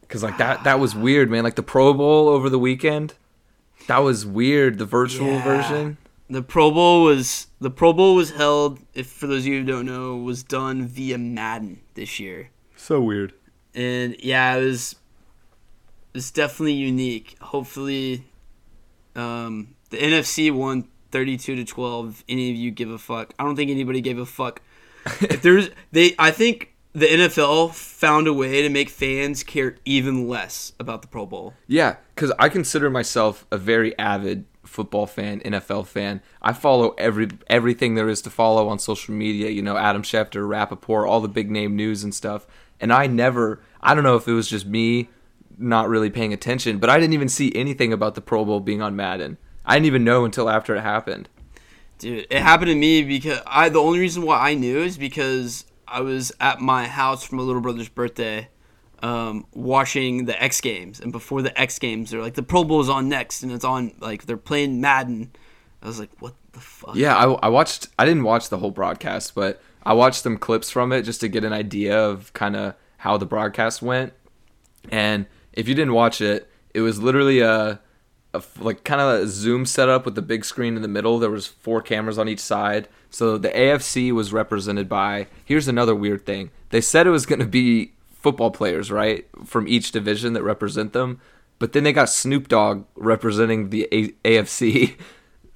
Because 0.00 0.22
like 0.22 0.38
that 0.38 0.64
that 0.64 0.80
was 0.80 0.94
weird, 0.94 1.30
man. 1.30 1.44
Like 1.44 1.54
the 1.54 1.62
Pro 1.62 1.94
Bowl 1.94 2.28
over 2.28 2.48
the 2.48 2.58
weekend, 2.58 3.14
that 3.86 3.98
was 3.98 4.26
weird. 4.26 4.78
The 4.78 4.86
virtual 4.86 5.28
yeah. 5.28 5.44
version. 5.44 5.98
The 6.28 6.42
Pro 6.42 6.70
Bowl 6.70 7.04
was 7.04 7.48
the 7.60 7.70
Pro 7.70 7.92
Bowl 7.92 8.14
was 8.14 8.32
held. 8.32 8.80
If 8.94 9.08
for 9.08 9.26
those 9.26 9.42
of 9.42 9.46
you 9.46 9.60
who 9.60 9.66
don't 9.66 9.86
know, 9.86 10.16
was 10.16 10.42
done 10.42 10.86
via 10.86 11.18
Madden 11.18 11.80
this 11.94 12.18
year. 12.18 12.50
So 12.76 13.00
weird. 13.00 13.34
And 13.74 14.16
yeah, 14.20 14.56
it 14.56 14.64
was 14.64 14.96
it's 16.14 16.30
definitely 16.30 16.74
unique. 16.74 17.36
Hopefully, 17.40 18.24
um, 19.16 19.74
the 19.90 19.98
NFC 19.98 20.50
one 20.52 20.88
32 21.14 21.54
to 21.54 21.64
12. 21.64 22.24
Any 22.28 22.50
of 22.50 22.56
you 22.56 22.72
give 22.72 22.90
a 22.90 22.98
fuck? 22.98 23.34
I 23.38 23.44
don't 23.44 23.54
think 23.54 23.70
anybody 23.70 24.00
gave 24.00 24.18
a 24.18 24.26
fuck. 24.26 24.60
if 25.20 25.42
there's 25.42 25.70
they, 25.92 26.16
I 26.18 26.32
think 26.32 26.74
the 26.92 27.06
NFL 27.06 27.72
found 27.72 28.26
a 28.26 28.32
way 28.32 28.62
to 28.62 28.68
make 28.68 28.90
fans 28.90 29.44
care 29.44 29.76
even 29.84 30.26
less 30.26 30.72
about 30.80 31.02
the 31.02 31.08
Pro 31.08 31.24
Bowl. 31.24 31.54
Yeah, 31.68 31.98
because 32.16 32.32
I 32.36 32.48
consider 32.48 32.90
myself 32.90 33.46
a 33.52 33.56
very 33.56 33.96
avid 33.96 34.44
football 34.64 35.06
fan, 35.06 35.38
NFL 35.42 35.86
fan. 35.86 36.20
I 36.42 36.52
follow 36.52 36.96
every 36.98 37.28
everything 37.46 37.94
there 37.94 38.08
is 38.08 38.20
to 38.22 38.30
follow 38.30 38.68
on 38.68 38.80
social 38.80 39.14
media. 39.14 39.50
You 39.50 39.62
know, 39.62 39.76
Adam 39.76 40.02
Schefter, 40.02 40.48
Rapoport, 40.48 41.06
all 41.06 41.20
the 41.20 41.28
big 41.28 41.48
name 41.48 41.76
news 41.76 42.02
and 42.02 42.12
stuff. 42.12 42.44
And 42.80 42.92
I 42.92 43.06
never, 43.06 43.60
I 43.80 43.94
don't 43.94 44.02
know 44.02 44.16
if 44.16 44.26
it 44.26 44.32
was 44.32 44.48
just 44.48 44.66
me 44.66 45.10
not 45.56 45.88
really 45.88 46.10
paying 46.10 46.32
attention, 46.32 46.78
but 46.78 46.90
I 46.90 46.98
didn't 46.98 47.14
even 47.14 47.28
see 47.28 47.52
anything 47.54 47.92
about 47.92 48.16
the 48.16 48.20
Pro 48.20 48.44
Bowl 48.44 48.58
being 48.58 48.82
on 48.82 48.96
Madden. 48.96 49.38
I 49.64 49.74
didn't 49.74 49.86
even 49.86 50.04
know 50.04 50.24
until 50.24 50.48
after 50.48 50.74
it 50.74 50.80
happened. 50.80 51.28
Dude, 51.98 52.26
it 52.28 52.42
happened 52.42 52.68
to 52.68 52.74
me 52.74 53.02
because 53.02 53.40
I 53.46 53.68
the 53.68 53.78
only 53.78 53.98
reason 53.98 54.24
why 54.24 54.38
I 54.38 54.54
knew 54.54 54.78
is 54.78 54.98
because 54.98 55.64
I 55.86 56.00
was 56.00 56.32
at 56.40 56.60
my 56.60 56.86
house 56.86 57.24
for 57.24 57.36
my 57.36 57.42
little 57.42 57.62
brother's 57.62 57.88
birthday, 57.88 58.48
um, 59.02 59.46
watching 59.52 60.24
the 60.24 60.42
X 60.42 60.60
Games, 60.60 61.00
and 61.00 61.12
before 61.12 61.40
the 61.40 61.58
X 61.58 61.78
Games, 61.78 62.10
they're 62.10 62.20
like 62.20 62.34
the 62.34 62.42
Pro 62.42 62.64
Bowl 62.64 62.80
is 62.80 62.88
on 62.88 63.08
next, 63.08 63.42
and 63.42 63.52
it's 63.52 63.64
on 63.64 63.92
like 64.00 64.26
they're 64.26 64.36
playing 64.36 64.80
Madden. 64.80 65.32
I 65.82 65.86
was 65.86 66.00
like, 66.00 66.10
what 66.18 66.34
the 66.52 66.60
fuck? 66.60 66.96
Yeah, 66.96 67.14
I, 67.14 67.30
I 67.32 67.48
watched. 67.48 67.88
I 67.98 68.04
didn't 68.04 68.24
watch 68.24 68.48
the 68.48 68.58
whole 68.58 68.70
broadcast, 68.70 69.34
but 69.34 69.62
I 69.84 69.92
watched 69.92 70.22
some 70.22 70.38
clips 70.38 70.70
from 70.70 70.92
it 70.92 71.02
just 71.02 71.20
to 71.20 71.28
get 71.28 71.44
an 71.44 71.52
idea 71.52 71.98
of 71.98 72.32
kind 72.32 72.56
of 72.56 72.74
how 72.98 73.18
the 73.18 73.26
broadcast 73.26 73.82
went. 73.82 74.14
And 74.88 75.26
if 75.52 75.68
you 75.68 75.74
didn't 75.74 75.92
watch 75.92 76.20
it, 76.20 76.50
it 76.72 76.80
was 76.80 77.00
literally 77.00 77.40
a, 77.40 77.80
a 78.34 78.42
like 78.58 78.84
kind 78.84 79.00
of 79.00 79.22
a 79.22 79.26
Zoom 79.28 79.64
setup 79.66 80.04
with 80.04 80.14
the 80.14 80.22
big 80.22 80.44
screen 80.44 80.76
in 80.76 80.82
the 80.82 80.88
middle. 80.88 81.18
There 81.18 81.30
was 81.30 81.46
four 81.46 81.80
cameras 81.80 82.18
on 82.18 82.28
each 82.28 82.40
side. 82.40 82.88
So 83.10 83.38
the 83.38 83.50
AFC 83.50 84.12
was 84.12 84.32
represented 84.32 84.88
by. 84.88 85.28
Here's 85.44 85.68
another 85.68 85.94
weird 85.94 86.26
thing. 86.26 86.50
They 86.70 86.80
said 86.80 87.06
it 87.06 87.10
was 87.10 87.26
going 87.26 87.38
to 87.40 87.46
be 87.46 87.92
football 88.12 88.50
players, 88.50 88.90
right, 88.90 89.26
from 89.44 89.68
each 89.68 89.92
division 89.92 90.32
that 90.32 90.42
represent 90.42 90.92
them. 90.92 91.20
But 91.58 91.72
then 91.72 91.84
they 91.84 91.92
got 91.92 92.08
Snoop 92.08 92.48
Dogg 92.48 92.84
representing 92.96 93.70
the 93.70 93.88
a- 93.92 94.08
AFC. 94.24 94.96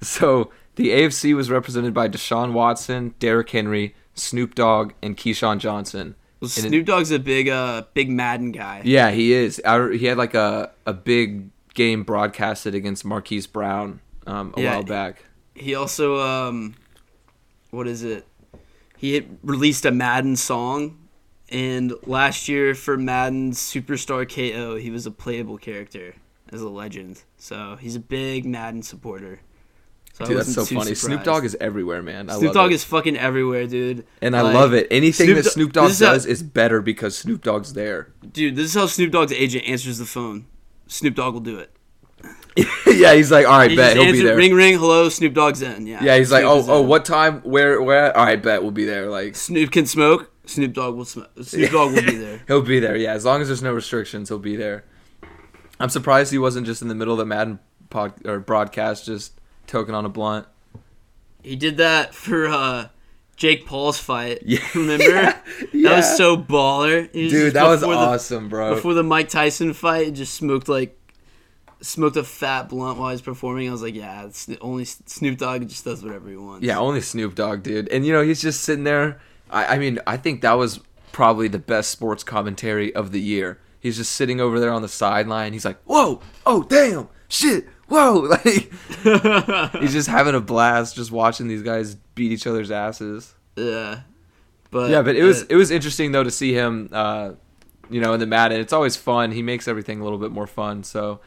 So 0.01 0.49
the 0.75 0.91
AFC 0.91 1.35
was 1.35 1.49
represented 1.49 1.93
by 1.93 2.07
Deshaun 2.07 2.53
Watson, 2.53 3.15
Derrick 3.19 3.49
Henry, 3.49 3.95
Snoop 4.13 4.55
Dogg, 4.55 4.93
and 5.03 5.17
Keyshawn 5.17 5.57
Johnson. 5.59 6.15
Well, 6.39 6.47
Snoop 6.47 6.85
Dogg's 6.85 7.11
a 7.11 7.19
big, 7.19 7.49
uh, 7.49 7.83
big 7.93 8.09
Madden 8.09 8.53
guy. 8.53 8.81
Yeah, 8.85 9.11
he 9.11 9.33
is. 9.33 9.61
I, 9.65 9.91
he 9.91 10.05
had 10.05 10.17
like 10.17 10.35
a, 10.35 10.71
a 10.85 10.93
big 10.93 11.49
game 11.79 12.03
broadcasted 12.03 12.75
against 12.75 13.05
Marquise 13.05 13.47
Brown 13.47 14.01
um, 14.27 14.53
a 14.57 14.61
Yeah. 14.61 14.73
while 14.75 14.83
back. 14.83 15.23
He 15.55 15.73
also, 15.75 16.19
um, 16.19 16.75
what 17.71 17.87
is 17.87 18.03
it? 18.03 18.27
He 18.97 19.25
released 19.43 19.85
a 19.85 19.91
Madden 19.91 20.35
song, 20.35 20.97
and 21.49 21.93
last 22.05 22.49
year 22.49 22.75
for 22.75 22.97
Madden's 22.97 23.57
Superstar 23.59 24.27
KO, 24.27 24.75
he 24.75 24.91
was 24.91 25.05
a 25.05 25.11
playable 25.11 25.57
character 25.57 26.15
as 26.51 26.61
a 26.61 26.67
legend. 26.69 27.23
So 27.37 27.77
he's 27.79 27.95
a 27.95 27.99
big 27.99 28.45
Madden 28.45 28.81
supporter. 28.83 29.39
So 30.13 30.25
Dude, 30.25 30.37
that's 30.37 30.53
so 30.53 30.65
funny. 30.65 30.95
Snoop 30.95 30.97
surprised. 30.97 31.23
Dogg 31.25 31.45
is 31.45 31.55
everywhere, 31.61 32.01
man. 32.01 32.29
I 32.29 32.37
Snoop 32.39 32.53
Dogg 32.53 32.71
it. 32.71 32.75
is 32.75 32.83
fucking 32.83 33.15
everywhere, 33.15 33.67
dude. 33.67 34.05
and 34.21 34.35
I 34.35 34.41
Like, 34.41 34.53
love 34.53 34.73
it. 34.73 34.87
Anything 34.91 35.27
Snoop 35.27 35.43
that 35.43 35.49
Snoop 35.51 35.71
Dogg 35.71 35.91
is 35.91 35.99
does 35.99 36.25
is 36.25 36.43
better 36.43 36.81
because 36.81 37.17
Snoop 37.17 37.41
Dogg's 37.41 37.71
there. 37.73 38.11
Dude, 38.33 38.57
this 38.57 38.65
is 38.65 38.73
how 38.73 38.85
Snoop 38.87 39.11
Dogg's 39.13 39.31
agent 39.31 39.63
answers 39.65 39.97
the 39.97 40.05
phone. 40.05 40.45
Snoop 40.89 41.15
Dogg 41.15 41.33
will 41.33 41.39
do 41.41 41.59
it. 41.59 41.71
yeah, 42.87 43.13
he's 43.13 43.31
like, 43.31 43.45
all 43.45 43.57
right, 43.57 43.69
He 43.71 43.77
bet 43.77 43.95
he'll 43.95 44.11
be 44.11 44.21
there. 44.21 44.35
ring 44.35 44.53
ring, 44.53 44.77
hello, 44.77 45.07
Snoop 45.07 45.33
Dogg's 45.33 45.61
in. 45.61 45.87
Yeah. 45.87 46.03
yeah, 46.03 46.17
he's 46.17 46.31
like, 46.31 46.43
oh, 46.43 46.65
oh, 46.67 46.81
in. 46.81 46.87
what 46.89 47.05
time? 47.05 47.39
Where, 47.41 47.81
where? 47.81 48.07
At? 48.07 48.15
All 48.17 48.25
right, 48.25 48.41
bet 48.41 48.61
we'll 48.61 48.71
be 48.71 48.83
there. 48.83 49.09
Like, 49.09 49.35
Snoop 49.37 49.71
can 49.71 49.85
smoke. 49.85 50.31
Snoop 50.45 50.73
Dogg 50.73 50.95
will 50.95 51.05
smoke. 51.05 51.29
Snoop 51.41 51.71
Dogg 51.71 51.93
will 51.93 52.01
be 52.01 52.15
there. 52.17 52.41
He'll 52.47 52.61
be 52.61 52.79
there, 52.79 52.97
yeah. 52.97 53.13
As 53.13 53.23
long 53.23 53.41
as 53.41 53.47
there's 53.47 53.63
no 53.63 53.71
restrictions, 53.71 54.27
he'll 54.27 54.39
be 54.39 54.57
there. 54.57 54.83
I'm 55.79 55.89
surprised 55.89 56.31
he 56.31 56.37
wasn't 56.39 56.65
just 56.65 56.81
in 56.81 56.89
the 56.89 56.95
middle 56.95 57.13
of 57.13 57.19
the 57.19 57.25
Madden 57.25 57.59
pod, 57.89 58.13
or 58.25 58.39
broadcast, 58.39 59.05
just 59.05 59.39
toking 59.67 59.93
on 59.93 60.03
a 60.05 60.09
blunt. 60.09 60.45
He 61.43 61.55
did 61.55 61.77
that 61.77 62.13
for 62.13 62.47
uh, 62.47 62.87
Jake 63.39 63.65
Paul's 63.65 63.97
fight. 63.97 64.39
Yeah. 64.45 64.59
Remember? 64.75 65.33
Yeah. 65.73 65.89
That 65.89 65.97
was 65.97 66.17
so 66.17 66.37
baller. 66.37 67.09
He 67.13 67.29
Dude, 67.29 67.53
that 67.53 67.67
was 67.67 67.79
before 67.79 67.93
the- 67.95 67.99
awesome, 67.99 68.49
bro. 68.49 68.75
Before 68.75 68.93
the 68.93 69.01
Mike 69.03 69.29
Tyson 69.29 69.73
fight, 69.73 70.05
he 70.07 70.11
just 70.11 70.33
smoked 70.35 70.67
like 70.69 70.95
smoked 71.81 72.17
a 72.17 72.23
fat 72.23 72.67
blunt 72.69 72.99
while 72.99 73.11
he's 73.11 73.21
performing. 73.21 73.67
I 73.69 73.71
was 73.71 73.81
like, 73.81 73.95
yeah, 73.95 74.25
it's 74.25 74.45
the 74.45 74.59
only 74.59 74.83
Snoop 74.85 75.37
Dogg 75.37 75.67
just 75.69 75.85
does 75.85 76.03
whatever 76.03 76.29
he 76.29 76.35
wants. 76.35 76.65
yeah, 76.65 76.77
only 76.77 76.99
Snoop 77.01 77.35
Dogg, 77.35 77.63
dude. 77.63 77.87
And 77.89 78.05
you 78.05 78.11
know, 78.13 78.21
he's 78.21 78.41
just 78.41 78.61
sitting 78.63 78.83
there. 78.83 79.19
I, 79.49 79.75
I 79.75 79.77
mean, 79.79 79.99
I 80.05 80.17
think 80.17 80.41
that 80.41 80.53
was 80.53 80.79
probably 81.13 81.47
the 81.47 81.59
best 81.59 81.89
sports 81.89 82.23
commentary 82.23 82.93
of 82.93 83.11
the 83.11 83.21
year. 83.21 83.59
He's 83.79 83.95
just 83.97 84.11
sitting 84.11 84.41
over 84.41 84.59
there 84.59 84.73
on 84.73 84.81
the 84.81 84.89
sideline. 84.89 85.53
He's 85.53 85.63
like, 85.65 85.81
"Whoa, 85.85 86.19
oh 86.45 86.63
damn, 86.63 87.07
shit, 87.29 87.67
whoa!" 87.87 88.19
Like 89.03 89.73
he's 89.81 89.93
just 89.93 90.09
having 90.09 90.35
a 90.35 90.41
blast, 90.41 90.95
just 90.97 91.11
watching 91.11 91.47
these 91.47 91.63
guys 91.63 91.95
beat 92.19 92.31
each 92.33 92.45
other's 92.45 92.69
asses. 92.69 93.33
Yeah. 93.55 94.01
But 94.71 94.91
yeah, 94.91 95.01
but 95.01 95.15
it 95.15 95.23
was 95.23 95.43
uh, 95.43 95.47
it 95.49 95.55
was 95.55 95.71
interesting 95.71 96.11
though 96.11 96.23
to 96.23 96.29
see 96.29 96.53
him, 96.53 96.89
uh, 96.91 97.31
you 97.89 98.01
know, 98.01 98.13
in 98.13 98.19
the 98.19 98.27
Madden. 98.27 98.59
It's 98.59 98.73
always 98.73 98.95
fun. 98.95 99.31
He 99.31 99.41
makes 99.41 99.67
everything 99.67 99.99
a 99.99 100.03
little 100.03 100.19
bit 100.19 100.31
more 100.31 100.45
fun. 100.45 100.83
So, 100.83 101.21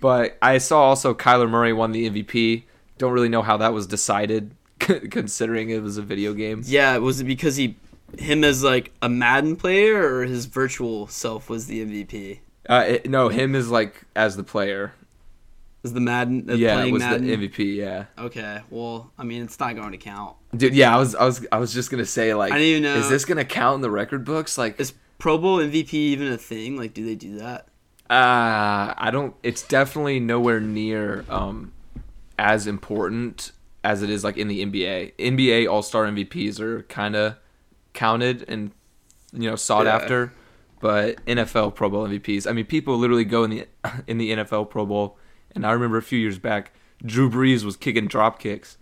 but 0.00 0.36
I 0.42 0.58
saw 0.58 0.80
also 0.82 1.14
Kyler 1.14 1.48
Murray 1.48 1.72
won 1.72 1.92
the 1.92 2.10
MVP. 2.10 2.64
Don't 2.96 3.12
really 3.12 3.28
know 3.28 3.42
how 3.42 3.58
that 3.58 3.72
was 3.72 3.86
decided, 3.86 4.56
considering 4.80 5.70
it 5.70 5.82
was 5.82 5.96
a 5.98 6.02
video 6.02 6.34
game. 6.34 6.62
yeah. 6.64 6.96
Was 6.96 7.20
it 7.20 7.24
because 7.24 7.54
he 7.56 7.76
him 8.18 8.42
as 8.42 8.64
like 8.64 8.90
a 9.02 9.08
Madden 9.08 9.54
player 9.54 10.02
or 10.02 10.24
his 10.24 10.46
virtual 10.46 11.06
self 11.06 11.48
was 11.48 11.66
the 11.66 11.84
MVP? 11.84 12.40
Uh, 12.68 12.84
it, 12.88 13.08
no, 13.08 13.28
him 13.28 13.54
is 13.54 13.70
like 13.70 14.04
as 14.16 14.36
the 14.36 14.44
player. 14.44 14.92
Was 15.88 15.94
the 15.94 16.00
Madden 16.00 16.50
uh, 16.50 16.54
yeah, 16.54 16.74
playing 16.74 16.92
was 16.92 17.00
Madden? 17.02 17.26
the 17.26 17.48
MVP. 17.48 17.76
Yeah, 17.76 18.04
Okay, 18.18 18.60
well, 18.68 19.10
I 19.18 19.24
mean, 19.24 19.42
it's 19.42 19.58
not 19.58 19.74
going 19.74 19.92
to 19.92 19.98
count. 19.98 20.36
dude. 20.54 20.74
Yeah, 20.74 20.94
I 20.94 20.98
was 20.98 21.14
I 21.14 21.24
was 21.24 21.46
I 21.50 21.58
was 21.58 21.72
just 21.72 21.90
gonna 21.90 22.04
say 22.04 22.34
like, 22.34 22.52
I 22.52 22.56
didn't 22.58 22.68
even 22.68 22.82
know- 22.82 22.96
is 22.96 23.08
this 23.08 23.24
gonna 23.24 23.44
count 23.44 23.76
in 23.76 23.80
the 23.80 23.90
record 23.90 24.24
books? 24.24 24.58
Like, 24.58 24.78
Is 24.78 24.92
Pro 25.18 25.38
Bowl 25.38 25.58
MVP 25.58 25.94
even 25.94 26.30
a 26.32 26.36
thing? 26.36 26.76
Like, 26.76 26.92
do 26.94 27.04
they 27.06 27.14
do 27.14 27.38
that? 27.38 27.68
Uh, 28.10 28.94
I 28.96 29.08
don't. 29.12 29.34
It's 29.42 29.62
definitely 29.62 30.20
nowhere 30.20 30.60
near 30.60 31.24
um, 31.28 31.72
as 32.38 32.66
important 32.66 33.52
as 33.84 34.02
it 34.02 34.10
is 34.10 34.24
like 34.24 34.36
in 34.36 34.48
the 34.48 34.64
NBA. 34.64 35.14
NBA 35.18 35.70
All 35.70 35.82
Star 35.82 36.04
MVPs 36.06 36.60
are 36.60 36.82
kind 36.84 37.16
of 37.16 37.36
counted 37.94 38.44
and 38.48 38.70
you 39.32 39.48
know 39.50 39.56
sought 39.56 39.86
Yeah. 39.86 39.96
after, 39.96 40.32
but 40.80 41.24
NFL 41.26 41.74
Pro 41.74 41.90
Bowl 41.90 42.06
MVPs. 42.08 42.46
I 42.48 42.52
mean, 42.52 42.64
people 42.64 42.96
literally 42.96 43.24
go 43.24 43.44
in 43.44 43.50
the 43.50 43.66
in 44.06 44.18
the 44.18 44.30
NFL 44.32 44.70
Pro 44.70 44.86
Bowl, 44.86 45.18
and 45.54 45.66
I 45.66 45.72
remember 45.72 45.96
a 45.98 46.02
few 46.02 46.18
years 46.18 46.38
back, 46.38 46.72
Drew 47.04 47.30
Brees 47.30 47.64
was 47.64 47.76
kicking 47.76 48.06
drop 48.08 48.38
kicks. 48.38 48.76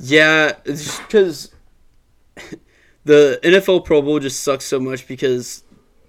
Yeah, 0.00 0.52
it's 0.64 0.84
just 0.84 1.02
because 1.02 1.50
the 3.04 3.38
NFL 3.42 3.84
Pro 3.84 4.02
Bowl 4.02 4.18
just 4.20 4.42
sucks 4.42 4.64
so 4.64 4.78
much 4.78 5.06
because 5.08 5.62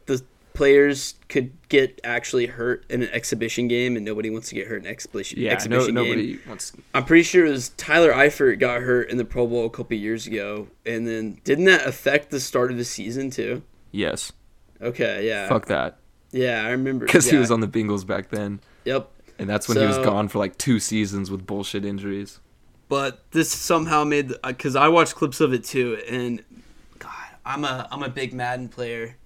the 0.05 0.24
players 0.53 1.15
could 1.30 1.51
get 1.70 1.99
actually 2.03 2.47
hurt 2.47 2.86
in 2.89 3.03
an 3.03 3.09
exhibition 3.11 3.68
game, 3.68 3.95
and 3.95 4.03
nobody 4.03 4.30
wants 4.30 4.49
to 4.49 4.55
get 4.55 4.68
hurt 4.68 4.78
in 4.78 4.86
an 4.86 4.91
exhibition, 4.91 5.39
Yeah, 5.39 5.49
no, 5.49 5.53
exhibition 5.55 5.86
game. 5.88 5.93
nobody 5.95 6.39
wants. 6.47 6.74
I'm 6.93 7.05
pretty 7.05 7.24
sure 7.24 7.45
it 7.45 7.49
was 7.51 7.70
Tyler 7.70 8.11
Eifert 8.11 8.59
got 8.59 8.82
hurt 8.82 9.09
in 9.09 9.18
the 9.18 9.26
Pro 9.26 9.47
Bowl 9.47 9.65
a 9.65 9.70
couple 9.70 9.95
years 9.97 10.28
ago, 10.28 10.68
and 10.86 11.07
then 11.07 11.39
didn't 11.43 11.65
that 11.65 11.86
affect 11.86 12.30
the 12.32 12.39
start 12.39 12.72
of 12.72 12.78
the 12.78 12.86
season 12.86 13.30
too? 13.30 13.61
Yes. 13.91 14.32
Okay, 14.82 15.28
yeah. 15.28 15.47
Fuck 15.47 15.68
that. 15.68 15.97
Yeah, 16.32 16.63
I 16.65 16.70
remember. 16.72 17.05
Because 17.05 17.30
he 17.30 17.38
was 17.38 17.51
on 17.51 17.61
the 17.61 17.68
Bengals 17.68 18.05
back 18.05 18.30
then. 18.30 18.59
Yep. 18.86 19.09
And 19.39 19.49
that's 19.49 19.67
when 19.69 19.77
he 19.77 19.85
was 19.85 19.97
gone 19.97 20.27
for 20.27 20.39
like 20.39 20.57
two 20.57 20.79
seasons 20.79 21.29
with 21.29 21.45
bullshit 21.45 21.85
injuries. 21.85 22.39
But 22.89 23.29
this 23.31 23.51
somehow 23.51 24.03
made 24.03 24.31
because 24.45 24.75
I 24.75 24.88
watched 24.88 25.15
clips 25.15 25.41
of 25.41 25.53
it 25.53 25.63
too, 25.63 25.99
and 26.09 26.41
God, 26.99 27.11
I'm 27.45 27.63
a 27.65 27.88
I'm 27.91 28.01
a 28.01 28.09
big 28.09 28.33
Madden 28.33 28.69
player, 28.69 29.17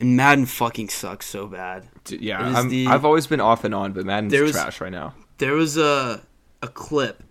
and 0.00 0.16
Madden 0.16 0.44
fucking 0.46 0.88
sucks 0.88 1.26
so 1.26 1.46
bad. 1.46 1.86
D- 2.04 2.16
It 2.16 2.20
Yeah, 2.22 2.40
I'm, 2.40 2.68
the- 2.68 2.88
I've 2.88 3.04
always 3.04 3.26
been 3.28 3.40
off 3.40 3.62
and 3.64 3.74
on, 3.74 3.92
but 3.92 4.04
Madden's 4.04 4.34
was- 4.38 4.52
trash 4.52 4.80
right 4.80 4.92
now. 4.92 5.14
There 5.38 5.54
was 5.54 5.76
a 5.76 6.22
a 6.62 6.68
clip 6.68 7.22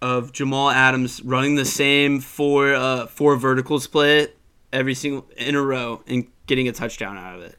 of 0.00 0.30
Jamal 0.32 0.70
Adams 0.70 1.22
running 1.22 1.56
the 1.56 1.64
same 1.64 2.20
four 2.20 2.74
uh, 2.74 3.06
four 3.06 3.36
verticals 3.36 3.86
play 3.88 4.28
every 4.72 4.94
single 4.94 5.26
in 5.36 5.54
a 5.56 5.62
row 5.62 6.02
and 6.06 6.26
getting 6.46 6.68
a 6.68 6.72
touchdown 6.72 7.16
out 7.18 7.34
of 7.36 7.42
it. 7.42 7.58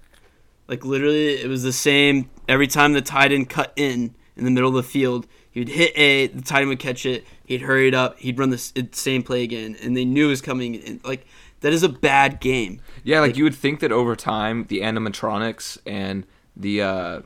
Like 0.69 0.85
literally, 0.85 1.33
it 1.33 1.47
was 1.49 1.63
the 1.63 1.73
same 1.73 2.29
every 2.47 2.67
time 2.67 2.93
the 2.93 3.01
tight 3.01 3.31
end 3.31 3.49
cut 3.49 3.73
in 3.75 4.15
in 4.35 4.45
the 4.45 4.51
middle 4.51 4.69
of 4.69 4.75
the 4.75 4.83
field. 4.83 5.27
He 5.51 5.61
would 5.61 5.69
hit 5.69 5.91
A, 5.97 6.27
the 6.27 6.41
tight 6.43 6.59
end 6.61 6.69
would 6.69 6.79
catch 6.79 7.05
it. 7.05 7.25
He'd 7.45 7.61
hurry 7.61 7.87
it 7.87 7.93
up. 7.95 8.19
He'd 8.19 8.37
run 8.37 8.51
the 8.51 8.57
same 8.91 9.23
play 9.23 9.41
again, 9.43 9.75
and 9.81 9.97
they 9.97 10.05
knew 10.05 10.27
it 10.27 10.29
was 10.29 10.41
coming. 10.41 10.99
Like 11.03 11.25
that 11.61 11.73
is 11.73 11.81
a 11.81 11.89
bad 11.89 12.39
game. 12.39 12.79
Yeah, 13.03 13.19
like, 13.21 13.29
Like- 13.29 13.37
you 13.37 13.43
would 13.43 13.55
think 13.55 13.79
that 13.79 13.91
over 13.91 14.15
time, 14.15 14.65
the 14.69 14.81
animatronics 14.81 15.79
and 15.85 16.25
the 16.55 16.81
uh, 16.81 17.21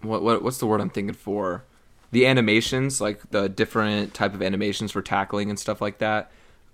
what 0.00 0.22
what 0.22 0.42
what's 0.42 0.58
the 0.58 0.66
word 0.66 0.80
I'm 0.80 0.90
thinking 0.90 1.14
for? 1.14 1.64
The 2.12 2.26
animations, 2.26 3.00
like 3.00 3.30
the 3.30 3.48
different 3.48 4.14
type 4.14 4.34
of 4.34 4.40
animations 4.42 4.92
for 4.92 5.02
tackling 5.02 5.50
and 5.50 5.58
stuff 5.58 5.80
like 5.80 5.98
that, 5.98 6.30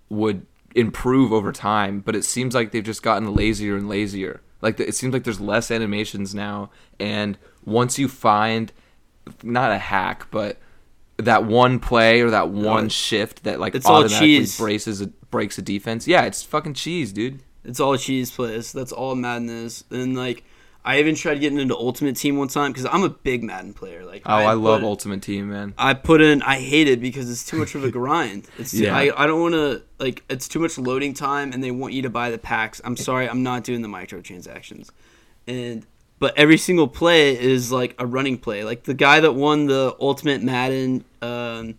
would 0.08 0.46
improve 0.74 1.32
over 1.32 1.50
time. 1.50 2.00
But 2.00 2.14
it 2.14 2.24
seems 2.24 2.54
like 2.54 2.70
they've 2.72 2.84
just 2.84 3.02
gotten 3.02 3.34
lazier 3.34 3.76
and 3.76 3.88
lazier. 3.88 4.40
Like 4.60 4.78
it 4.78 4.94
seems 4.94 5.12
like 5.14 5.24
there's 5.24 5.40
less 5.40 5.70
animations 5.70 6.34
now, 6.34 6.70
and 7.00 7.38
once 7.64 7.98
you 7.98 8.08
find 8.08 8.72
not 9.42 9.70
a 9.72 9.78
hack, 9.78 10.26
but 10.30 10.58
that 11.18 11.44
one 11.44 11.78
play 11.78 12.22
or 12.22 12.30
that 12.30 12.48
one 12.48 12.88
shift 12.88 13.44
that 13.44 13.60
like 13.60 13.74
it's 13.74 13.86
automatically 13.86 14.46
braces 14.58 15.00
a, 15.02 15.06
breaks 15.30 15.58
a 15.58 15.62
defense. 15.62 16.08
Yeah, 16.08 16.24
it's 16.24 16.42
fucking 16.42 16.74
cheese, 16.74 17.12
dude. 17.12 17.40
It's 17.64 17.78
all 17.80 17.96
cheese 17.96 18.30
plays. 18.30 18.72
That's 18.72 18.90
all 18.92 19.14
madness. 19.14 19.84
And 19.90 20.16
like, 20.16 20.44
I 20.82 20.98
even 20.98 21.14
tried 21.14 21.40
getting 21.40 21.58
into 21.60 21.76
Ultimate 21.76 22.16
Team 22.16 22.38
one 22.38 22.48
time 22.48 22.72
because 22.72 22.86
I'm 22.86 23.02
a 23.02 23.10
big 23.10 23.42
Madden 23.44 23.74
player. 23.74 24.02
Like, 24.06 24.22
Oh, 24.24 24.32
I, 24.34 24.54
love 24.54 24.80
put- 24.80 24.86
Ultimate 24.86 25.20
Team, 25.20 25.50
man. 25.50 25.74
I 25.76 25.92
put 25.92 26.22
in. 26.22 26.40
I 26.40 26.58
hate 26.58 26.88
it 26.88 27.02
because 27.02 27.30
it's 27.30 27.44
too 27.44 27.58
much 27.58 27.74
of 27.74 27.84
a 27.84 27.90
grind. 27.92 28.48
It's 28.58 28.72
Yeah. 28.72 28.96
I, 28.96 29.12
I 29.24 29.26
don't 29.26 29.42
want 29.42 29.54
to 29.54 29.82
like. 29.98 30.24
It's 30.30 30.48
too 30.48 30.58
much 30.58 30.78
loading 30.78 31.12
time, 31.12 31.52
and 31.52 31.62
they 31.62 31.70
want 31.70 31.92
you 31.92 32.00
to 32.02 32.10
buy 32.10 32.30
the 32.30 32.38
packs. 32.38 32.80
I'm 32.82 32.96
sorry, 32.96 33.28
I'm 33.28 33.42
not 33.42 33.62
doing 33.62 33.82
the 33.82 33.88
microtransactions, 33.88 34.88
and 35.46 35.84
but 36.20 36.36
every 36.36 36.58
single 36.58 36.86
play 36.86 37.36
is 37.36 37.72
like 37.72 37.96
a 37.98 38.06
running 38.06 38.38
play. 38.38 38.62
Like 38.62 38.84
the 38.84 38.94
guy 38.94 39.18
that 39.18 39.32
won 39.32 39.66
the 39.66 39.96
Ultimate 39.98 40.42
Madden, 40.42 41.04
um, 41.20 41.76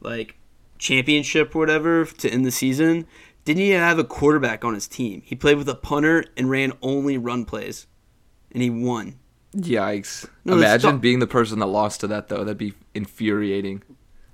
like 0.00 0.36
championship 0.76 1.54
or 1.56 1.60
whatever 1.60 2.04
to 2.04 2.28
end 2.28 2.44
the 2.44 2.50
season, 2.50 3.06
didn't 3.46 3.62
even 3.62 3.80
have 3.80 3.98
a 3.98 4.04
quarterback 4.04 4.64
on 4.64 4.74
his 4.74 4.88
team. 4.88 5.22
He 5.24 5.36
played 5.36 5.56
with 5.56 5.68
a 5.68 5.74
punter 5.74 6.24
and 6.36 6.50
ran 6.50 6.72
only 6.82 7.16
run 7.16 7.44
plays, 7.44 7.86
and 8.52 8.62
he 8.62 8.68
won. 8.68 9.14
Yikes. 9.54 10.28
No, 10.44 10.54
Imagine 10.54 10.98
being 10.98 11.20
the 11.20 11.26
person 11.26 11.60
that 11.60 11.66
lost 11.66 12.00
to 12.00 12.08
that, 12.08 12.28
though. 12.28 12.44
That'd 12.44 12.58
be 12.58 12.74
infuriating. 12.92 13.82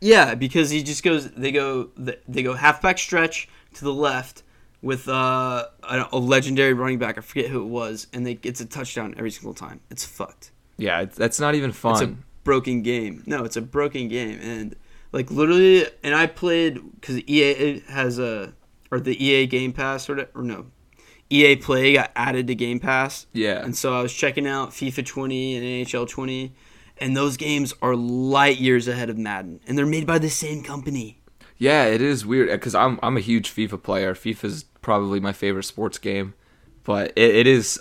Yeah, 0.01 0.35
because 0.35 0.71
he 0.71 0.83
just 0.83 1.05
goes. 1.05 1.31
They 1.31 1.53
go. 1.53 1.91
They 1.97 2.43
go 2.43 2.55
halfback 2.55 2.99
stretch 2.99 3.49
to 3.75 3.85
the 3.85 3.93
left 3.93 4.42
with 4.83 5.09
uh, 5.09 5.67
a, 5.83 6.09
a 6.13 6.19
legendary 6.19 6.75
running 6.75 6.99
back. 6.99 7.17
I 7.17 7.21
forget 7.21 7.51
who 7.51 7.63
it 7.63 7.69
was, 7.69 8.09
and 8.13 8.27
they 8.27 8.39
it's 8.43 8.61
a 8.61 8.67
touchdown 8.67 9.15
every 9.17 9.31
single 9.31 9.55
time. 9.55 9.81
It's 9.91 10.05
fucked. 10.05 10.51
Yeah, 10.77 11.05
that's 11.05 11.41
not 11.41 11.55
even 11.55 11.73
fun. 11.73 11.93
It's 11.93 12.03
a 12.03 12.17
broken 12.45 12.83
game. 12.83 13.23
No, 13.27 13.45
it's 13.45 13.57
a 13.57 13.63
broken 13.63 14.09
game, 14.09 14.39
and 14.43 14.77
like 15.13 15.31
literally. 15.31 15.87
And 16.03 16.15
I 16.15 16.27
played 16.27 16.81
because 17.01 17.19
EA 17.21 17.81
has 17.89 18.19
a 18.19 18.53
or 18.91 19.01
the 19.01 19.25
EA 19.25 19.47
Game 19.47 19.73
Pass 19.73 20.11
or, 20.11 20.29
or 20.35 20.43
no, 20.43 20.67
EA 21.31 21.57
Play 21.57 21.95
got 21.95 22.11
added 22.15 22.47
to 22.49 22.55
Game 22.55 22.79
Pass. 22.79 23.27
yeah. 23.33 23.65
And 23.65 23.77
so 23.77 23.99
I 23.99 24.03
was 24.03 24.13
checking 24.13 24.47
out 24.47 24.71
FIFA 24.71 25.07
20 25.07 25.57
and 25.57 25.87
NHL 25.87 26.09
20, 26.09 26.53
and 26.99 27.17
those 27.17 27.37
games 27.39 27.73
are 27.81 27.97
light 27.97 28.59
years 28.59 28.87
ahead 28.89 29.09
of 29.09 29.17
Madden, 29.17 29.61
and 29.67 29.79
they're 29.79 29.87
made 29.87 30.07
by 30.07 30.19
the 30.19 30.29
same 30.29 30.63
company. 30.63 31.21
Yeah, 31.57 31.85
it 31.85 32.03
is 32.03 32.27
weird 32.27 32.51
because 32.51 32.75
I'm 32.75 32.99
I'm 33.03 33.17
a 33.17 33.21
huge 33.21 33.55
FIFA 33.55 33.83
player. 33.83 34.15
FIFA's 34.15 34.65
probably 34.83 35.19
my 35.21 35.33
favorite 35.33 35.63
sports 35.65 35.97
game, 35.99 36.35
but 36.85 37.13
it, 37.17 37.35
it 37.35 37.47
is 37.47 37.81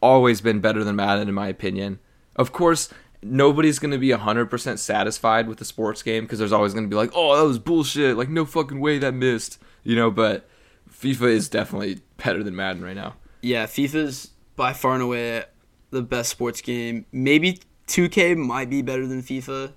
always 0.00 0.40
been 0.40 0.60
better 0.60 0.82
than 0.82 0.96
Madden 0.96 1.28
in 1.28 1.34
my 1.34 1.48
opinion. 1.48 1.98
Of 2.36 2.52
course, 2.52 2.88
nobody's 3.22 3.78
gonna 3.78 3.98
be 3.98 4.10
hundred 4.12 4.46
percent 4.46 4.78
satisfied 4.80 5.46
with 5.48 5.58
the 5.58 5.64
sports 5.64 6.02
game 6.02 6.24
because 6.24 6.38
there's 6.38 6.52
always 6.52 6.72
gonna 6.72 6.88
be 6.88 6.96
like, 6.96 7.10
oh, 7.14 7.36
that 7.36 7.46
was 7.46 7.58
bullshit. 7.58 8.16
Like 8.16 8.28
no 8.30 8.44
fucking 8.46 8.80
way 8.80 8.98
that 8.98 9.12
missed, 9.12 9.58
you 9.84 9.94
know. 9.96 10.10
But 10.10 10.48
FIFA 10.90 11.28
is 11.30 11.48
definitely 11.48 12.00
better 12.16 12.42
than 12.42 12.56
Madden 12.56 12.82
right 12.82 12.96
now. 12.96 13.14
Yeah, 13.42 13.66
FIFA's 13.66 14.30
by 14.56 14.72
far 14.72 14.94
and 14.94 15.02
away 15.02 15.44
the 15.90 16.02
best 16.02 16.30
sports 16.30 16.60
game. 16.60 17.06
Maybe 17.10 17.58
2K 17.88 18.36
might 18.36 18.70
be 18.70 18.82
better 18.82 19.06
than 19.06 19.22
FIFA. 19.22 19.72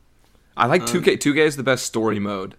I 0.56 0.68
like 0.68 0.82
Um, 0.84 0.88
2K. 0.90 1.18
2K 1.18 1.38
is 1.38 1.56
the 1.56 1.64
best 1.64 1.86
story 1.86 2.20
mode. 2.20 2.56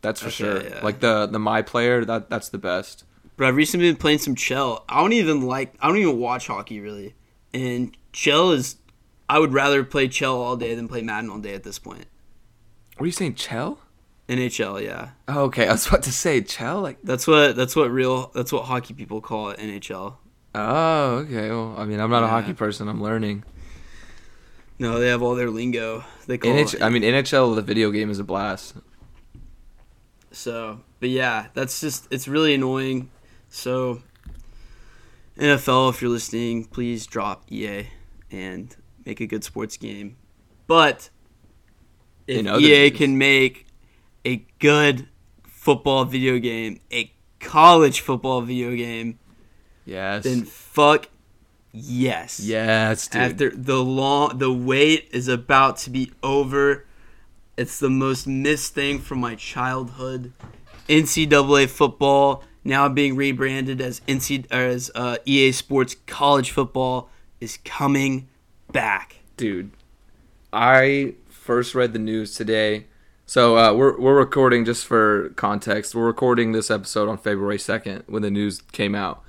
That's 0.00 0.20
for 0.20 0.28
Okay, 0.28 0.34
sure. 0.34 0.62
yeah. 0.62 0.80
Like 0.82 1.00
the 1.00 1.26
the 1.26 1.38
my 1.38 1.60
player, 1.62 2.04
that 2.04 2.30
that's 2.30 2.48
the 2.48 2.58
best. 2.58 3.04
But 3.36 3.46
I've 3.46 3.56
recently 3.56 3.88
been 3.88 3.96
playing 3.96 4.18
some 4.18 4.34
Chell. 4.34 4.84
I 4.88 5.00
don't 5.00 5.12
even 5.12 5.42
like. 5.42 5.74
I 5.80 5.88
don't 5.88 5.96
even 5.98 6.18
watch 6.18 6.46
hockey 6.46 6.80
really. 6.80 7.14
And 7.52 7.96
Chell 8.12 8.52
is. 8.52 8.76
I 9.28 9.38
would 9.38 9.52
rather 9.52 9.82
play 9.84 10.08
Chell 10.08 10.40
all 10.40 10.56
day 10.56 10.74
than 10.74 10.86
play 10.86 11.02
Madden 11.02 11.30
all 11.30 11.38
day 11.38 11.54
at 11.54 11.62
this 11.64 11.78
point. 11.78 12.06
What 12.96 13.04
are 13.04 13.06
you 13.06 13.12
saying, 13.12 13.34
Chell? 13.34 13.78
NHL, 14.28 14.82
yeah. 14.82 15.10
Oh, 15.28 15.44
okay, 15.44 15.66
I 15.68 15.72
was 15.72 15.86
about 15.86 16.02
to 16.04 16.12
say 16.12 16.40
Chell. 16.42 16.80
Like, 16.80 16.98
That's 17.02 17.26
what. 17.26 17.56
That's 17.56 17.74
what 17.74 17.90
real. 17.90 18.30
That's 18.34 18.52
what 18.52 18.64
hockey 18.64 18.94
people 18.94 19.20
call 19.20 19.50
it. 19.50 19.58
NHL. 19.58 20.16
oh, 20.54 21.06
okay. 21.16 21.50
Well, 21.50 21.74
I 21.76 21.84
mean, 21.84 22.00
I'm 22.00 22.10
not 22.10 22.22
a 22.22 22.28
hockey 22.28 22.52
person. 22.54 22.88
I'm 22.88 23.02
learning. 23.02 23.44
No, 24.78 24.98
they 24.98 25.08
have 25.08 25.22
all 25.22 25.34
their 25.34 25.50
lingo. 25.50 26.04
They 26.26 26.38
call 26.38 26.50
NH- 26.52 26.74
it. 26.74 26.82
I 26.82 26.88
mean, 26.90 27.02
NHL, 27.02 27.54
the 27.54 27.62
video 27.62 27.90
game, 27.90 28.10
is 28.10 28.18
a 28.18 28.24
blast. 28.24 28.74
So, 30.32 30.80
but 31.00 31.10
yeah, 31.10 31.46
that's 31.54 31.80
just 31.80 32.08
it's 32.10 32.26
really 32.26 32.54
annoying. 32.54 33.10
So, 33.58 34.02
NFL, 35.38 35.90
if 35.90 36.02
you're 36.02 36.10
listening, 36.10 36.64
please 36.64 37.06
drop 37.06 37.44
EA 37.52 37.86
and 38.32 38.74
make 39.06 39.20
a 39.20 39.26
good 39.28 39.44
sports 39.44 39.76
game. 39.76 40.16
But 40.66 41.08
if 42.26 42.44
EA 42.44 42.88
news- 42.88 42.98
can 42.98 43.16
make 43.16 43.66
a 44.24 44.44
good 44.58 45.06
football 45.44 46.04
video 46.04 46.40
game, 46.40 46.80
a 46.92 47.12
college 47.38 48.00
football 48.00 48.40
video 48.40 48.74
game, 48.74 49.20
Yes. 49.86 50.24
then 50.24 50.42
fuck 50.44 51.08
yes. 51.70 52.40
yes, 52.40 53.06
dude. 53.06 53.22
After 53.22 53.50
the 53.50 53.80
long 53.84 54.36
the 54.38 54.52
wait 54.52 55.08
is 55.12 55.28
about 55.28 55.76
to 55.78 55.90
be 55.90 56.10
over. 56.24 56.86
It's 57.56 57.78
the 57.78 57.88
most 57.90 58.26
missed 58.26 58.74
thing 58.74 58.98
from 58.98 59.20
my 59.20 59.36
childhood. 59.36 60.32
NCAA 60.88 61.68
football 61.68 62.42
now 62.64 62.88
being 62.88 63.14
rebranded 63.16 63.80
as 63.80 64.00
NC 64.08 64.50
as 64.50 64.90
uh, 64.94 65.18
EA 65.24 65.52
Sports 65.52 65.96
College 66.06 66.50
Football 66.50 67.10
is 67.40 67.58
coming 67.64 68.28
back. 68.72 69.16
dude 69.36 69.70
i 70.52 71.14
first 71.28 71.74
read 71.74 71.92
the 71.92 71.98
news 71.98 72.34
today 72.34 72.86
so 73.26 73.56
uh, 73.56 73.72
we're, 73.72 73.98
we're 74.00 74.16
recording 74.16 74.64
just 74.64 74.84
for 74.86 75.28
context 75.36 75.94
we're 75.94 76.06
recording 76.06 76.52
this 76.52 76.70
episode 76.70 77.08
on 77.08 77.16
february 77.18 77.58
2nd 77.58 78.02
when 78.08 78.22
the 78.22 78.30
news 78.30 78.62
came 78.72 78.94
out 78.94 79.22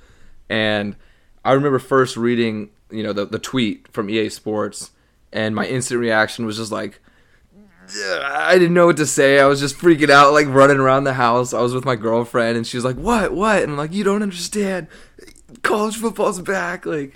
and 0.48 0.96
i 1.44 1.52
remember 1.52 1.78
first 1.78 2.16
reading 2.16 2.70
you 2.90 3.02
know 3.02 3.12
the, 3.12 3.24
the 3.26 3.38
tweet 3.38 3.86
from 3.92 4.08
ea 4.10 4.28
sports 4.28 4.90
and 5.32 5.54
my 5.54 5.66
instant 5.66 6.00
reaction 6.00 6.46
was 6.46 6.56
just 6.56 6.72
like 6.72 7.00
I 7.88 8.58
didn't 8.58 8.74
know 8.74 8.86
what 8.86 8.96
to 8.98 9.06
say. 9.06 9.40
I 9.40 9.46
was 9.46 9.60
just 9.60 9.76
freaking 9.76 10.10
out, 10.10 10.32
like 10.32 10.46
running 10.48 10.78
around 10.78 11.04
the 11.04 11.14
house. 11.14 11.52
I 11.52 11.60
was 11.60 11.74
with 11.74 11.84
my 11.84 11.96
girlfriend, 11.96 12.56
and 12.56 12.66
she 12.66 12.76
was 12.76 12.84
like, 12.84 12.96
"What? 12.96 13.32
What?" 13.32 13.62
And 13.62 13.72
I'm 13.72 13.78
like, 13.78 13.92
"You 13.92 14.04
don't 14.04 14.22
understand. 14.22 14.88
College 15.62 15.96
football's 15.96 16.40
back." 16.40 16.86
Like, 16.86 17.14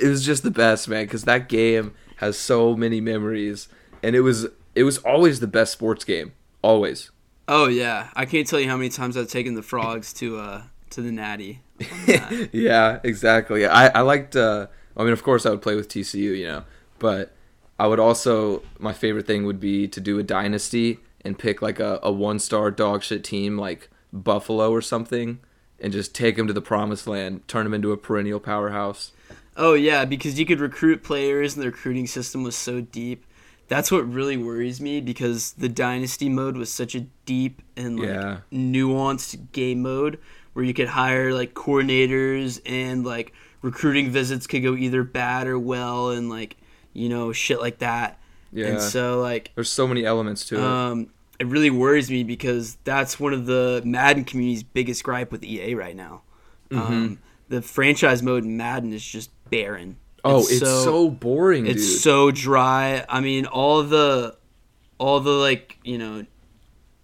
it 0.00 0.08
was 0.08 0.24
just 0.24 0.42
the 0.42 0.50
best, 0.50 0.88
man, 0.88 1.04
because 1.04 1.24
that 1.24 1.48
game 1.48 1.94
has 2.16 2.38
so 2.38 2.76
many 2.76 3.00
memories, 3.00 3.68
and 4.02 4.16
it 4.16 4.20
was 4.20 4.46
it 4.74 4.84
was 4.84 4.98
always 4.98 5.40
the 5.40 5.46
best 5.46 5.72
sports 5.72 6.04
game, 6.04 6.32
always. 6.62 7.10
Oh 7.46 7.66
yeah, 7.66 8.10
I 8.14 8.26
can't 8.26 8.46
tell 8.46 8.60
you 8.60 8.68
how 8.68 8.76
many 8.76 8.90
times 8.90 9.16
I've 9.16 9.28
taken 9.28 9.54
the 9.54 9.62
frogs 9.62 10.12
to 10.14 10.38
uh 10.38 10.62
to 10.90 11.02
the 11.02 11.12
Natty. 11.12 11.60
yeah, 12.52 13.00
exactly. 13.02 13.66
I 13.66 13.88
I 13.88 14.00
liked. 14.00 14.36
Uh, 14.36 14.66
I 14.96 15.04
mean, 15.04 15.12
of 15.12 15.22
course, 15.22 15.46
I 15.46 15.50
would 15.50 15.62
play 15.62 15.76
with 15.76 15.88
TCU, 15.88 16.36
you 16.36 16.46
know, 16.46 16.64
but 16.98 17.34
I 17.78 17.86
would 17.86 18.00
also 18.00 18.62
my 18.78 18.92
favorite 18.92 19.26
thing 19.26 19.44
would 19.44 19.60
be 19.60 19.86
to 19.88 20.00
do 20.00 20.18
a 20.18 20.22
dynasty 20.22 20.98
and 21.24 21.38
pick 21.38 21.60
like 21.62 21.78
a, 21.80 22.00
a 22.02 22.10
one 22.12 22.38
star 22.38 22.70
dog 22.70 23.02
shit 23.02 23.24
team 23.24 23.56
like 23.58 23.88
Buffalo 24.12 24.70
or 24.70 24.80
something, 24.82 25.38
and 25.80 25.92
just 25.92 26.14
take 26.14 26.36
them 26.36 26.46
to 26.46 26.52
the 26.52 26.62
promised 26.62 27.06
land, 27.06 27.46
turn 27.48 27.64
them 27.64 27.74
into 27.74 27.92
a 27.92 27.96
perennial 27.96 28.40
powerhouse. 28.40 29.12
Oh 29.56 29.74
yeah, 29.74 30.04
because 30.04 30.38
you 30.38 30.46
could 30.46 30.60
recruit 30.60 31.02
players 31.02 31.54
and 31.54 31.62
the 31.62 31.66
recruiting 31.70 32.06
system 32.06 32.42
was 32.42 32.56
so 32.56 32.80
deep. 32.80 33.24
That's 33.68 33.90
what 33.90 34.10
really 34.10 34.36
worries 34.38 34.80
me 34.80 35.00
because 35.02 35.52
the 35.52 35.68
dynasty 35.68 36.28
mode 36.30 36.56
was 36.56 36.72
such 36.72 36.94
a 36.94 37.00
deep 37.26 37.60
and 37.76 37.98
like 38.00 38.08
Yeah. 38.08 38.38
nuanced 38.52 39.52
game 39.52 39.82
mode 39.82 40.18
where 40.54 40.64
you 40.64 40.72
could 40.72 40.88
hire 40.88 41.34
like 41.34 41.52
coordinators 41.54 42.60
and 42.64 43.04
like 43.04 43.32
recruiting 43.60 44.10
visits 44.10 44.46
could 44.46 44.62
go 44.62 44.74
either 44.74 45.02
bad 45.04 45.46
or 45.46 45.58
well 45.58 46.10
and 46.10 46.30
like 46.30 46.56
you 46.98 47.08
know 47.08 47.32
shit 47.32 47.60
like 47.60 47.78
that. 47.78 48.18
Yeah. 48.52 48.66
And 48.66 48.80
so 48.80 49.20
like 49.20 49.52
There's 49.54 49.70
so 49.70 49.86
many 49.86 50.04
elements 50.04 50.46
to 50.46 50.56
it. 50.56 50.62
um 50.62 51.10
it 51.38 51.46
really 51.46 51.70
worries 51.70 52.10
me 52.10 52.24
because 52.24 52.76
that's 52.84 53.20
one 53.20 53.32
of 53.32 53.46
the 53.46 53.80
Madden 53.84 54.24
community's 54.24 54.64
biggest 54.64 55.04
gripe 55.04 55.30
with 55.30 55.44
EA 55.44 55.74
right 55.74 55.94
now. 55.94 56.22
Mm-hmm. 56.70 56.92
Um, 56.92 57.18
the 57.48 57.62
franchise 57.62 58.22
mode 58.22 58.44
in 58.44 58.56
Madden 58.56 58.92
is 58.92 59.04
just 59.04 59.30
barren. 59.48 59.96
oh, 60.24 60.40
it's, 60.40 60.58
so, 60.58 61.08
boring, 61.08 61.66
it's 61.66 61.86
dude. 61.86 62.00
so 62.00 62.30
dry. 62.30 63.04
I 63.08 63.20
mean, 63.20 63.46
all 63.46 63.82
the 63.84 64.36
all 64.98 65.20
the 65.20 65.30
like, 65.30 65.78
you 65.84 65.96
know, 65.96 66.26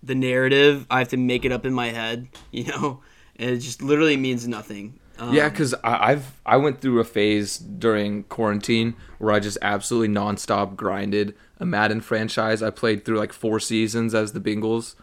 the 0.03 0.15
narrative, 0.15 0.87
I 0.91 0.99
have 0.99 1.09
to 1.09 1.17
make 1.17 1.45
it 1.45 1.53
up 1.53 1.65
in 1.65 1.73
my 1.73 1.91
head, 1.91 2.27
you 2.51 2.65
know, 2.65 3.01
and 3.37 3.51
it 3.51 3.59
just 3.59 3.83
literally 3.83 4.17
means 4.17 4.47
nothing. 4.49 4.99
Um, 5.19 5.35
Yeah, 5.35 5.49
because 5.49 5.75
I've 5.85 6.41
I 6.45 6.57
went 6.57 6.81
through 6.81 7.01
a 7.01 7.05
phase 7.05 7.59
during 7.59 8.25
quarantine 8.25 8.97
where 9.19 9.33
I 9.33 9.41
just 9.41 9.59
absolutely 9.63 10.15
nonstop 10.15 10.77
grinded 10.77 11.35
a 11.59 11.67
Madden 11.67 12.01
franchise. 12.01 12.63
I 12.63 12.71
played 12.71 13.05
through 13.05 13.19
like 13.19 13.33
four 13.33 13.61
seasons 13.61 14.15
as 14.15 14.33
the 14.33 14.41
Bengals, 14.41 14.95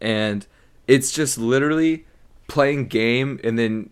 and 0.00 0.46
it's 0.86 1.10
just 1.12 1.38
literally 1.38 2.06
playing 2.48 2.86
game 2.86 3.40
and 3.42 3.58
then 3.58 3.90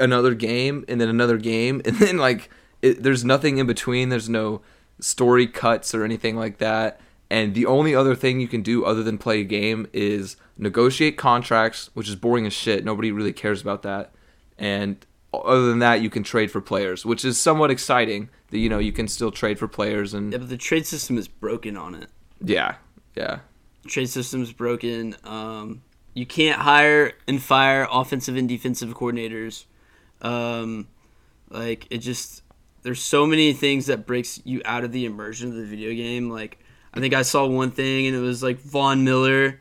another 0.00 0.34
game 0.34 0.84
and 0.88 1.00
then 1.00 1.08
another 1.08 1.36
game 1.36 1.82
and 1.84 1.96
then 1.98 2.16
like 2.16 2.48
it, 2.82 3.02
there's 3.02 3.24
nothing 3.24 3.58
in 3.58 3.66
between. 3.66 4.08
There's 4.08 4.28
no 4.28 4.62
story 5.00 5.46
cuts 5.46 5.94
or 5.94 6.04
anything 6.04 6.36
like 6.36 6.58
that. 6.58 7.00
And 7.30 7.54
the 7.54 7.66
only 7.66 7.94
other 7.94 8.14
thing 8.14 8.40
you 8.40 8.48
can 8.48 8.62
do 8.62 8.84
other 8.84 9.02
than 9.02 9.18
play 9.18 9.40
a 9.40 9.44
game 9.44 9.86
is 9.92 10.36
negotiate 10.58 11.16
contracts, 11.16 11.90
which 11.94 12.08
is 12.08 12.16
boring 12.16 12.46
as 12.46 12.52
shit. 12.52 12.84
Nobody 12.84 13.10
really 13.10 13.32
cares 13.32 13.60
about 13.62 13.82
that. 13.82 14.12
And 14.58 15.04
other 15.32 15.66
than 15.66 15.80
that, 15.80 16.00
you 16.00 16.10
can 16.10 16.22
trade 16.22 16.50
for 16.50 16.60
players, 16.60 17.04
which 17.04 17.24
is 17.24 17.40
somewhat 17.40 17.70
exciting. 17.70 18.28
That 18.50 18.58
you 18.58 18.68
know 18.68 18.78
you 18.78 18.92
can 18.92 19.08
still 19.08 19.30
trade 19.30 19.58
for 19.58 19.66
players 19.66 20.14
and 20.14 20.32
yeah, 20.32 20.38
but 20.38 20.48
the 20.48 20.56
trade 20.56 20.86
system 20.86 21.18
is 21.18 21.28
broken 21.28 21.76
on 21.76 21.94
it. 21.94 22.08
yeah, 22.40 22.76
yeah, 23.16 23.40
trade 23.86 24.08
system's 24.08 24.52
broken. 24.52 25.16
Um, 25.24 25.82
you 26.12 26.26
can't 26.26 26.60
hire 26.60 27.12
and 27.26 27.42
fire 27.42 27.88
offensive 27.90 28.36
and 28.36 28.48
defensive 28.48 28.90
coordinators. 28.94 29.64
Um, 30.22 30.88
like 31.50 31.86
it 31.90 31.98
just 31.98 32.42
there's 32.82 33.02
so 33.02 33.26
many 33.26 33.52
things 33.52 33.86
that 33.86 34.06
breaks 34.06 34.40
you 34.44 34.62
out 34.64 34.84
of 34.84 34.92
the 34.92 35.04
immersion 35.04 35.48
of 35.48 35.56
the 35.56 35.64
video 35.64 35.92
game. 35.94 36.30
Like 36.30 36.58
I 36.92 37.00
think 37.00 37.14
I 37.14 37.22
saw 37.22 37.46
one 37.46 37.70
thing 37.70 38.06
and 38.06 38.14
it 38.14 38.20
was 38.20 38.42
like 38.42 38.58
Von 38.58 39.04
Miller. 39.04 39.60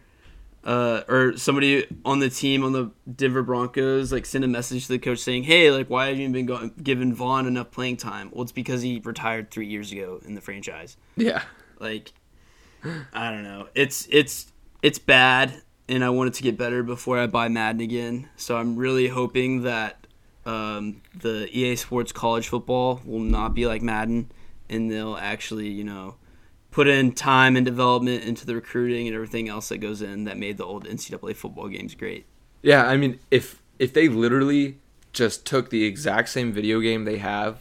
Uh, 0.63 1.03
or 1.09 1.35
somebody 1.35 1.85
on 2.05 2.19
the 2.19 2.29
team 2.29 2.63
on 2.63 2.71
the 2.71 2.89
Denver 3.13 3.43
Broncos 3.43 4.13
like 4.13 4.25
send 4.25 4.45
a 4.45 4.47
message 4.47 4.83
to 4.87 4.93
the 4.93 4.99
coach 4.99 5.19
saying, 5.19 5.43
"Hey, 5.43 5.71
like, 5.71 5.89
why 5.89 6.07
have 6.07 6.17
you 6.17 6.29
been 6.29 6.45
go- 6.45 6.71
giving 6.81 7.13
Von 7.13 7.45
enough 7.45 7.69
playing 7.69 7.97
time?" 7.97 8.29
Well, 8.31 8.43
it's 8.43 8.53
because 8.53 8.81
he 8.81 9.01
retired 9.03 9.51
three 9.51 9.67
years 9.67 9.91
ago 9.91 10.21
in 10.25 10.35
the 10.35 10.41
franchise 10.41 10.95
yeah. 11.17 11.43
like 11.79 12.13
I 13.13 13.31
don't 13.31 13.43
know. 13.43 13.67
It's 13.75 14.07
it's 14.09 14.51
it's 14.81 14.99
bad 14.99 15.61
and 15.87 16.03
I 16.03 16.09
want 16.09 16.29
it 16.29 16.33
to 16.35 16.43
get 16.43 16.57
better 16.57 16.83
before 16.83 17.19
I 17.19 17.27
buy 17.27 17.47
Madden 17.47 17.81
again. 17.81 18.29
So 18.35 18.57
I'm 18.57 18.75
really 18.75 19.07
hoping 19.07 19.63
that 19.63 20.07
um, 20.45 21.01
the 21.15 21.47
EA 21.51 21.75
Sports 21.75 22.11
college 22.11 22.47
football 22.47 23.01
will 23.05 23.19
not 23.19 23.53
be 23.53 23.65
like 23.65 23.81
Madden 23.81 24.31
and 24.69 24.91
they'll 24.91 25.15
actually, 25.15 25.69
you 25.69 25.83
know, 25.83 26.15
put 26.73 26.87
in 26.87 27.11
time 27.13 27.55
and 27.55 27.63
development 27.63 28.23
into 28.23 28.45
the 28.47 28.55
recruiting 28.55 29.05
and 29.07 29.13
everything 29.15 29.47
else 29.47 29.69
that 29.69 29.77
goes 29.77 30.01
in 30.01 30.23
that 30.23 30.37
made 30.37 30.57
the 30.57 30.65
old 30.65 30.85
NCAA 30.85 31.35
football 31.35 31.67
games 31.69 31.93
great. 31.93 32.25
Yeah, 32.63 32.83
I 32.85 32.97
mean, 32.97 33.19
if 33.31 33.61
if 33.79 33.93
they 33.93 34.07
literally 34.09 34.79
just 35.13 35.45
took 35.45 35.69
the 35.69 35.83
exact 35.85 36.29
same 36.29 36.51
video 36.51 36.79
game 36.79 37.05
they 37.05 37.19
have 37.19 37.59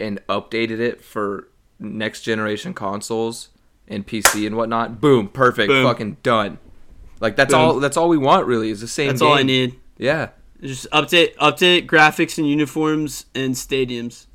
and 0.00 0.18
updated 0.28 0.78
it 0.80 1.04
for 1.04 1.48
next 1.78 2.22
generation 2.22 2.72
consoles 2.72 3.50
and 3.86 4.06
PC 4.06 4.46
and 4.46 4.56
whatnot, 4.56 5.00
boom, 5.02 5.28
perfect, 5.28 5.68
Boom. 5.68 5.84
fucking 5.86 6.16
done. 6.22 6.58
Like 7.20 7.36
that's 7.36 7.52
Boom. 7.52 7.60
all. 7.62 7.80
That's 7.80 7.96
all 7.98 8.08
we 8.08 8.18
want, 8.18 8.46
really, 8.46 8.70
is 8.70 8.80
the 8.80 8.88
same. 8.88 9.08
That's 9.08 9.20
all 9.22 9.34
I 9.34 9.42
need. 9.42 9.78
Yeah, 9.98 10.30
Just 10.62 10.90
update 10.92 11.34
update 11.36 11.86
graphics 11.86 12.38
and 12.38 12.48
uniforms 12.48 13.26
and 13.34 13.54
stadiums. 13.54 14.26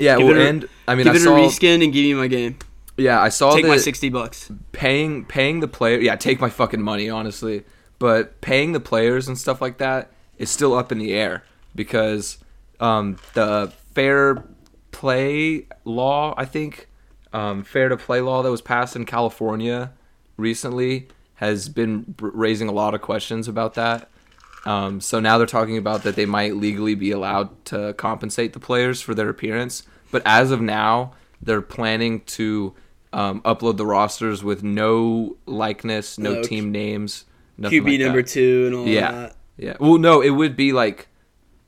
yeah. 0.00 0.16
Give 0.16 0.28
well, 0.28 0.36
a- 0.38 0.48
and 0.48 0.68
I 0.86 0.94
mean, 0.94 1.04
Give 1.04 1.14
I 1.14 1.16
it 1.16 1.20
saw. 1.20 1.36
a 1.36 1.40
reskin 1.40 1.82
and 1.84 1.92
give 1.92 2.04
me 2.04 2.14
my 2.14 2.26
game. 2.26 2.56
Yeah, 2.98 3.20
I 3.20 3.28
saw 3.28 3.54
Take 3.54 3.66
my 3.66 3.76
60 3.76 4.08
bucks. 4.10 4.50
paying 4.72 5.24
paying 5.24 5.60
the 5.60 5.68
player. 5.68 5.98
Yeah, 5.98 6.16
take 6.16 6.40
my 6.40 6.50
fucking 6.50 6.82
money, 6.82 7.08
honestly. 7.08 7.64
But 7.98 8.40
paying 8.40 8.72
the 8.72 8.80
players 8.80 9.26
and 9.28 9.36
stuff 9.36 9.60
like 9.60 9.78
that 9.78 10.10
is 10.36 10.50
still 10.50 10.74
up 10.74 10.92
in 10.92 10.98
the 10.98 11.14
air 11.14 11.44
because 11.74 12.38
um, 12.80 13.18
the 13.34 13.72
fair 13.94 14.44
play 14.92 15.66
law, 15.84 16.34
I 16.36 16.44
think, 16.44 16.88
um, 17.32 17.64
fair 17.64 17.88
to 17.88 17.96
play 17.96 18.20
law 18.20 18.42
that 18.42 18.50
was 18.50 18.62
passed 18.62 18.94
in 18.96 19.04
California 19.04 19.92
recently 20.36 21.08
has 21.36 21.68
been 21.68 22.14
raising 22.20 22.68
a 22.68 22.72
lot 22.72 22.94
of 22.94 23.00
questions 23.00 23.48
about 23.48 23.74
that. 23.74 24.08
Um, 24.64 25.00
so 25.00 25.20
now 25.20 25.38
they're 25.38 25.46
talking 25.46 25.76
about 25.76 26.02
that 26.02 26.16
they 26.16 26.26
might 26.26 26.56
legally 26.56 26.94
be 26.94 27.10
allowed 27.10 27.64
to 27.66 27.94
compensate 27.94 28.52
the 28.52 28.60
players 28.60 29.00
for 29.00 29.14
their 29.14 29.28
appearance. 29.28 29.84
But 30.10 30.22
as 30.24 30.50
of 30.50 30.60
now, 30.60 31.14
they're 31.40 31.62
planning 31.62 32.20
to 32.22 32.74
um, 33.12 33.40
upload 33.42 33.76
the 33.76 33.86
rosters 33.86 34.42
with 34.44 34.62
no 34.62 35.36
likeness, 35.46 36.18
no 36.18 36.34
No 36.34 36.42
team 36.42 36.70
names, 36.72 37.24
nothing 37.56 37.82
QB 37.82 37.90
like 37.92 38.00
number 38.00 38.22
that. 38.22 38.30
two 38.30 38.64
and 38.66 38.74
all 38.74 38.86
Yeah. 38.86 39.10
that. 39.12 39.36
Yeah. 39.56 39.76
Well, 39.80 39.98
no, 39.98 40.20
it 40.20 40.30
would 40.30 40.56
be 40.56 40.72
like 40.72 41.08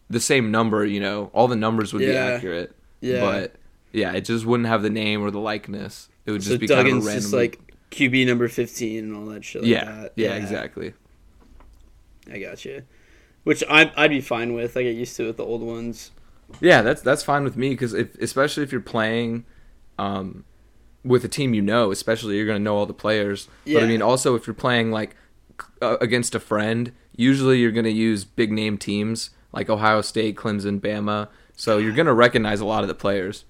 the 0.09 0.21
same 0.21 0.51
number. 0.51 0.85
You 0.85 1.01
know, 1.01 1.31
all 1.33 1.49
the 1.49 1.57
numbers 1.57 1.93
would 1.93 2.01
be 2.01 2.15
accurate. 2.17 2.75
Yeah. 3.01 3.21
But 3.21 3.55
yeah, 3.93 4.13
it 4.13 4.23
just 4.27 4.45
wouldn't 4.47 4.69
have 4.69 4.83
the 4.83 4.91
name 4.91 5.23
or 5.23 5.31
the 5.31 5.41
likeness. 5.41 6.09
It 6.27 6.31
would 6.33 6.41
just 6.43 6.53
so 6.53 6.59
be 6.59 6.69
kind 6.69 6.87
of 6.87 6.93
random. 7.05 7.13
just 7.15 7.33
like 7.33 7.59
QB 7.91 8.27
number 8.27 8.47
15 8.47 8.99
and 9.05 9.17
all 9.17 9.27
that 9.27 9.45
shit 9.45 9.63
like 9.63 9.71
yeah, 9.71 9.85
that. 9.85 10.13
yeah, 10.15 10.35
exactly. 10.37 10.93
I 12.31 12.39
got 12.39 12.65
you. 12.65 12.83
Which 13.43 13.65
I, 13.69 13.91
I'd 13.97 14.11
be 14.11 14.21
fine 14.21 14.53
with. 14.53 14.77
I 14.77 14.83
get 14.83 14.95
used 14.95 15.17
to 15.17 15.25
it 15.25 15.27
with 15.29 15.37
the 15.39 15.45
old 15.45 15.63
ones. 15.63 16.13
Yeah, 16.61 16.83
that's 16.83 17.01
that's 17.03 17.23
fine 17.23 17.43
with 17.45 17.57
me 17.57 17.71
because 17.71 17.95
if 17.95 18.15
especially 18.21 18.63
if 18.65 18.73
you're 18.73 18.81
playing 18.81 19.45
um, 19.99 20.45
with 21.05 21.25
a 21.25 21.29
team 21.29 21.55
you 21.55 21.63
know, 21.63 21.91
especially 21.91 22.37
you're 22.37 22.47
gonna 22.47 22.59
know 22.59 22.77
all 22.77 22.87
the 22.87 22.95
players. 22.95 23.49
But 23.67 23.83
I 23.83 23.87
mean, 23.87 24.03
also 24.03 24.35
if 24.35 24.47
you're 24.47 24.55
playing 24.55 24.91
like 24.91 25.17
uh, 25.81 25.97
against 26.01 26.35
a 26.35 26.41
friend, 26.41 26.93
usually 27.17 27.59
you're 27.59 27.73
gonna 27.73 27.89
use 27.89 28.25
big 28.25 28.53
name 28.53 28.79
teams 28.79 29.31
like 29.53 29.69
Ohio 29.69 30.01
State, 30.01 30.37
Clemson, 30.37 30.81
Bama. 30.81 31.29
So 31.57 31.79
you're 31.79 31.95
gonna 31.95 32.15
recognize 32.15 32.61
a 32.61 32.67
lot 32.67 32.83
of 32.83 32.89
the 32.89 32.95
players. 32.95 33.45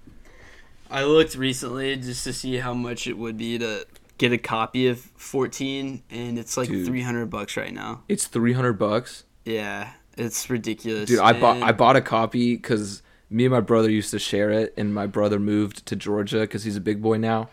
I 0.90 1.04
looked 1.04 1.36
recently 1.36 1.94
just 1.96 2.24
to 2.24 2.32
see 2.32 2.56
how 2.56 2.74
much 2.74 3.06
it 3.06 3.16
would 3.16 3.36
be 3.36 3.58
to 3.58 3.86
get 4.18 4.32
a 4.32 4.38
copy 4.38 4.88
of 4.88 4.98
14, 4.98 6.02
and 6.10 6.38
it's 6.38 6.56
like 6.56 6.68
Dude. 6.68 6.84
300 6.86 7.26
bucks 7.30 7.56
right 7.56 7.72
now. 7.72 8.02
It's 8.08 8.26
three 8.26 8.52
hundred 8.52 8.74
bucks, 8.74 9.24
Yeah, 9.44 9.92
it's 10.18 10.50
ridiculous. 10.50 11.08
dude. 11.08 11.20
I 11.20 11.32
bought 11.38 11.62
I 11.62 11.72
bought 11.72 11.96
a 11.96 12.00
copy 12.00 12.56
because 12.56 13.02
me 13.30 13.44
and 13.46 13.52
my 13.52 13.60
brother 13.60 13.88
used 13.90 14.10
to 14.10 14.18
share 14.18 14.50
it, 14.50 14.74
and 14.76 14.92
my 14.92 15.06
brother 15.06 15.38
moved 15.38 15.86
to 15.86 15.96
Georgia 15.96 16.40
because 16.40 16.64
he's 16.64 16.76
a 16.76 16.80
big 16.80 17.00
boy 17.00 17.16
now. 17.16 17.48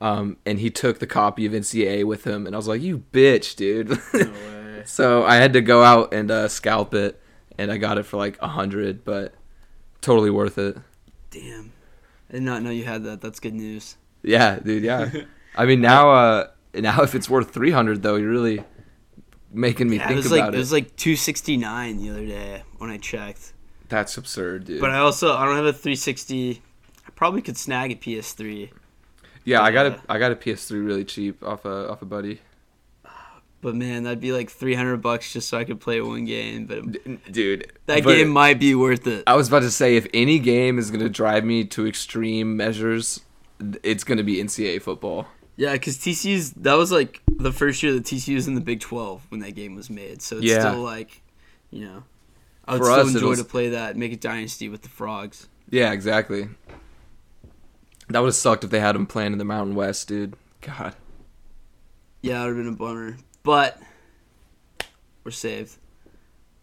Um, 0.00 0.36
and 0.44 0.58
he 0.58 0.68
took 0.68 0.98
the 0.98 1.06
copy 1.06 1.46
of 1.46 1.52
NCAA 1.52 2.04
with 2.04 2.24
him, 2.24 2.46
and 2.46 2.54
I 2.54 2.58
was 2.58 2.68
like, 2.68 2.82
"You 2.82 3.04
bitch, 3.12 3.56
dude!" 3.56 3.88
No 3.88 3.96
way. 4.14 4.82
So 4.84 5.24
I 5.24 5.36
had 5.36 5.52
to 5.52 5.60
go 5.60 5.82
out 5.82 6.12
and 6.12 6.30
uh, 6.30 6.48
scalp 6.48 6.92
it, 6.92 7.20
and 7.56 7.70
I 7.70 7.76
got 7.78 7.98
it 7.98 8.02
for 8.04 8.16
like 8.16 8.36
a 8.42 8.48
hundred, 8.48 9.04
but 9.04 9.32
totally 10.00 10.30
worth 10.30 10.58
it. 10.58 10.76
Damn. 11.30 11.72
I 12.28 12.32
did 12.34 12.42
not 12.42 12.62
know 12.62 12.70
you 12.70 12.84
had 12.84 13.04
that. 13.04 13.20
That's 13.20 13.38
good 13.40 13.54
news. 13.54 13.96
Yeah, 14.22 14.58
dude. 14.58 14.82
Yeah. 14.82 15.10
I 15.56 15.66
mean, 15.66 15.80
now, 15.80 16.10
uh, 16.10 16.48
now 16.74 17.02
if 17.02 17.14
it's 17.14 17.30
worth 17.30 17.50
three 17.50 17.70
hundred 17.70 18.02
though, 18.02 18.16
you're 18.16 18.30
really 18.30 18.64
making 19.52 19.88
me 19.88 19.96
Yeah, 19.98 20.04
it 20.04 20.08
think 20.08 20.16
was 20.16 20.26
about 20.26 20.36
like 20.46 20.48
it. 20.48 20.54
it 20.54 20.58
was 20.58 20.72
like 20.72 20.96
269 20.96 21.98
the 21.98 22.10
other 22.10 22.26
day 22.26 22.62
when 22.78 22.90
I 22.90 22.96
checked. 22.98 23.51
That's 23.92 24.16
absurd, 24.16 24.64
dude. 24.64 24.80
But 24.80 24.88
I 24.90 24.98
also 25.00 25.36
I 25.36 25.44
don't 25.44 25.56
have 25.56 25.66
a 25.66 25.72
360. 25.72 26.62
I 27.06 27.10
probably 27.10 27.42
could 27.42 27.58
snag 27.58 27.92
a 27.92 27.94
PS3. 27.94 28.70
yeah, 29.44 29.60
I 29.60 29.70
got 29.70 29.84
uh, 29.86 29.98
a 30.08 30.12
I 30.14 30.18
got 30.18 30.32
a 30.32 30.36
PS3 30.36 30.84
really 30.84 31.04
cheap 31.04 31.42
off 31.44 31.64
a 31.66 31.90
off 31.90 32.00
a 32.00 32.06
buddy. 32.06 32.40
But 33.60 33.76
man, 33.76 34.02
that'd 34.02 34.18
be 34.18 34.32
like 34.32 34.50
300 34.50 34.96
bucks 34.96 35.32
just 35.32 35.48
so 35.48 35.56
I 35.58 35.64
could 35.64 35.78
play 35.78 36.00
one 36.00 36.24
game. 36.24 36.66
But 36.66 37.30
Dude, 37.30 37.70
that 37.86 38.02
but 38.02 38.14
game 38.14 38.28
might 38.28 38.58
be 38.58 38.74
worth 38.74 39.06
it. 39.06 39.22
I 39.26 39.36
was 39.36 39.46
about 39.48 39.60
to 39.60 39.70
say, 39.70 39.94
if 39.96 40.06
any 40.12 40.38
game 40.40 40.78
is 40.78 40.90
gonna 40.90 41.08
drive 41.10 41.44
me 41.44 41.64
to 41.66 41.86
extreme 41.86 42.56
measures, 42.56 43.20
it's 43.84 44.02
gonna 44.04 44.24
be 44.24 44.36
NCAA 44.42 44.80
football. 44.82 45.26
Yeah, 45.56 45.74
because 45.74 45.98
TCU's 45.98 46.52
that 46.52 46.74
was 46.74 46.90
like 46.90 47.20
the 47.28 47.52
first 47.52 47.82
year 47.82 47.92
that 47.92 48.04
TCU 48.04 48.34
was 48.36 48.48
in 48.48 48.54
the 48.54 48.60
Big 48.62 48.80
12 48.80 49.26
when 49.28 49.40
that 49.40 49.52
game 49.54 49.74
was 49.76 49.90
made. 49.90 50.22
So 50.22 50.38
it's 50.38 50.46
Yeah. 50.46 50.70
still 50.70 50.82
like, 50.82 51.20
you 51.70 51.84
know, 51.84 52.02
I 52.66 52.72
would 52.74 52.78
For 52.78 52.84
still 52.84 53.06
us, 53.06 53.14
enjoy 53.14 53.28
was- 53.30 53.38
to 53.40 53.44
play 53.44 53.68
that, 53.70 53.96
make 53.96 54.12
a 54.12 54.16
dynasty 54.16 54.68
with 54.68 54.82
the 54.82 54.88
frogs. 54.88 55.48
Yeah, 55.70 55.92
exactly. 55.92 56.48
That 58.08 58.20
would 58.20 58.26
have 58.28 58.34
sucked 58.34 58.62
if 58.64 58.70
they 58.70 58.80
had 58.80 58.94
him 58.94 59.06
playing 59.06 59.32
in 59.32 59.38
the 59.38 59.44
Mountain 59.44 59.74
West, 59.74 60.06
dude. 60.08 60.34
God. 60.60 60.94
Yeah, 62.20 62.42
it 62.42 62.48
would 62.48 62.56
have 62.56 62.64
been 62.64 62.74
a 62.74 62.76
bummer. 62.76 63.16
But 63.42 63.80
we're 65.24 65.30
saved. 65.30 65.76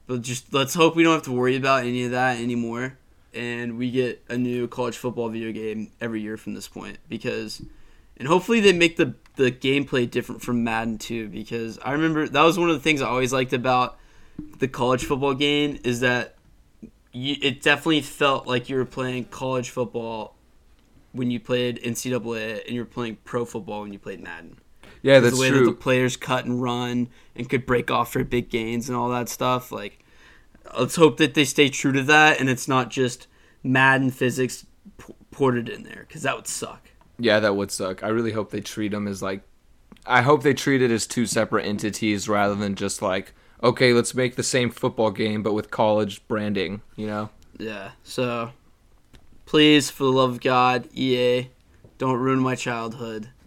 But 0.07 0.21
just 0.21 0.53
let's 0.53 0.73
hope 0.73 0.95
we 0.95 1.03
don't 1.03 1.13
have 1.13 1.23
to 1.23 1.31
worry 1.31 1.55
about 1.55 1.85
any 1.85 2.03
of 2.03 2.11
that 2.11 2.39
anymore. 2.39 2.97
And 3.33 3.77
we 3.77 3.91
get 3.91 4.23
a 4.29 4.37
new 4.37 4.67
college 4.67 4.97
football 4.97 5.29
video 5.29 5.51
game 5.51 5.91
every 6.01 6.21
year 6.21 6.37
from 6.37 6.53
this 6.53 6.67
point. 6.67 6.97
Because 7.09 7.61
and 8.17 8.27
hopefully 8.27 8.59
they 8.59 8.73
make 8.73 8.97
the 8.97 9.15
the 9.35 9.51
gameplay 9.51 10.09
different 10.09 10.41
from 10.41 10.63
Madden 10.63 10.97
too. 10.97 11.27
Because 11.29 11.77
I 11.83 11.91
remember 11.91 12.27
that 12.27 12.41
was 12.43 12.57
one 12.57 12.69
of 12.69 12.75
the 12.75 12.81
things 12.81 13.01
I 13.01 13.07
always 13.09 13.33
liked 13.33 13.53
about 13.53 13.97
the 14.59 14.67
college 14.67 15.05
football 15.05 15.33
game 15.33 15.79
is 15.83 15.99
that 16.01 16.35
you, 17.11 17.35
it 17.41 17.61
definitely 17.61 18.01
felt 18.01 18.47
like 18.47 18.69
you 18.69 18.75
were 18.75 18.85
playing 18.85 19.25
college 19.25 19.69
football 19.69 20.35
when 21.11 21.31
you 21.31 21.39
played 21.39 21.81
NCAA 21.81 22.65
and 22.65 22.75
you 22.75 22.81
were 22.81 22.85
playing 22.85 23.17
pro 23.23 23.45
football 23.45 23.81
when 23.81 23.93
you 23.93 23.99
played 23.99 24.21
Madden. 24.21 24.57
Yeah, 25.01 25.19
that's 25.19 25.35
the 25.35 25.41
way 25.41 25.49
true. 25.49 25.59
that 25.59 25.65
the 25.65 25.77
players 25.77 26.17
cut 26.17 26.45
and 26.45 26.61
run 26.61 27.09
and 27.35 27.49
could 27.49 27.65
break 27.65 27.89
off 27.89 28.11
for 28.11 28.23
big 28.23 28.49
gains 28.49 28.89
and 28.89 28.97
all 28.97 29.09
that 29.09 29.29
stuff. 29.29 29.71
Like, 29.71 30.03
let's 30.77 30.95
hope 30.95 31.17
that 31.17 31.33
they 31.33 31.45
stay 31.45 31.69
true 31.69 31.93
to 31.93 32.03
that 32.03 32.39
and 32.39 32.49
it's 32.49 32.67
not 32.67 32.89
just 32.89 33.27
Madden 33.63 34.11
physics 34.11 34.65
p- 34.97 35.13
ported 35.31 35.69
in 35.69 35.83
there 35.83 36.05
because 36.07 36.23
that 36.23 36.35
would 36.35 36.47
suck. 36.47 36.89
Yeah, 37.17 37.39
that 37.39 37.55
would 37.55 37.71
suck. 37.71 38.03
I 38.03 38.09
really 38.09 38.31
hope 38.31 38.51
they 38.51 38.61
treat 38.61 38.91
them 38.91 39.07
as 39.07 39.21
like. 39.21 39.41
I 40.05 40.21
hope 40.21 40.43
they 40.43 40.53
treat 40.53 40.81
it 40.81 40.91
as 40.91 41.05
two 41.05 41.25
separate 41.25 41.65
entities 41.65 42.29
rather 42.29 42.55
than 42.55 42.75
just 42.75 43.01
like, 43.01 43.33
okay, 43.63 43.93
let's 43.93 44.13
make 44.15 44.35
the 44.35 44.43
same 44.43 44.69
football 44.69 45.11
game 45.11 45.43
but 45.43 45.53
with 45.53 45.71
college 45.71 46.25
branding. 46.27 46.81
You 46.95 47.07
know? 47.07 47.29
Yeah. 47.57 47.91
So, 48.03 48.51
please, 49.45 49.89
for 49.89 50.03
the 50.03 50.11
love 50.11 50.31
of 50.31 50.41
God, 50.41 50.87
EA, 50.93 51.49
don't 51.97 52.17
ruin 52.19 52.39
my 52.39 52.55
childhood. 52.55 53.29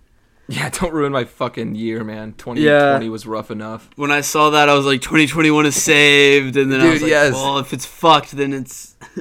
Yeah, 0.48 0.68
don't 0.68 0.92
ruin 0.92 1.12
my 1.12 1.24
fucking 1.24 1.76
year, 1.76 2.04
man. 2.04 2.34
2020 2.34 3.08
was 3.08 3.26
rough 3.26 3.50
enough. 3.50 3.88
When 3.96 4.10
I 4.10 4.20
saw 4.20 4.50
that, 4.50 4.68
I 4.68 4.74
was 4.74 4.84
like, 4.84 5.00
2021 5.00 5.64
is 5.66 5.80
saved, 5.82 6.56
and 6.56 6.70
then 6.70 6.80
I 6.80 6.90
was 6.90 7.00
like, 7.00 7.10
yes. 7.10 7.32
well, 7.32 7.58
if 7.58 7.72
it's 7.72 7.86
fucked, 7.86 8.32
then 8.32 8.52
it's. 8.52 8.96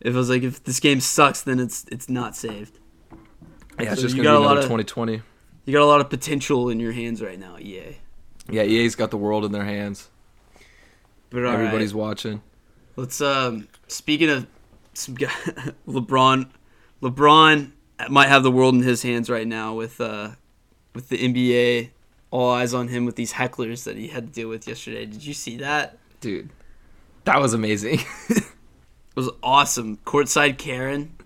if 0.00 0.14
I 0.14 0.16
was 0.16 0.30
like, 0.30 0.42
if 0.42 0.64
this 0.64 0.80
game 0.80 1.00
sucks, 1.00 1.42
then 1.42 1.60
it's 1.60 1.84
it's 1.92 2.08
not 2.08 2.34
saved. 2.34 2.78
Yeah, 3.78 3.92
it's 3.92 4.00
just 4.00 4.16
you 4.16 4.22
gonna 4.24 4.36
got 4.36 4.40
be 4.40 4.44
a 4.44 4.46
lot 4.46 4.52
another 4.52 4.60
of- 4.60 4.84
2020. 4.86 5.22
You 5.64 5.72
got 5.72 5.82
a 5.82 5.86
lot 5.86 6.00
of 6.00 6.08
potential 6.10 6.70
in 6.70 6.80
your 6.80 6.92
hands 6.92 7.22
right 7.22 7.38
now, 7.38 7.58
EA. 7.58 7.98
Yeah, 8.48 8.62
EA's 8.62 8.94
got 8.94 9.10
the 9.10 9.16
world 9.16 9.44
in 9.44 9.52
their 9.52 9.64
hands. 9.64 10.08
But 11.30 11.38
all 11.38 11.44
right. 11.44 11.54
Everybody's 11.54 11.94
watching. 11.94 12.42
Let's 12.96 13.20
um 13.20 13.68
speaking 13.86 14.30
of 14.30 14.46
some 14.94 15.14
guy 15.14 15.26
LeBron 15.88 16.48
LeBron 17.02 17.72
might 18.08 18.28
have 18.28 18.42
the 18.42 18.50
world 18.50 18.74
in 18.74 18.82
his 18.82 19.02
hands 19.02 19.28
right 19.28 19.46
now 19.46 19.74
with 19.74 20.00
uh 20.00 20.30
with 20.94 21.08
the 21.08 21.18
NBA 21.18 21.90
all 22.30 22.50
eyes 22.50 22.74
on 22.74 22.88
him 22.88 23.04
with 23.04 23.16
these 23.16 23.34
hecklers 23.34 23.84
that 23.84 23.96
he 23.96 24.08
had 24.08 24.26
to 24.26 24.32
deal 24.32 24.48
with 24.48 24.66
yesterday. 24.68 25.06
Did 25.06 25.24
you 25.24 25.32
see 25.34 25.56
that? 25.58 25.98
Dude, 26.20 26.50
that 27.24 27.40
was 27.40 27.54
amazing. 27.54 28.00
It 29.18 29.22
was 29.22 29.30
awesome. 29.42 29.96
Courtside 30.06 30.58
Karen. 30.58 31.16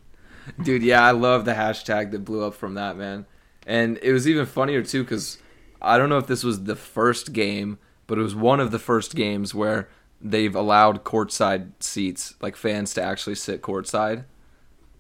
Dude, 0.63 0.83
yeah, 0.83 1.03
I 1.03 1.11
love 1.11 1.45
the 1.45 1.53
hashtag 1.53 2.13
that 2.13 2.25
blew 2.25 2.43
up 2.43 2.55
from 2.55 2.73
that, 2.73 2.97
man. 2.97 3.27
And 3.67 3.99
it 4.01 4.15
was 4.15 4.27
even 4.27 4.47
funnier, 4.47 4.83
too, 4.83 5.03
because 5.05 5.37
I 5.83 5.99
don't 5.99 6.09
know 6.09 6.19
if 6.19 6.27
this 6.27 6.45
was 6.45 6.65
the 6.65 6.77
first 6.77 7.33
game, 7.33 7.79
but 8.07 8.19
it 8.19 8.23
was 8.23 8.35
one 8.35 8.61
of 8.61 8.71
the 8.71 8.79
first 8.79 9.15
games 9.15 9.55
where 9.55 9.89
they've 10.21 10.55
allowed 10.55 11.05
courtside 11.05 11.73
seats, 11.81 12.35
like 12.41 12.57
fans 12.57 12.95
to 12.95 13.03
actually 13.03 13.35
sit 13.35 13.61
courtside. 13.63 14.25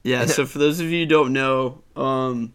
Yeah, 0.03 0.27
so 0.27 0.45
for 0.47 0.59
those 0.59 0.81
of 0.81 0.87
you 0.91 1.01
who 1.01 1.07
don't 1.07 1.33
know, 1.33 1.83
um 1.97 2.53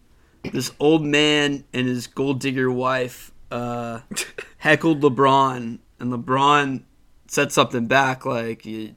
this 0.52 0.70
old 0.78 1.04
man 1.04 1.64
and 1.72 1.86
his 1.88 2.06
gold 2.06 2.40
digger 2.40 2.70
wife 2.70 3.32
uh 3.50 4.00
heckled 4.58 5.00
LeBron 5.02 5.78
and 5.98 6.12
LeBron 6.12 6.82
said 7.26 7.50
something 7.52 7.86
back 7.86 8.24
like 8.24 8.64
you- 8.64 8.94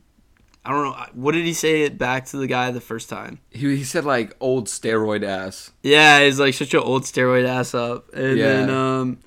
I 0.63 0.69
don't 0.71 0.83
know 0.83 1.05
what 1.13 1.31
did 1.33 1.45
he 1.45 1.53
say 1.53 1.81
it 1.81 1.97
back 1.97 2.25
to 2.27 2.37
the 2.37 2.45
guy 2.47 2.69
the 2.71 2.81
first 2.81 3.09
time? 3.09 3.39
He, 3.49 3.75
he 3.77 3.83
said, 3.83 4.05
like, 4.05 4.35
old 4.39 4.67
steroid 4.67 5.23
ass. 5.23 5.71
Yeah, 5.81 6.23
he's 6.23 6.39
like 6.39 6.53
such 6.53 6.73
an 6.75 6.81
old 6.81 7.03
steroid 7.03 7.47
ass 7.47 7.73
up. 7.73 8.13
And 8.13 8.37
Yeah. 8.37 8.45
then 8.47 8.69
um 8.69 9.19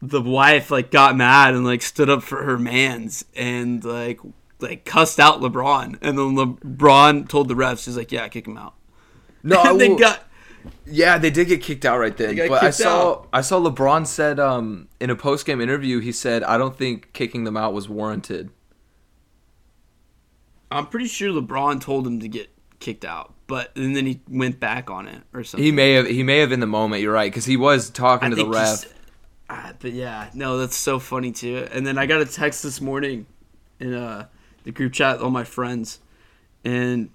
the 0.00 0.20
wife 0.22 0.70
like 0.70 0.90
got 0.90 1.16
mad 1.16 1.54
and 1.54 1.64
like 1.64 1.82
stood 1.82 2.08
up 2.08 2.22
for 2.22 2.44
her 2.44 2.58
mans 2.58 3.24
and 3.36 3.84
like 3.84 4.20
like 4.60 4.84
cussed 4.84 5.20
out 5.20 5.40
LeBron. 5.40 5.98
And 6.02 6.18
then 6.18 6.36
LeBron 6.36 7.28
told 7.28 7.48
the 7.48 7.54
refs, 7.54 7.84
he's 7.84 7.96
like, 7.96 8.12
Yeah, 8.12 8.26
kick 8.28 8.46
him 8.46 8.56
out. 8.56 8.74
No, 9.42 9.62
and 9.66 9.80
they 9.80 9.88
well- 9.88 9.98
got 9.98 10.24
Yeah, 10.84 11.18
they 11.18 11.30
did 11.30 11.46
get 11.48 11.62
kicked 11.62 11.84
out 11.84 11.98
right 11.98 12.16
then. 12.16 12.36
But 12.48 12.62
I 12.62 12.70
saw 12.70 13.10
out. 13.12 13.28
I 13.32 13.40
saw 13.40 13.60
LeBron 13.60 14.06
said 14.06 14.38
um 14.40 14.88
in 15.00 15.10
a 15.10 15.16
post 15.16 15.46
game 15.46 15.60
interview 15.60 16.00
he 16.00 16.10
said 16.12 16.42
I 16.42 16.58
don't 16.58 16.76
think 16.76 17.12
kicking 17.12 17.44
them 17.44 17.56
out 17.56 17.72
was 17.72 17.88
warranted. 17.88 18.50
I'm 20.70 20.86
pretty 20.86 21.06
sure 21.08 21.30
LeBron 21.30 21.80
told 21.80 22.06
him 22.06 22.20
to 22.20 22.28
get 22.28 22.48
kicked 22.80 23.04
out, 23.04 23.32
but 23.46 23.74
and 23.76 23.96
then 23.96 24.06
he 24.06 24.20
went 24.28 24.60
back 24.60 24.90
on 24.90 25.08
it 25.08 25.22
or 25.32 25.42
something. 25.44 25.64
He 25.64 25.72
may 25.72 25.92
have 25.94 26.06
he 26.06 26.22
may 26.22 26.38
have 26.38 26.52
in 26.52 26.60
the 26.60 26.66
moment. 26.66 27.02
You're 27.02 27.12
right 27.12 27.30
because 27.30 27.44
he 27.46 27.56
was 27.56 27.90
talking 27.90 28.26
I 28.26 28.30
to 28.30 28.36
the 28.36 28.46
ref. 28.46 28.84
Ah, 29.50 29.72
but 29.80 29.92
yeah, 29.92 30.28
no, 30.34 30.58
that's 30.58 30.76
so 30.76 30.98
funny 30.98 31.32
too. 31.32 31.66
And 31.72 31.86
then 31.86 31.96
I 31.96 32.04
got 32.06 32.20
a 32.20 32.26
text 32.26 32.62
this 32.62 32.80
morning 32.80 33.26
in 33.80 33.94
uh, 33.94 34.26
the 34.64 34.72
group 34.72 34.92
chat 34.92 35.16
with 35.16 35.24
all 35.24 35.30
my 35.30 35.44
friends, 35.44 36.00
and 36.64 37.08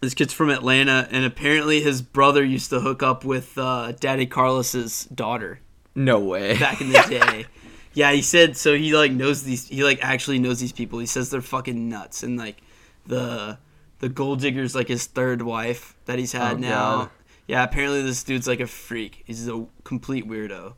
this 0.00 0.14
kid's 0.14 0.32
from 0.32 0.48
Atlanta, 0.50 1.06
and 1.10 1.24
apparently 1.24 1.80
his 1.82 2.00
brother 2.00 2.42
used 2.44 2.70
to 2.70 2.80
hook 2.80 3.02
up 3.02 3.24
with 3.24 3.58
uh, 3.58 3.92
Daddy 4.00 4.24
Carlos's 4.26 5.04
daughter 5.06 5.60
No 5.94 6.18
way. 6.18 6.58
back 6.58 6.80
in 6.80 6.92
the 6.92 6.98
day. 7.08 7.46
Yeah, 7.94 8.12
he 8.12 8.22
said 8.22 8.56
so. 8.56 8.76
He 8.76 8.94
like 8.94 9.12
knows 9.12 9.42
these. 9.44 9.68
He 9.68 9.82
like 9.84 9.98
actually 10.02 10.38
knows 10.38 10.60
these 10.60 10.72
people. 10.72 10.98
He 10.98 11.06
says 11.06 11.30
they're 11.30 11.40
fucking 11.40 11.88
nuts, 11.88 12.22
and 12.22 12.36
like 12.36 12.60
the 13.06 13.58
the 14.00 14.08
gold 14.08 14.40
digger's 14.40 14.74
like 14.74 14.88
his 14.88 15.06
third 15.06 15.42
wife 15.42 15.94
that 16.04 16.18
he's 16.18 16.32
had 16.32 16.56
Oh, 16.56 16.58
now. 16.58 16.96
God. 16.96 17.10
Yeah, 17.46 17.62
apparently 17.62 18.02
this 18.02 18.22
dude's 18.24 18.46
like 18.48 18.60
a 18.60 18.66
freak. 18.66 19.22
He's 19.26 19.48
a 19.48 19.66
complete 19.84 20.26
weirdo, 20.26 20.74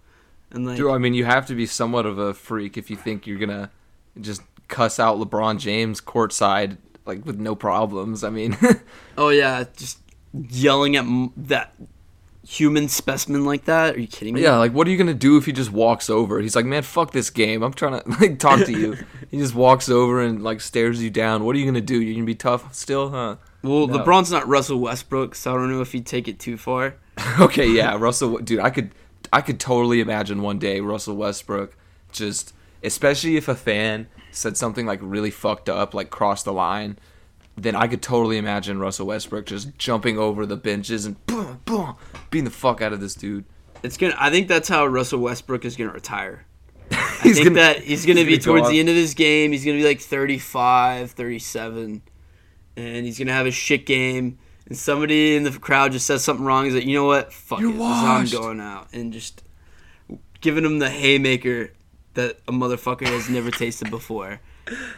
and 0.51 0.67
like 0.67 0.77
Drew, 0.77 0.93
I 0.93 0.99
mean, 0.99 1.15
you 1.15 1.25
have 1.25 1.47
to 1.47 1.55
be 1.55 1.65
somewhat 1.67 2.07
of 2.07 2.19
a 2.19 2.35
freak 2.35 2.77
if 2.77 2.91
you 2.91 2.97
think 2.97 3.27
you're 3.27 3.39
gonna 3.39 3.71
just 4.21 4.43
cuss 4.69 4.99
out 4.99 5.17
LeBron 5.19 5.59
James 5.61 6.01
courtside 6.01 6.77
like 7.07 7.25
with 7.25 7.39
no 7.39 7.55
problems. 7.55 8.25
I 8.25 8.31
mean, 8.31 8.57
oh 9.19 9.29
yeah, 9.29 9.65
just 9.77 10.01
yelling 10.33 10.97
at 10.97 11.05
m- 11.05 11.33
that 11.37 11.73
human 12.47 12.89
specimen 12.89 13.45
like 13.45 13.65
that. 13.65 13.97
Are 13.97 14.01
you 14.01 14.07
kidding 14.07 14.35
me? 14.35 14.43
yeah, 14.43 14.57
like 14.57 14.73
what 14.73 14.87
are 14.87 14.91
you 14.91 14.97
gonna 14.97 15.15
do 15.15 15.37
if 15.37 15.47
he 15.47 15.53
just 15.53 15.73
walks 15.73 16.09
over? 16.09 16.41
He's 16.41 16.55
like, 16.57 16.65
man, 16.65 16.83
fuck 16.83 17.11
this 17.13 17.31
game. 17.31 17.63
I'm 17.63 17.73
trying 17.73 18.01
to 18.01 18.09
like 18.21 18.39
talk 18.39 18.65
to 18.67 18.73
you. 18.73 18.97
he 19.31 19.39
just 19.39 19.55
walks 19.55 19.89
over 19.89 20.23
and 20.23 20.43
like 20.43 20.61
stares 20.61 21.03
you 21.03 21.11
down. 21.11 21.45
What 21.45 21.57
are 21.57 21.59
you 21.59 21.67
gonna 21.67 21.81
do? 21.81 22.01
You're 22.01 22.15
gonna 22.15 22.25
be 22.27 22.35
tough 22.35 22.73
still, 22.75 23.11
huh? 23.11 23.37
Well, 23.63 23.89
No. 23.89 23.99
LeBron's 23.99 24.31
not 24.31 24.47
Russell 24.47 24.79
Westbrook, 24.79 25.35
so 25.35 25.53
I 25.53 25.55
don't 25.57 25.71
know 25.71 25.81
if 25.81 25.91
he'd 25.93 26.07
take 26.07 26.29
it 26.29 26.39
too 26.39 26.57
far. 26.57 26.95
okay, 27.41 27.67
yeah, 27.69 27.97
Russell, 27.99 28.39
dude, 28.39 28.61
I 28.61 28.71
could, 28.71 28.93
I 29.33 29.41
could 29.41 29.59
totally 29.59 30.01
imagine 30.01 30.41
one 30.43 30.59
day 30.61 30.81
Russell 30.81 31.17
Westbrook 31.17 31.77
just, 32.13 32.55
especially 32.85 33.37
if 33.37 33.49
a 33.49 33.55
fan 33.57 34.07
said 34.31 34.57
something 34.57 34.87
like 34.87 35.01
really 35.03 35.31
fucked 35.33 35.69
up, 35.69 35.95
like 35.95 36.11
crossed 36.11 36.45
the 36.45 36.53
line, 36.53 36.99
then 37.57 37.75
I 37.75 37.87
could 37.89 38.03
totally 38.03 38.37
imagine 38.39 38.79
Russell 38.79 39.07
Westbrook 39.07 39.47
just 39.47 39.77
jumping 39.79 40.19
over 40.19 40.45
the 40.47 40.57
benches 40.57 41.07
and 41.07 41.25
boom, 41.27 41.61
boom, 41.65 41.95
beating 42.31 42.45
the 42.45 42.51
fuck 42.51 42.83
out 42.83 42.93
of 42.93 43.01
this 43.01 43.15
dude. 43.15 43.45
It's 43.83 43.97
gonna. 43.97 44.15
I 44.19 44.31
think 44.31 44.49
that's 44.49 44.69
how 44.69 44.87
Russell 44.87 45.21
Westbrook 45.21 45.65
is 45.65 45.77
gonna 45.77 45.93
retire. 45.93 46.45
I 46.91 47.19
He's 47.23 47.37
think 47.37 47.49
gonna- 47.49 47.61
that 47.61 47.83
he's 47.83 48.05
gonna 48.07 48.21
he's 48.21 48.27
be 48.27 48.33
gonna 48.39 48.43
towards 48.59 48.67
up. 48.67 48.71
the 48.73 48.81
end 48.81 48.89
of 48.89 48.95
his 48.95 49.15
game. 49.15 49.53
He's 49.53 49.65
gonna 49.65 49.77
be 49.79 49.85
like 49.85 50.01
35, 50.01 51.13
37, 51.13 52.03
and 52.77 53.07
he's 53.07 53.19
gonna 53.19 53.33
have 53.33 53.47
a 53.47 53.51
shit 53.51 53.87
game. 53.87 54.39
And 54.69 54.77
somebody 54.77 55.37
in 55.37 55.45
the 55.45 55.53
crowd 55.53 55.93
just 55.93 56.07
says 56.07 56.25
something 56.25 56.45
wrong. 56.45 56.65
He's 56.65 56.75
like, 56.75 56.85
you 56.85 56.95
know 56.95 57.05
what? 57.07 57.33
Fuck 57.33 57.61
You're 57.61 57.71
it. 57.71 57.75
This 57.75 57.81
I'm 57.83 58.27
going 58.27 58.61
out, 58.61 58.89
and 58.93 59.13
just 59.13 59.43
giving 60.41 60.65
him 60.65 60.79
the 60.81 60.91
haymaker 60.91 61.71
that 62.17 62.39
a 62.49 62.53
motherfucker 62.53 63.07
has 63.07 63.31
never 63.31 63.51
tasted 63.51 63.91
before. 63.91 64.41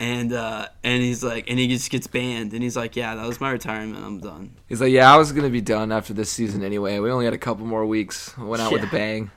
And 0.00 0.32
uh, 0.32 0.68
and 0.82 1.02
he's 1.02 1.22
like, 1.22 1.50
and 1.50 1.58
he 1.58 1.68
just 1.68 1.90
gets 1.90 2.06
banned. 2.06 2.54
And 2.54 2.62
he's 2.62 2.76
like, 2.76 2.96
yeah, 2.96 3.14
that 3.14 3.26
was 3.26 3.38
my 3.40 3.50
retirement. 3.50 4.02
I'm 4.02 4.18
done. 4.18 4.54
He's 4.66 4.80
like, 4.80 4.92
yeah, 4.92 5.12
I 5.12 5.16
was 5.18 5.30
gonna 5.32 5.50
be 5.50 5.60
done 5.60 5.92
after 5.92 6.14
this 6.14 6.30
season 6.30 6.64
anyway. 6.64 6.98
We 6.98 7.10
only 7.10 7.26
had 7.26 7.34
a 7.34 7.38
couple 7.38 7.66
more 7.66 7.84
weeks. 7.84 8.36
Went 8.38 8.62
out 8.62 8.72
with 8.72 8.82
a 8.82 8.86
bang. 8.86 9.30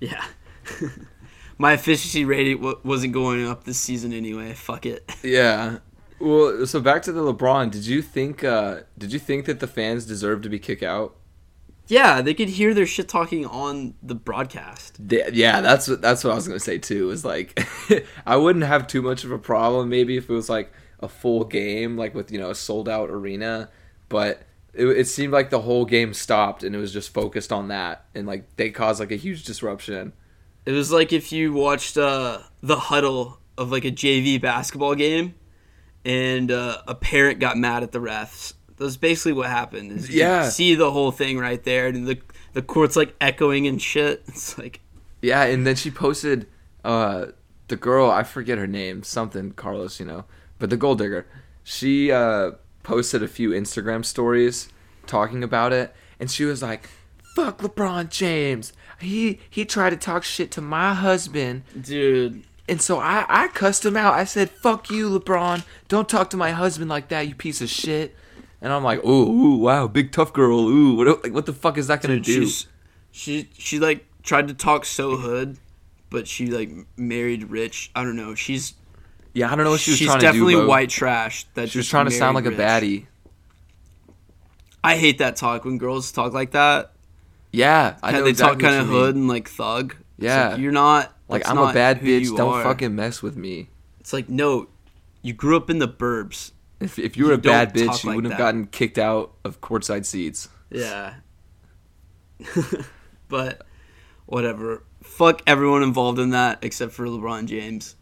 Yeah. 0.00 0.24
my 1.58 1.74
efficiency 1.74 2.24
rating 2.24 2.56
w- 2.58 2.78
wasn't 2.84 3.12
going 3.12 3.46
up 3.46 3.64
this 3.64 3.78
season 3.78 4.12
anyway. 4.12 4.54
Fuck 4.54 4.86
it. 4.86 5.10
Yeah. 5.22 5.78
Well, 6.20 6.66
so 6.66 6.80
back 6.80 7.02
to 7.02 7.12
the 7.12 7.20
LeBron. 7.20 7.70
Did 7.70 7.86
you 7.86 8.00
think? 8.02 8.42
uh 8.42 8.80
Did 8.96 9.12
you 9.12 9.18
think 9.18 9.44
that 9.44 9.60
the 9.60 9.66
fans 9.68 10.04
deserved 10.06 10.42
to 10.44 10.48
be 10.48 10.58
kicked 10.58 10.82
out? 10.82 11.14
Yeah, 11.88 12.20
they 12.20 12.34
could 12.34 12.50
hear 12.50 12.74
their 12.74 12.86
shit 12.86 13.08
talking 13.08 13.46
on 13.46 13.94
the 14.02 14.14
broadcast. 14.14 14.98
Yeah, 15.00 15.62
that's 15.62 15.88
what 15.88 16.02
that's 16.02 16.22
what 16.22 16.32
I 16.32 16.36
was 16.36 16.46
gonna 16.46 16.60
say 16.60 16.78
too. 16.78 17.10
Is 17.10 17.24
like, 17.24 17.58
I 18.26 18.36
wouldn't 18.36 18.66
have 18.66 18.86
too 18.86 19.02
much 19.02 19.24
of 19.24 19.32
a 19.32 19.38
problem 19.38 19.88
maybe 19.88 20.16
if 20.16 20.28
it 20.28 20.32
was 20.32 20.48
like 20.48 20.72
a 21.00 21.08
full 21.08 21.44
game, 21.44 21.96
like 21.96 22.14
with 22.14 22.30
you 22.30 22.38
know 22.38 22.50
a 22.50 22.54
sold 22.54 22.88
out 22.88 23.08
arena, 23.08 23.70
but 24.08 24.42
it, 24.74 24.86
it 24.86 25.08
seemed 25.08 25.32
like 25.32 25.48
the 25.50 25.60
whole 25.60 25.86
game 25.86 26.12
stopped 26.12 26.62
and 26.62 26.74
it 26.74 26.78
was 26.78 26.92
just 26.92 27.12
focused 27.12 27.52
on 27.52 27.68
that, 27.68 28.04
and 28.14 28.26
like 28.26 28.56
they 28.56 28.70
caused 28.70 29.00
like 29.00 29.12
a 29.12 29.16
huge 29.16 29.44
disruption. 29.44 30.12
It 30.66 30.72
was 30.72 30.92
like 30.92 31.12
if 31.14 31.32
you 31.32 31.54
watched 31.54 31.96
uh, 31.96 32.40
the 32.62 32.76
huddle 32.76 33.40
of 33.56 33.72
like 33.72 33.86
a 33.86 33.90
JV 33.90 34.40
basketball 34.40 34.94
game, 34.94 35.34
and 36.04 36.50
uh, 36.50 36.82
a 36.86 36.94
parent 36.94 37.40
got 37.40 37.56
mad 37.56 37.82
at 37.82 37.92
the 37.92 37.98
refs. 37.98 38.52
That's 38.78 38.96
basically 38.96 39.32
what 39.32 39.46
happened. 39.48 39.92
Is 39.92 40.08
you 40.10 40.20
Yeah. 40.20 40.48
see 40.48 40.74
the 40.74 40.90
whole 40.90 41.10
thing 41.10 41.38
right 41.38 41.62
there, 41.64 41.86
and 41.88 42.06
the 42.06 42.18
the 42.52 42.62
court's 42.62 42.96
like 42.96 43.14
echoing 43.20 43.66
and 43.66 43.80
shit. 43.80 44.22
It's 44.28 44.56
like 44.58 44.80
Yeah, 45.22 45.42
and 45.44 45.66
then 45.66 45.76
she 45.76 45.90
posted 45.90 46.46
uh 46.84 47.26
the 47.68 47.76
girl, 47.76 48.10
I 48.10 48.22
forget 48.22 48.56
her 48.56 48.66
name, 48.66 49.02
something 49.02 49.50
Carlos, 49.52 50.00
you 50.00 50.06
know, 50.06 50.24
but 50.58 50.70
the 50.70 50.76
gold 50.76 50.98
digger. 50.98 51.26
She 51.64 52.10
uh 52.12 52.52
posted 52.82 53.22
a 53.22 53.28
few 53.28 53.50
Instagram 53.50 54.04
stories 54.04 54.68
talking 55.06 55.42
about 55.44 55.72
it 55.72 55.94
and 56.20 56.30
she 56.30 56.44
was 56.44 56.62
like, 56.62 56.88
"Fuck 57.34 57.58
LeBron 57.58 58.08
James. 58.10 58.72
He 59.00 59.38
he 59.50 59.64
tried 59.64 59.90
to 59.90 59.96
talk 59.96 60.24
shit 60.24 60.50
to 60.52 60.60
my 60.60 60.94
husband." 60.94 61.62
dude, 61.80 62.42
And 62.68 62.80
so 62.82 62.98
I, 62.98 63.24
I 63.28 63.48
cussed 63.48 63.84
him 63.84 63.96
out. 63.96 64.14
I 64.14 64.24
said, 64.24 64.50
"Fuck 64.50 64.90
you, 64.90 65.08
LeBron. 65.10 65.64
Don't 65.88 66.08
talk 66.08 66.30
to 66.30 66.36
my 66.36 66.50
husband 66.52 66.88
like 66.90 67.08
that, 67.08 67.28
you 67.28 67.34
piece 67.34 67.60
of 67.60 67.68
shit." 67.70 68.16
And 68.60 68.72
I'm 68.72 68.82
like, 68.82 69.04
"Ooh, 69.04 69.30
ooh 69.30 69.56
wow, 69.56 69.86
big 69.86 70.10
tough 70.12 70.32
girl. 70.32 70.68
Ooh, 70.68 70.96
what 70.96 71.22
like, 71.22 71.32
what 71.32 71.46
the 71.46 71.52
fuck 71.52 71.78
is 71.78 71.86
that 71.86 72.02
gonna 72.02 72.18
do?" 72.20 72.44
she's 72.44 72.66
she 73.10 73.48
she 73.56 73.78
like 73.78 74.04
tried 74.22 74.48
to 74.48 74.54
talk 74.54 74.84
so 74.84 75.16
hood, 75.16 75.58
but 76.10 76.26
she 76.26 76.46
like 76.46 76.70
married 76.96 77.50
rich. 77.50 77.90
I 77.94 78.02
don't 78.02 78.16
know. 78.16 78.34
She's 78.34 78.74
Yeah, 79.32 79.52
I 79.52 79.56
don't 79.56 79.64
know 79.64 79.70
what 79.70 79.80
she 79.80 79.92
was 79.92 79.98
she's 79.98 80.08
trying 80.08 80.20
definitely 80.20 80.54
to 80.54 80.60
do. 80.60 80.66
Bo. 80.66 80.70
white 80.70 80.90
trash. 80.90 81.46
That 81.54 81.70
She 81.70 81.78
was 81.78 81.88
trying 81.88 82.06
to 82.06 82.10
sound 82.10 82.34
like 82.34 82.44
married 82.44 82.58
a 82.58 82.62
baddie. 82.62 83.06
I 84.82 84.96
hate 84.96 85.18
that 85.18 85.36
talk 85.36 85.64
when 85.64 85.78
girls 85.78 86.12
talk 86.12 86.32
like 86.32 86.52
that. 86.52 86.92
Yeah, 87.52 87.96
I 88.02 88.12
know 88.12 88.24
they 88.24 88.30
exactly 88.30 88.62
talk 88.62 88.70
kind 88.70 88.82
of 88.82 88.88
hood 88.88 89.14
and 89.14 89.28
like 89.28 89.48
thug. 89.48 89.96
Yeah. 90.18 90.50
like, 90.50 90.60
you're 90.60 90.72
not 90.72 91.14
Like 91.28 91.48
I'm 91.48 91.56
not 91.56 91.70
a 91.70 91.74
bad 91.74 92.00
bitch. 92.00 92.36
Don't 92.36 92.54
are. 92.54 92.62
fucking 92.62 92.94
mess 92.94 93.22
with 93.22 93.36
me. 93.36 93.68
It's 94.00 94.12
like 94.12 94.28
no, 94.28 94.68
you 95.22 95.32
grew 95.32 95.56
up 95.56 95.70
in 95.70 95.78
the 95.78 95.88
burbs. 95.88 96.52
If 96.80 96.98
if 96.98 97.16
you 97.16 97.24
were 97.24 97.32
You 97.32 97.38
a 97.38 97.40
bad 97.40 97.74
bitch, 97.74 98.04
you 98.04 98.10
like 98.10 98.16
wouldn't 98.16 98.32
have 98.32 98.38
gotten 98.38 98.66
kicked 98.66 98.98
out 98.98 99.32
of 99.44 99.60
courtside 99.60 100.04
seats. 100.04 100.48
Yeah. 100.70 101.14
but 103.28 103.66
whatever. 104.26 104.84
Fuck 105.02 105.42
everyone 105.46 105.82
involved 105.82 106.18
in 106.18 106.30
that 106.30 106.58
except 106.62 106.92
for 106.92 107.06
LeBron 107.06 107.46
James. 107.46 107.96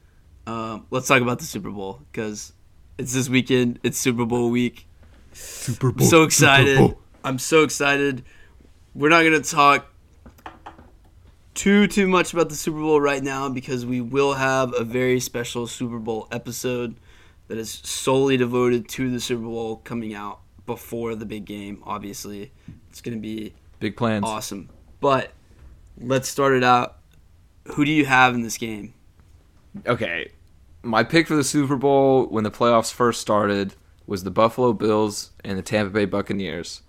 Um, 0.46 0.86
let's 0.90 1.08
talk 1.08 1.22
about 1.22 1.38
the 1.38 1.44
Super 1.44 1.70
Bowl 1.70 2.02
because 2.10 2.52
it's 2.98 3.12
this 3.12 3.28
weekend. 3.28 3.78
It's 3.82 3.98
Super 3.98 4.24
Bowl 4.24 4.50
week. 4.50 4.86
Super 5.32 5.88
I'm 5.88 6.00
so 6.00 6.22
excited. 6.22 6.96
I'm 7.24 7.38
so 7.38 7.62
excited. 7.62 8.24
We're 8.94 9.08
not 9.08 9.22
gonna 9.22 9.40
talk 9.40 9.86
too 11.54 11.86
too 11.86 12.06
much 12.06 12.32
about 12.32 12.48
the 12.48 12.54
Super 12.54 12.78
Bowl 12.78 13.00
right 13.00 13.22
now 13.22 13.48
because 13.48 13.84
we 13.84 14.00
will 14.00 14.34
have 14.34 14.74
a 14.78 14.84
very 14.84 15.20
special 15.20 15.66
Super 15.66 15.98
Bowl 15.98 16.28
episode 16.30 16.96
that 17.49 17.59
is 17.59 17.70
solely 17.84 18.36
devoted 18.36 18.88
to 18.90 19.11
the 19.11 19.20
Super 19.20 19.42
Bowl 19.42 19.76
coming 19.76 20.14
out 20.14 20.40
before 20.66 21.14
the 21.14 21.26
big 21.26 21.44
game. 21.44 21.82
Obviously, 21.84 22.53
it's 22.90 23.01
gonna 23.01 23.16
be 23.16 23.55
Big 23.78 23.97
plans. 23.97 24.24
awesome. 24.24 24.68
But 25.01 25.32
let's 26.01 26.28
start 26.28 26.55
it 26.55 26.64
out. 26.64 26.97
Who 27.74 27.84
do 27.84 27.90
you 27.90 28.07
have 28.07 28.34
in 28.34 28.42
this 28.42 28.59
game? 28.59 28.94
Okay, 29.86 30.30
my 30.82 31.05
pick 31.05 31.26
for 31.26 31.36
the 31.36 31.44
Super 31.44 31.76
Bowl 31.76 32.26
when 32.26 32.44
the 32.44 32.51
playoffs 32.51 32.92
first 32.92 33.20
started 33.20 33.74
was 34.07 34.24
the 34.24 34.30
Buffalo 34.30 34.72
Bills 34.72 35.32
and 35.44 35.59
the 35.59 35.62
Tampa 35.62 35.90
Bay 35.90 36.05
Buccaneers. 36.05 36.82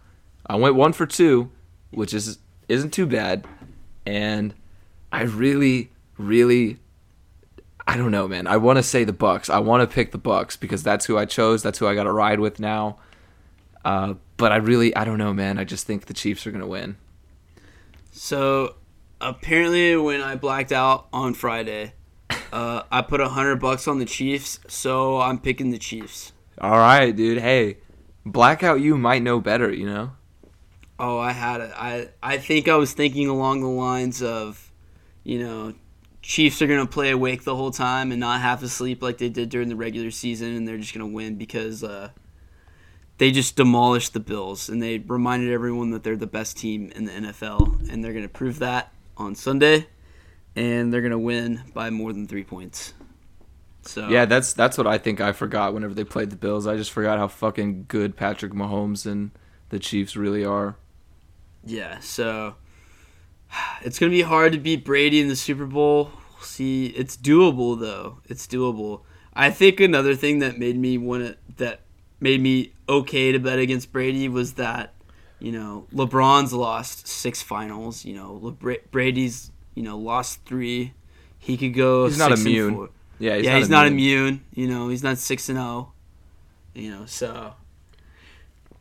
I 0.45 0.55
went 0.55 0.76
one 0.76 0.93
for 0.93 1.05
two, 1.05 1.51
which 1.91 2.14
is 2.14 2.39
isn't 2.70 2.91
too 2.91 3.05
bad, 3.05 3.45
and 4.05 4.53
I 5.12 5.24
really, 5.24 5.91
really, 6.18 6.80
I 7.88 7.95
don't 7.95 8.11
know, 8.11 8.27
man. 8.27 8.47
I 8.47 8.57
want 8.57 8.77
to 8.77 8.83
say 8.83 9.05
the 9.05 9.13
Bucks. 9.13 9.49
I 9.49 9.59
want 9.59 9.88
to 9.88 9.93
pick 9.93 10.11
the 10.11 10.17
Bucks 10.17 10.57
because 10.57 10.83
that's 10.83 11.05
who 11.05 11.17
I 11.17 11.23
chose. 11.25 11.63
That's 11.63 11.79
who 11.79 11.88
I 11.88 11.95
got 11.95 12.03
to 12.03 12.11
ride 12.11 12.41
with 12.41 12.59
now. 12.59 12.97
Uh, 13.85 14.15
but 14.35 14.51
I 14.51 14.57
really, 14.57 14.93
I 14.93 15.05
don't 15.05 15.17
know, 15.17 15.33
man. 15.33 15.57
I 15.57 15.63
just 15.63 15.88
think 15.88 16.05
the 16.05 16.13
Chiefs 16.13 16.45
are 16.45 16.51
gonna 16.51 16.67
win. 16.67 16.97
So 18.11 18.75
apparently, 19.21 19.95
when 19.95 20.21
I 20.21 20.35
blacked 20.35 20.73
out 20.73 21.07
on 21.13 21.33
Friday, 21.33 21.93
uh, 22.51 22.83
I 22.91 23.01
put 23.01 23.21
a 23.21 23.29
hundred 23.29 23.61
bucks 23.61 23.88
on 23.88 23.99
the 23.99 24.05
Chiefs. 24.05 24.59
So 24.67 25.21
I'm 25.21 25.39
picking 25.39 25.71
the 25.71 25.77
Chiefs. 25.77 26.33
All 26.59 26.77
right, 26.77 27.15
dude. 27.15 27.39
Hey, 27.39 27.77
blackout, 28.25 28.81
you 28.81 28.97
might 28.97 29.23
know 29.23 29.39
better. 29.39 29.71
You 29.71 29.85
know. 29.85 30.11
Oh, 30.99 31.17
I 31.17 31.31
had 31.31 31.61
it. 31.61 31.71
I 31.73 32.09
I 32.21 32.38
think 32.38 32.67
I 32.67 32.75
was 32.75 32.91
thinking 32.91 33.29
along 33.29 33.61
the 33.61 33.67
lines 33.67 34.21
of, 34.21 34.71
you 35.23 35.39
know, 35.39 35.73
Chiefs 36.28 36.61
are 36.61 36.67
gonna 36.67 36.86
play 36.86 37.11
awake 37.11 37.45
the 37.45 37.55
whole 37.55 37.71
time 37.71 38.11
and 38.11 38.19
not 38.19 38.41
half 38.41 38.61
asleep 38.61 39.01
like 39.01 39.17
they 39.17 39.30
did 39.30 39.47
during 39.47 39.69
the 39.69 39.78
regular 39.78 40.11
season, 40.11 40.57
and 40.57 40.67
they're 40.67 40.78
just 40.78 40.93
gonna 40.93 41.07
win 41.07 41.38
because 41.38 41.86
uh, 41.86 42.09
they 43.17 43.32
just 43.32 43.55
demolished 43.55 44.11
the 44.11 44.19
Bills 44.19 44.67
and 44.67 44.84
they 44.84 44.97
reminded 44.97 45.53
everyone 45.53 45.91
that 45.91 46.03
they're 46.03 46.17
the 46.17 46.28
best 46.28 46.57
team 46.57 46.91
in 46.93 47.05
the 47.05 47.13
NFL, 47.13 47.89
and 47.89 48.03
they're 48.03 48.11
gonna 48.11 48.28
prove 48.28 48.59
that 48.59 48.91
on 49.15 49.36
Sunday, 49.36 49.88
and 50.53 50.91
they're 50.91 51.01
gonna 51.01 51.17
win 51.17 51.61
by 51.73 51.89
more 51.89 52.11
than 52.11 52.28
three 52.28 52.43
points. 52.43 52.93
So 53.84 54.09
Yeah, 54.09 54.25
that's 54.25 54.51
that's 54.51 54.78
what 54.78 54.86
I 54.86 54.97
think 54.97 55.21
I 55.21 55.32
forgot 55.32 55.73
whenever 55.73 55.93
they 55.93 56.03
played 56.03 56.30
the 56.30 56.36
Bills. 56.36 56.67
I 56.67 56.75
just 56.75 56.91
forgot 56.91 57.19
how 57.19 57.30
fucking 57.30 57.86
good 57.88 58.17
Patrick 58.17 58.51
Mahomes 58.51 59.05
and 59.05 59.32
the 59.69 59.80
Chiefs 59.80 60.17
really 60.17 60.43
are. 60.43 60.75
Yeah, 61.65 61.99
so 61.99 62.55
it's 63.82 63.97
gonna 63.97 64.11
be 64.11 64.23
hard 64.23 64.51
to 64.51 64.59
beat 64.59 64.84
Brady 64.84 65.21
in 65.21 65.30
the 65.30 65.36
Super 65.38 65.65
Bowl. 65.65 66.11
We'll 66.38 66.45
see. 66.45 66.88
It's 66.88 67.17
doable 67.17 67.79
though. 67.79 68.19
It's 68.25 68.45
doable. 68.47 69.01
I 69.33 69.49
think 69.49 69.79
another 69.79 70.15
thing 70.15 70.39
that 70.39 70.57
made 70.57 70.77
me 70.77 70.97
want 70.97 71.25
to 71.25 71.38
that 71.57 71.81
made 72.19 72.41
me 72.41 72.73
okay 72.88 73.31
to 73.31 73.39
bet 73.39 73.59
against 73.59 73.91
Brady 73.91 74.29
was 74.29 74.53
that 74.53 74.93
you 75.39 75.51
know 75.51 75.88
LeBron's 75.93 76.53
lost 76.53 77.07
six 77.07 77.41
finals. 77.41 78.05
You 78.05 78.15
know 78.15 78.39
LeBra- 78.43 78.89
Brady's 78.91 79.51
you 79.75 79.83
know 79.83 79.97
lost 79.97 80.45
three. 80.45 80.93
He 81.39 81.57
could 81.57 81.73
go. 81.73 82.05
He's 82.07 82.17
not 82.17 82.31
immune. 82.31 82.75
four. 82.75 82.89
Yeah, 83.19 83.35
he's 83.35 83.45
yeah, 83.45 83.51
not 83.51 83.57
he's 83.57 83.69
not 83.69 83.88
immune. 83.88 84.19
immune. 84.27 84.41
You 84.53 84.67
know, 84.67 84.89
he's 84.89 85.03
not 85.03 85.17
six 85.17 85.49
and 85.49 85.57
zero. 85.57 85.93
You 86.73 86.91
know, 86.91 87.05
so 87.05 87.53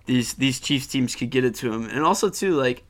these 0.05 0.35
these 0.35 0.61
Chiefs 0.61 0.87
teams 0.87 1.15
could 1.15 1.31
get 1.31 1.45
it 1.45 1.55
to 1.57 1.73
him, 1.73 1.87
and 1.87 2.05
also 2.05 2.29
too 2.29 2.55
like, 2.55 2.85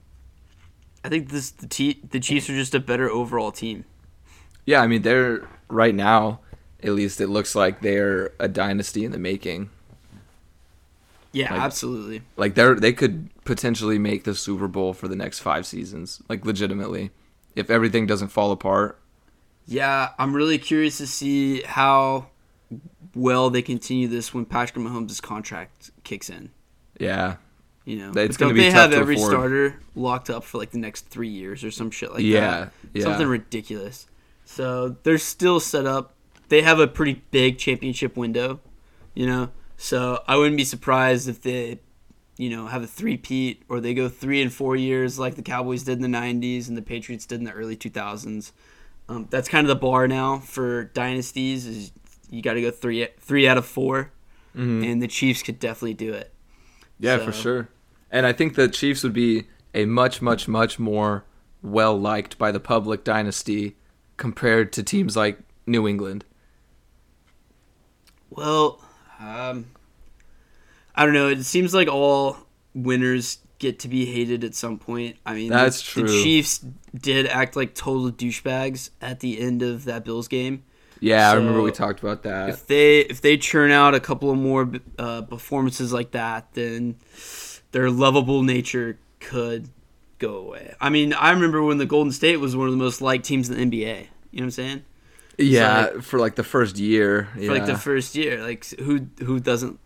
I 1.04 1.08
think 1.08 1.30
this 1.30 1.50
the 1.50 1.66
T, 1.66 2.00
the 2.10 2.20
Chiefs 2.20 2.50
are 2.50 2.54
just 2.54 2.74
a 2.74 2.80
better 2.80 3.08
overall 3.08 3.52
team. 3.52 3.84
Yeah, 4.66 4.82
I 4.82 4.86
mean 4.86 5.02
they're 5.02 5.48
right 5.68 5.94
now. 5.94 6.40
At 6.82 6.92
least 6.92 7.20
it 7.20 7.28
looks 7.28 7.54
like 7.54 7.80
they're 7.80 8.32
a 8.38 8.48
dynasty 8.48 9.04
in 9.04 9.12
the 9.12 9.18
making. 9.18 9.70
Yeah, 11.32 11.52
Like- 11.52 11.62
absolutely. 11.62 12.22
Like 12.36 12.54
they're 12.54 12.74
they 12.74 12.92
could 12.92 13.28
potentially 13.44 13.98
make 13.98 14.24
the 14.24 14.34
Super 14.34 14.68
Bowl 14.68 14.92
for 14.92 15.08
the 15.08 15.16
next 15.16 15.40
five 15.40 15.66
seasons. 15.66 16.22
Like 16.28 16.44
legitimately, 16.44 17.10
if 17.54 17.70
everything 17.70 18.06
doesn't 18.06 18.28
fall 18.28 18.52
apart. 18.52 18.98
Yeah, 19.66 20.10
I'm 20.18 20.34
really 20.34 20.58
curious 20.58 20.98
to 20.98 21.06
see 21.06 21.62
how 21.62 22.28
well 23.14 23.50
they 23.50 23.62
continue 23.62 24.06
this 24.08 24.32
when 24.32 24.44
Patrick 24.44 24.84
Mahomes' 24.84 25.20
contract 25.20 25.90
kicks 26.04 26.30
in. 26.30 26.50
Yeah, 26.98 27.36
You 27.84 27.96
know, 27.98 28.12
It's 28.20 28.36
gonna 28.36 28.50
don't 28.50 28.54
be 28.56 28.62
they 28.62 28.70
have 28.70 28.92
every 28.92 29.16
afford. 29.16 29.30
starter 29.32 29.80
locked 29.94 30.30
up 30.30 30.44
for 30.44 30.58
like 30.58 30.70
the 30.70 30.78
next 30.78 31.08
three 31.08 31.28
years 31.28 31.62
or 31.64 31.70
some 31.70 31.90
shit 31.90 32.12
like 32.12 32.22
yeah, 32.22 32.40
that. 32.60 32.72
yeah. 32.94 33.02
something 33.02 33.26
ridiculous. 33.26 34.06
So 34.46 34.96
they're 35.02 35.18
still 35.18 35.60
set 35.60 35.84
up. 35.86 36.14
They 36.48 36.62
have 36.62 36.78
a 36.78 36.86
pretty 36.86 37.22
big 37.32 37.58
championship 37.58 38.16
window, 38.16 38.60
you 39.14 39.26
know. 39.26 39.50
So 39.76 40.22
I 40.26 40.36
wouldn't 40.36 40.56
be 40.56 40.64
surprised 40.64 41.28
if 41.28 41.42
they, 41.42 41.80
you 42.38 42.48
know, 42.48 42.68
have 42.68 42.82
a 42.82 42.86
three-peat 42.86 43.64
or 43.68 43.80
they 43.80 43.92
go 43.92 44.08
three 44.08 44.40
and 44.40 44.52
four 44.52 44.76
years 44.76 45.18
like 45.18 45.34
the 45.34 45.42
Cowboys 45.42 45.82
did 45.82 46.00
in 46.02 46.10
the 46.10 46.18
'90s 46.18 46.68
and 46.68 46.76
the 46.76 46.82
Patriots 46.82 47.26
did 47.26 47.40
in 47.40 47.44
the 47.44 47.52
early 47.52 47.76
2000s. 47.76 48.52
Um, 49.08 49.26
that's 49.30 49.48
kind 49.48 49.64
of 49.64 49.68
the 49.68 49.76
bar 49.80 50.06
now 50.08 50.38
for 50.38 50.84
dynasties. 50.84 51.66
Is 51.66 51.92
you 52.30 52.40
got 52.40 52.54
to 52.54 52.62
go 52.62 52.70
three 52.70 53.08
three 53.20 53.46
out 53.48 53.58
of 53.58 53.66
4 53.66 54.12
Mhm. 54.56 54.90
and 54.90 55.02
the 55.02 55.08
Chiefs 55.08 55.42
could 55.42 55.58
definitely 55.58 55.94
do 55.94 56.14
it. 56.14 56.32
Yeah, 56.98 57.18
for 57.18 57.30
sure. 57.32 57.68
And 58.10 58.24
I 58.24 58.32
think 58.32 58.54
the 58.54 58.68
Chiefs 58.68 59.02
would 59.02 59.12
be 59.12 59.48
a 59.74 59.84
much, 59.84 60.22
much, 60.22 60.48
much 60.48 60.78
more 60.78 61.24
well 61.62 61.98
liked 62.00 62.38
by 62.38 62.50
the 62.52 62.60
public 62.60 63.04
dynasty 63.04 63.76
compared 64.16 64.72
to 64.74 64.82
teams 64.82 65.16
like 65.16 65.38
New 65.66 65.86
England. 65.86 66.24
Well, 68.30 68.80
um, 69.18 69.66
I 70.94 71.04
don't 71.04 71.14
know. 71.14 71.28
It 71.28 71.44
seems 71.44 71.74
like 71.74 71.88
all 71.88 72.38
winners 72.74 73.38
get 73.58 73.78
to 73.80 73.88
be 73.88 74.06
hated 74.06 74.44
at 74.44 74.54
some 74.54 74.78
point. 74.78 75.16
I 75.24 75.34
mean, 75.34 75.50
That's 75.50 75.94
the, 75.94 76.02
the. 76.02 76.08
Chiefs 76.08 76.64
did 76.94 77.26
act 77.26 77.56
like 77.56 77.74
total 77.74 78.10
douchebags 78.10 78.90
at 79.00 79.20
the 79.20 79.40
end 79.40 79.62
of 79.62 79.84
that 79.84 80.04
Bills 80.04 80.28
game. 80.28 80.64
Yeah, 81.00 81.30
I 81.30 81.34
remember 81.34 81.60
we 81.60 81.72
talked 81.72 82.00
about 82.00 82.22
that. 82.22 82.48
if 82.48 82.66
they 82.66 83.00
if 83.00 83.20
they 83.20 83.36
churn 83.36 83.70
out 83.70 83.94
a 83.94 84.00
couple 84.00 84.30
of 84.30 84.38
more 84.38 84.70
uh, 84.98 85.22
performances 85.22 85.92
like 85.92 86.12
that, 86.12 86.54
then 86.54 86.96
their 87.72 87.90
lovable 87.90 88.42
nature 88.42 88.98
could 89.20 89.68
go 90.18 90.36
away. 90.36 90.74
I 90.80 90.90
mean, 90.90 91.12
I 91.12 91.30
remember 91.30 91.62
when 91.62 91.78
the 91.78 91.86
Golden 91.86 92.12
State 92.12 92.36
was 92.38 92.56
one 92.56 92.66
of 92.66 92.72
the 92.72 92.78
most 92.78 93.00
liked 93.00 93.24
teams 93.24 93.48
in 93.50 93.56
the 93.56 93.64
NBA. 93.82 93.82
You 93.82 93.92
know 93.92 94.06
what 94.32 94.42
I'm 94.44 94.50
saying? 94.50 94.84
Yeah, 95.38 96.00
for 96.00 96.18
like 96.18 96.34
the 96.36 96.44
first 96.44 96.78
year. 96.78 97.28
For 97.34 97.40
Yeah. 97.40 97.50
like 97.52 97.66
the 97.66 97.76
first 97.76 98.14
year, 98.14 98.42
like 98.42 98.64
who 98.78 99.06
who 99.22 99.38
doesn't 99.40 99.78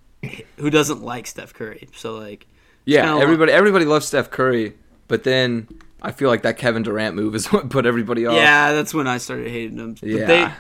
who 0.59 0.71
doesn't 0.71 1.03
like 1.03 1.27
Steph 1.27 1.53
Curry? 1.55 1.89
So 1.97 2.17
like 2.17 2.47
yeah, 2.85 3.19
everybody 3.19 3.51
everybody 3.53 3.85
loves 3.85 4.07
Steph 4.07 4.31
Curry, 4.31 4.75
but 5.09 5.25
then 5.25 5.67
I 6.03 6.13
feel 6.13 6.29
like 6.29 6.43
that 6.43 6.57
Kevin 6.57 6.83
Durant 6.83 7.17
move 7.17 7.35
is 7.35 7.47
what 7.53 7.69
put 7.69 7.85
everybody 7.85 8.27
off. 8.27 8.37
yeah, 8.37 8.73
that's 8.73 8.95
when 8.95 9.07
I 9.09 9.19
started 9.19 9.49
hating 9.49 9.77
them. 9.77 9.95
But 9.95 10.09
Yeah. 10.09 10.27
they 10.27 10.53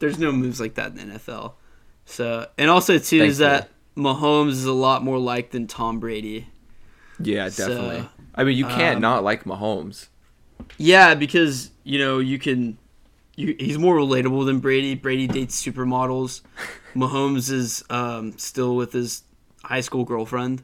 there's 0.00 0.18
no 0.18 0.32
moves 0.32 0.60
like 0.60 0.74
that 0.74 0.88
in 0.88 0.96
the 0.96 1.14
NFL. 1.18 1.52
So 2.04 2.48
and 2.58 2.68
also 2.68 2.98
too 2.98 3.22
is 3.22 3.38
that 3.38 3.68
Mahomes 3.96 4.50
is 4.50 4.64
a 4.64 4.72
lot 4.72 5.04
more 5.04 5.18
liked 5.18 5.52
than 5.52 5.66
Tom 5.68 6.00
Brady. 6.00 6.48
Yeah, 7.20 7.48
So, 7.50 7.68
definitely. 7.68 8.08
I 8.34 8.44
mean, 8.44 8.56
you 8.56 8.66
can't 8.66 8.96
um, 8.96 9.02
not 9.02 9.24
like 9.24 9.44
Mahomes. 9.44 10.08
Yeah, 10.78 11.14
because 11.14 11.70
you 11.84 11.98
know 11.98 12.18
you 12.18 12.38
can. 12.38 12.78
You, 13.34 13.56
he's 13.58 13.78
more 13.78 13.96
relatable 13.96 14.44
than 14.44 14.60
Brady. 14.60 14.94
Brady 14.94 15.26
dates 15.26 15.60
supermodels. 15.64 16.42
Mahomes 16.94 17.50
is 17.50 17.82
um, 17.88 18.36
still 18.36 18.76
with 18.76 18.92
his 18.92 19.22
high 19.62 19.80
school 19.80 20.04
girlfriend. 20.04 20.62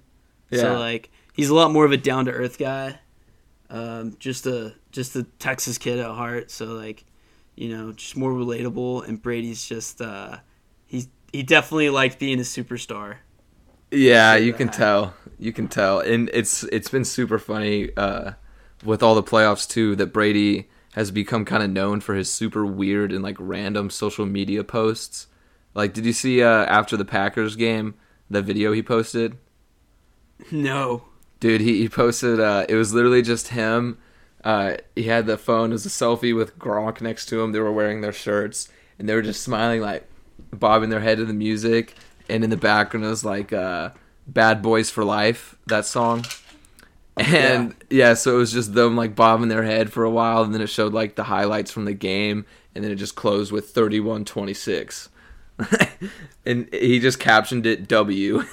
Yeah. 0.51 0.61
So 0.61 0.79
like 0.79 1.11
he's 1.33 1.49
a 1.49 1.55
lot 1.55 1.73
more 1.73 1.85
of 1.85 1.93
a 1.93 1.97
down 1.97 2.27
to 2.27 2.33
earth 2.33 2.59
guy. 2.59 2.99
Um, 3.71 4.17
just 4.19 4.47
a 4.47 4.75
just 4.93 5.17
a 5.17 5.25
Texas 5.39 5.79
kid 5.79 5.99
at 5.99 6.11
heart. 6.11 6.51
So 6.51 6.67
like, 6.67 7.05
you 7.55 7.69
know, 7.75 7.93
just 7.93 8.17
more 8.17 8.33
relatable. 8.33 9.07
And 9.07 9.21
Brady's 9.21 9.67
just 9.67 10.01
uh, 10.01 10.39
he's 10.87 11.09
he 11.33 11.43
definitely 11.43 11.91
liked 11.91 12.19
being 12.19 12.39
a 12.39 12.43
superstar. 12.43 13.17
Yeah, 13.91 14.37
you 14.37 14.53
can 14.53 14.69
tell. 14.69 15.15
You 15.39 15.53
can 15.53 15.69
tell, 15.69 16.01
and 16.01 16.31
it's 16.33 16.65
it's 16.65 16.89
been 16.89 17.05
super 17.05 17.39
funny 17.39 17.91
uh, 17.97 18.33
with 18.85 19.03
all 19.03 19.15
the 19.15 19.23
playoffs 19.23 19.69
too. 19.69 19.95
That 19.97 20.13
Brady 20.13 20.69
has 20.95 21.11
become 21.11 21.45
kind 21.45 21.63
of 21.63 21.71
known 21.71 22.01
for 22.01 22.15
his 22.15 22.31
super 22.31 22.67
weird 22.67 23.13
and 23.13 23.23
like 23.23 23.37
random 23.39 23.89
social 23.91 24.27
media 24.27 24.65
posts. 24.65 25.29
Like, 25.75 25.95
did 25.95 26.05
you 26.05 26.13
see 26.13 26.43
uh, 26.43 26.65
after 26.65 26.97
the 26.97 27.05
Packers 27.05 27.55
game 27.55 27.95
the 28.29 28.43
video 28.43 28.73
he 28.73 28.83
posted? 28.83 29.37
No. 30.51 31.05
Dude, 31.41 31.61
he, 31.61 31.81
he 31.81 31.89
posted. 31.89 32.41
Uh, 32.41 32.67
it 32.69 32.75
was 32.75 32.93
literally 32.93 33.23
just 33.23 33.49
him. 33.49 33.99
Uh, 34.43 34.77
he 34.97 35.05
had 35.05 35.27
the 35.27 35.39
phone 35.39 35.73
as 35.73 35.87
a 35.87 35.89
selfie 35.89 36.35
with 36.35 36.59
Gronk 36.59 37.01
next 37.01 37.27
to 37.27 37.41
him. 37.41 37.53
They 37.53 37.61
were 37.61 37.73
wearing 37.73 38.01
their 38.01 38.13
shirts 38.13 38.69
and 38.99 39.09
they 39.09 39.15
were 39.15 39.23
just 39.23 39.43
smiling, 39.43 39.81
like 39.81 40.09
bobbing 40.53 40.91
their 40.91 41.01
head 41.01 41.19
to 41.19 41.25
the 41.25 41.33
music. 41.33 41.95
And 42.29 42.45
in 42.45 42.51
the 42.51 42.57
background 42.57 43.07
was 43.07 43.25
like 43.25 43.53
uh, 43.53 43.91
"Bad 44.27 44.63
Boys 44.63 44.91
for 44.91 45.05
Life" 45.05 45.57
that 45.67 45.87
song. 45.87 46.25
And 47.17 47.75
yeah. 47.91 48.15
so 48.15 48.37
it 48.37 48.39
was 48.39 48.53
just 48.53 48.75
them 48.75 48.97
like 48.97 49.17
bobbing 49.17 49.49
their 49.49 49.65
head 49.65 49.93
for 49.93 50.05
a 50.05 50.11
while, 50.11 50.43
and 50.43 50.55
then 50.55 50.61
it 50.61 50.69
showed 50.69 50.93
like 50.93 51.17
the 51.17 51.25
highlights 51.25 51.71
from 51.71 51.85
the 51.85 51.95
game, 51.95 52.47
and 52.75 52.85
then 52.85 52.91
it 52.93 52.97
just 52.97 53.17
closed 53.17 53.51
with 53.51 53.75
31-26. 53.75 55.09
and 56.47 56.73
he 56.73 57.01
just 57.01 57.19
captioned 57.19 57.67
it 57.67 57.89
W. 57.89 58.45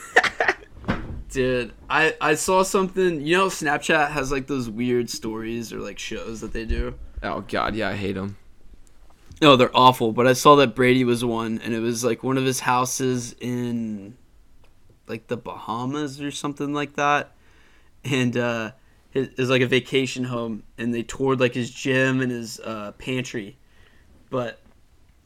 Dude, 1.29 1.73
I, 1.89 2.15
I 2.21 2.35
saw 2.35 2.63
something. 2.63 3.21
You 3.21 3.37
know, 3.37 3.47
Snapchat 3.47 4.11
has 4.11 4.31
like 4.31 4.47
those 4.47 4.69
weird 4.69 5.09
stories 5.09 5.73
or 5.73 5.79
like 5.79 5.99
shows 5.99 6.41
that 6.41 6.53
they 6.53 6.65
do. 6.65 6.95
oh 7.23 7.41
God, 7.41 7.75
yeah, 7.75 7.89
I 7.89 7.95
hate 7.95 8.15
him. 8.15 8.37
No, 9.41 9.55
they're 9.55 9.75
awful. 9.75 10.11
But 10.11 10.27
I 10.27 10.33
saw 10.33 10.55
that 10.57 10.75
Brady 10.75 11.03
was 11.03 11.23
one, 11.23 11.59
and 11.63 11.73
it 11.73 11.79
was 11.79 12.03
like 12.03 12.23
one 12.23 12.37
of 12.37 12.45
his 12.45 12.61
houses 12.61 13.35
in 13.39 14.15
like 15.07 15.27
the 15.27 15.37
Bahamas 15.37 16.21
or 16.21 16.31
something 16.31 16.73
like 16.73 16.93
that. 16.95 17.31
And 18.03 18.37
uh, 18.37 18.71
it 19.13 19.37
was 19.37 19.49
like 19.49 19.61
a 19.61 19.67
vacation 19.67 20.25
home, 20.25 20.63
and 20.77 20.93
they 20.93 21.03
toured 21.03 21.39
like 21.39 21.53
his 21.53 21.71
gym 21.71 22.21
and 22.21 22.31
his 22.31 22.59
uh, 22.59 22.93
pantry. 22.97 23.57
But 24.29 24.59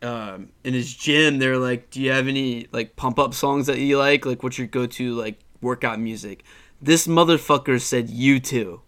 um, 0.02 0.50
in 0.64 0.74
his 0.74 0.94
gym, 0.94 1.40
they're 1.40 1.58
like, 1.58 1.90
"Do 1.90 2.02
you 2.02 2.12
have 2.12 2.28
any 2.28 2.68
like 2.72 2.96
pump 2.96 3.20
up 3.20 3.34
songs 3.34 3.68
that 3.68 3.78
you 3.78 3.98
like? 3.98 4.26
Like, 4.26 4.44
what's 4.44 4.58
your 4.58 4.68
go 4.68 4.88
to 4.88 5.14
like 5.16 5.40
workout 5.62 6.00
music?" 6.00 6.44
This 6.82 7.08
motherfucker 7.08 7.80
said, 7.82 8.10
"U2." 8.10 8.80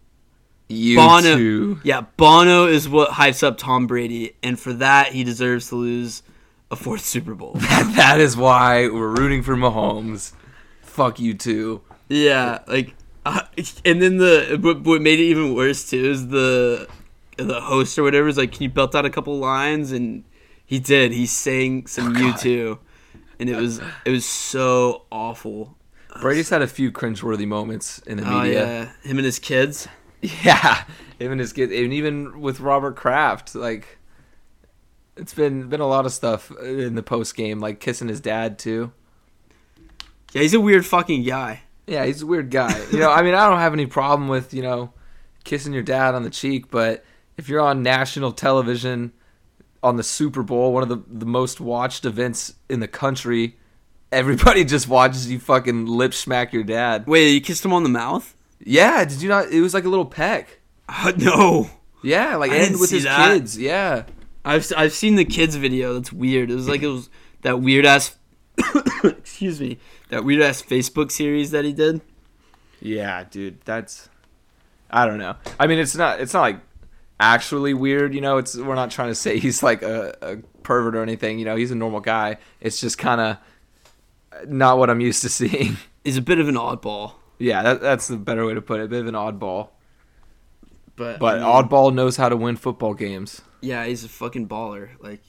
You 0.68 0.96
Bono, 0.96 1.36
too. 1.36 1.80
yeah, 1.84 2.02
Bono 2.16 2.66
is 2.66 2.88
what 2.88 3.10
hypes 3.10 3.42
up 3.42 3.58
Tom 3.58 3.86
Brady, 3.86 4.36
and 4.42 4.58
for 4.58 4.72
that 4.74 5.12
he 5.12 5.22
deserves 5.24 5.68
to 5.68 5.76
lose 5.76 6.22
a 6.70 6.76
fourth 6.76 7.04
Super 7.04 7.34
Bowl. 7.34 7.52
that 7.56 8.18
is 8.20 8.36
why 8.36 8.88
we're 8.88 9.08
rooting 9.14 9.42
for 9.42 9.54
Mahomes. 9.56 10.32
Fuck 10.80 11.20
you 11.20 11.34
too. 11.34 11.82
yeah, 12.08 12.60
like, 12.66 12.94
uh, 13.26 13.42
and 13.84 14.00
then 14.00 14.16
the 14.18 14.58
what, 14.60 14.82
what 14.82 15.02
made 15.02 15.18
it 15.20 15.24
even 15.24 15.54
worse 15.54 15.88
too 15.90 16.04
is 16.10 16.28
the 16.28 16.88
the 17.36 17.60
host 17.60 17.98
or 17.98 18.02
whatever 18.02 18.28
is 18.28 18.36
like, 18.38 18.52
"Can 18.52 18.62
you 18.64 18.68
belt 18.70 18.94
out 18.94 19.04
a 19.04 19.10
couple 19.10 19.38
lines?" 19.38 19.92
And 19.92 20.24
he 20.64 20.78
did. 20.78 21.12
He 21.12 21.26
sang 21.26 21.86
some 21.86 22.14
"U2," 22.14 22.78
and 23.38 23.50
it 23.50 23.56
was 23.56 23.80
it 24.06 24.10
was 24.10 24.24
so 24.24 25.02
awful. 25.12 25.76
Brady's 26.20 26.50
had 26.50 26.60
a 26.62 26.66
few 26.66 26.90
cringeworthy 26.92 27.46
moments 27.46 27.98
in 28.00 28.18
the 28.18 28.30
Oh 28.30 28.40
media. 28.42 28.66
yeah, 28.66 29.08
him 29.10 29.18
and 29.18 29.24
his 29.26 29.38
kids. 29.38 29.88
Yeah, 30.44 30.84
even 31.18 31.40
his 31.40 31.52
kid, 31.52 31.72
and 31.72 31.92
even 31.92 32.40
with 32.40 32.60
Robert 32.60 32.94
Kraft, 32.94 33.56
like 33.56 33.98
it's 35.16 35.34
been 35.34 35.68
been 35.68 35.80
a 35.80 35.86
lot 35.86 36.06
of 36.06 36.12
stuff 36.12 36.52
in 36.62 36.94
the 36.94 37.02
post 37.02 37.34
game, 37.36 37.58
like 37.58 37.80
kissing 37.80 38.06
his 38.06 38.20
dad 38.20 38.56
too. 38.56 38.92
Yeah, 40.32 40.42
he's 40.42 40.54
a 40.54 40.60
weird 40.60 40.86
fucking 40.86 41.24
guy. 41.24 41.62
Yeah, 41.86 42.04
he's 42.06 42.22
a 42.22 42.26
weird 42.26 42.50
guy. 42.50 42.80
you 42.92 43.00
know, 43.00 43.10
I 43.10 43.22
mean, 43.22 43.34
I 43.34 43.48
don't 43.48 43.58
have 43.58 43.72
any 43.72 43.86
problem 43.86 44.28
with 44.28 44.54
you 44.54 44.62
know 44.62 44.92
kissing 45.42 45.72
your 45.72 45.82
dad 45.82 46.14
on 46.14 46.22
the 46.22 46.30
cheek, 46.30 46.70
but 46.70 47.04
if 47.36 47.48
you're 47.48 47.60
on 47.60 47.82
national 47.82 48.30
television 48.30 49.12
on 49.82 49.96
the 49.96 50.04
Super 50.04 50.44
Bowl, 50.44 50.72
one 50.72 50.84
of 50.84 50.88
the 50.88 51.02
the 51.08 51.26
most 51.26 51.60
watched 51.60 52.04
events 52.04 52.54
in 52.68 52.78
the 52.78 52.88
country, 52.88 53.56
everybody 54.12 54.64
just 54.66 54.86
watches 54.86 55.30
you 55.30 55.40
fucking 55.40 55.86
lip 55.86 56.14
smack 56.14 56.52
your 56.52 56.62
dad. 56.62 57.06
Wait, 57.08 57.32
you 57.32 57.40
kissed 57.40 57.64
him 57.64 57.72
on 57.72 57.82
the 57.82 57.88
mouth? 57.88 58.36
Yeah, 58.64 59.04
did 59.04 59.22
you 59.22 59.28
not? 59.28 59.50
It 59.50 59.60
was 59.60 59.74
like 59.74 59.84
a 59.84 59.88
little 59.88 60.06
peck. 60.06 60.60
Uh, 60.88 61.12
no. 61.16 61.70
Yeah, 62.02 62.36
like 62.36 62.50
I 62.52 62.56
and 62.56 62.78
with 62.80 62.90
his 62.90 63.04
that. 63.04 63.32
kids. 63.32 63.58
Yeah. 63.58 64.04
I've 64.44 64.70
I've 64.76 64.92
seen 64.92 65.14
the 65.14 65.24
kids 65.24 65.56
video. 65.56 65.94
That's 65.94 66.12
weird. 66.12 66.50
It 66.50 66.54
was 66.54 66.68
like 66.68 66.82
it 66.82 66.88
was 66.88 67.08
that 67.42 67.60
weird 67.60 67.86
ass. 67.86 68.16
excuse 69.04 69.60
me. 69.60 69.78
That 70.08 70.24
weird 70.24 70.42
ass 70.42 70.62
Facebook 70.62 71.10
series 71.10 71.52
that 71.52 71.64
he 71.64 71.72
did. 71.72 72.00
Yeah, 72.80 73.24
dude, 73.30 73.60
that's 73.64 74.08
I 74.90 75.06
don't 75.06 75.18
know. 75.18 75.36
I 75.58 75.66
mean, 75.66 75.78
it's 75.78 75.94
not 75.94 76.20
it's 76.20 76.34
not 76.34 76.40
like 76.40 76.60
actually 77.20 77.74
weird, 77.74 78.14
you 78.14 78.20
know. 78.20 78.38
It's 78.38 78.56
we're 78.56 78.74
not 78.74 78.90
trying 78.90 79.08
to 79.08 79.14
say 79.14 79.38
he's 79.40 79.62
like 79.62 79.82
a, 79.82 80.16
a 80.20 80.36
pervert 80.62 80.96
or 80.96 81.02
anything, 81.02 81.38
you 81.38 81.44
know. 81.44 81.56
He's 81.56 81.70
a 81.70 81.76
normal 81.76 82.00
guy. 82.00 82.38
It's 82.60 82.80
just 82.80 82.98
kind 82.98 83.20
of 83.20 84.48
not 84.48 84.78
what 84.78 84.90
I'm 84.90 85.00
used 85.00 85.22
to 85.22 85.28
seeing. 85.28 85.76
He's 86.04 86.16
a 86.16 86.22
bit 86.22 86.40
of 86.40 86.48
an 86.48 86.56
oddball, 86.56 87.12
yeah, 87.42 87.62
that, 87.62 87.80
that's 87.80 88.08
the 88.08 88.16
better 88.16 88.46
way 88.46 88.54
to 88.54 88.62
put 88.62 88.80
it. 88.80 88.84
A 88.84 88.88
bit 88.88 89.00
of 89.00 89.06
an 89.06 89.14
oddball, 89.14 89.70
but 90.96 91.18
but 91.18 91.36
I 91.36 91.38
mean, 91.38 91.46
oddball 91.48 91.92
knows 91.94 92.16
how 92.16 92.28
to 92.28 92.36
win 92.36 92.56
football 92.56 92.94
games. 92.94 93.42
Yeah, 93.60 93.84
he's 93.86 94.04
a 94.04 94.08
fucking 94.08 94.48
baller. 94.48 94.90
Like, 95.00 95.20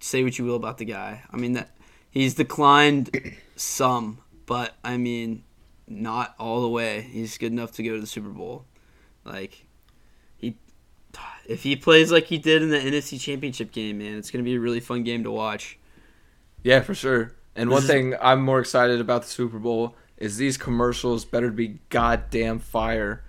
say 0.00 0.22
what 0.24 0.38
you 0.38 0.44
will 0.44 0.56
about 0.56 0.78
the 0.78 0.84
guy. 0.84 1.22
I 1.30 1.36
mean 1.36 1.52
that 1.54 1.70
he's 2.10 2.34
declined 2.34 3.34
some, 3.56 4.18
but 4.46 4.74
I 4.84 4.96
mean 4.96 5.42
not 5.88 6.34
all 6.38 6.62
the 6.62 6.68
way. 6.68 7.02
He's 7.02 7.38
good 7.38 7.52
enough 7.52 7.72
to 7.72 7.82
go 7.82 7.94
to 7.94 8.00
the 8.00 8.06
Super 8.06 8.28
Bowl. 8.30 8.64
Like 9.24 9.66
he, 10.36 10.56
if 11.48 11.62
he 11.62 11.76
plays 11.76 12.10
like 12.12 12.26
he 12.26 12.38
did 12.38 12.62
in 12.62 12.70
the 12.70 12.78
NFC 12.78 13.20
Championship 13.20 13.72
game, 13.72 13.98
man, 13.98 14.16
it's 14.16 14.30
gonna 14.30 14.44
be 14.44 14.54
a 14.56 14.60
really 14.60 14.80
fun 14.80 15.02
game 15.04 15.22
to 15.24 15.30
watch. 15.30 15.78
Yeah, 16.62 16.80
for 16.80 16.94
sure. 16.94 17.32
And 17.54 17.70
This 17.70 17.72
one 17.74 17.82
is- 17.82 17.88
thing 17.88 18.14
I'm 18.20 18.42
more 18.42 18.60
excited 18.60 19.00
about 19.00 19.22
the 19.22 19.28
Super 19.28 19.58
Bowl 19.58 19.94
is 20.18 20.36
these 20.36 20.56
commercials 20.56 21.24
better 21.24 21.50
be 21.50 21.78
goddamn 21.90 22.58
fire, 22.58 23.22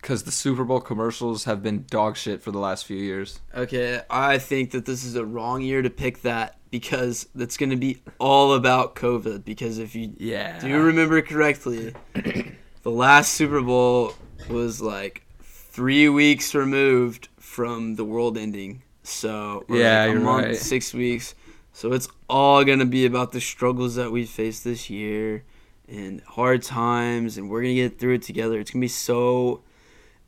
because 0.00 0.24
the 0.24 0.32
Super 0.32 0.64
Bowl 0.64 0.80
commercials 0.80 1.44
have 1.44 1.62
been 1.62 1.84
dog 1.88 2.16
shit 2.16 2.42
for 2.42 2.50
the 2.50 2.58
last 2.58 2.84
few 2.84 2.96
years. 2.96 3.40
Okay, 3.54 4.00
I 4.10 4.38
think 4.38 4.72
that 4.72 4.84
this 4.84 5.04
is 5.04 5.14
a 5.14 5.24
wrong 5.24 5.62
year 5.62 5.80
to 5.82 5.90
pick 5.90 6.22
that 6.22 6.58
because 6.70 7.28
it's 7.36 7.56
going 7.56 7.70
to 7.70 7.76
be 7.76 8.02
all 8.18 8.54
about 8.54 8.96
COVID. 8.96 9.44
Because 9.44 9.78
if 9.78 9.94
you 9.94 10.12
Yeah. 10.18 10.58
do 10.58 10.82
remember 10.82 11.22
correctly, 11.22 11.94
the 12.82 12.90
last 12.90 13.32
Super 13.34 13.60
Bowl 13.60 14.14
was 14.48 14.80
like 14.80 15.22
three 15.42 16.08
weeks 16.08 16.54
removed 16.54 17.28
from 17.38 17.94
the 17.96 18.04
world 18.04 18.36
ending. 18.36 18.82
So 19.04 19.64
Yeah, 19.68 20.00
like 20.00 20.08
a 20.08 20.12
you're 20.12 20.20
month, 20.20 20.46
right. 20.46 20.56
six 20.56 20.92
weeks. 20.92 21.34
So 21.72 21.92
it's 21.92 22.08
all 22.28 22.64
gonna 22.64 22.84
be 22.86 23.04
about 23.06 23.32
the 23.32 23.40
struggles 23.40 23.94
that 23.94 24.10
we 24.10 24.24
faced 24.26 24.64
this 24.64 24.90
year 24.90 25.44
and 25.92 26.20
hard 26.22 26.62
times, 26.62 27.36
and 27.36 27.50
we're 27.50 27.60
gonna 27.62 27.74
get 27.74 27.98
through 27.98 28.14
it 28.14 28.22
together. 28.22 28.58
It's 28.58 28.70
gonna 28.70 28.80
be 28.80 28.88
so 28.88 29.62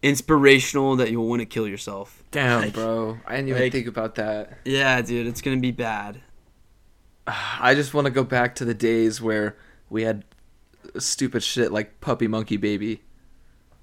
inspirational 0.02 0.96
that 0.96 1.10
you'll 1.10 1.26
want 1.26 1.40
to 1.40 1.46
kill 1.46 1.66
yourself. 1.66 2.22
Damn, 2.30 2.60
Like, 2.60 2.74
bro. 2.74 3.18
I 3.26 3.36
didn't 3.36 3.48
even 3.48 3.62
like- 3.62 3.72
think 3.72 3.86
about 3.86 4.16
that. 4.16 4.58
Yeah, 4.64 5.00
dude, 5.00 5.26
it's 5.26 5.40
gonna 5.40 5.56
be 5.60 5.70
bad. 5.72 6.20
I 7.26 7.74
just 7.74 7.94
want 7.94 8.06
to 8.06 8.10
go 8.10 8.22
back 8.24 8.54
to 8.56 8.64
the 8.64 8.74
days 8.74 9.20
where 9.22 9.56
we 9.88 10.02
had 10.02 10.24
stupid 10.98 11.42
shit 11.42 11.72
like 11.72 12.00
Puppy 12.00 12.26
Monkey 12.28 12.56
Baby. 12.58 13.00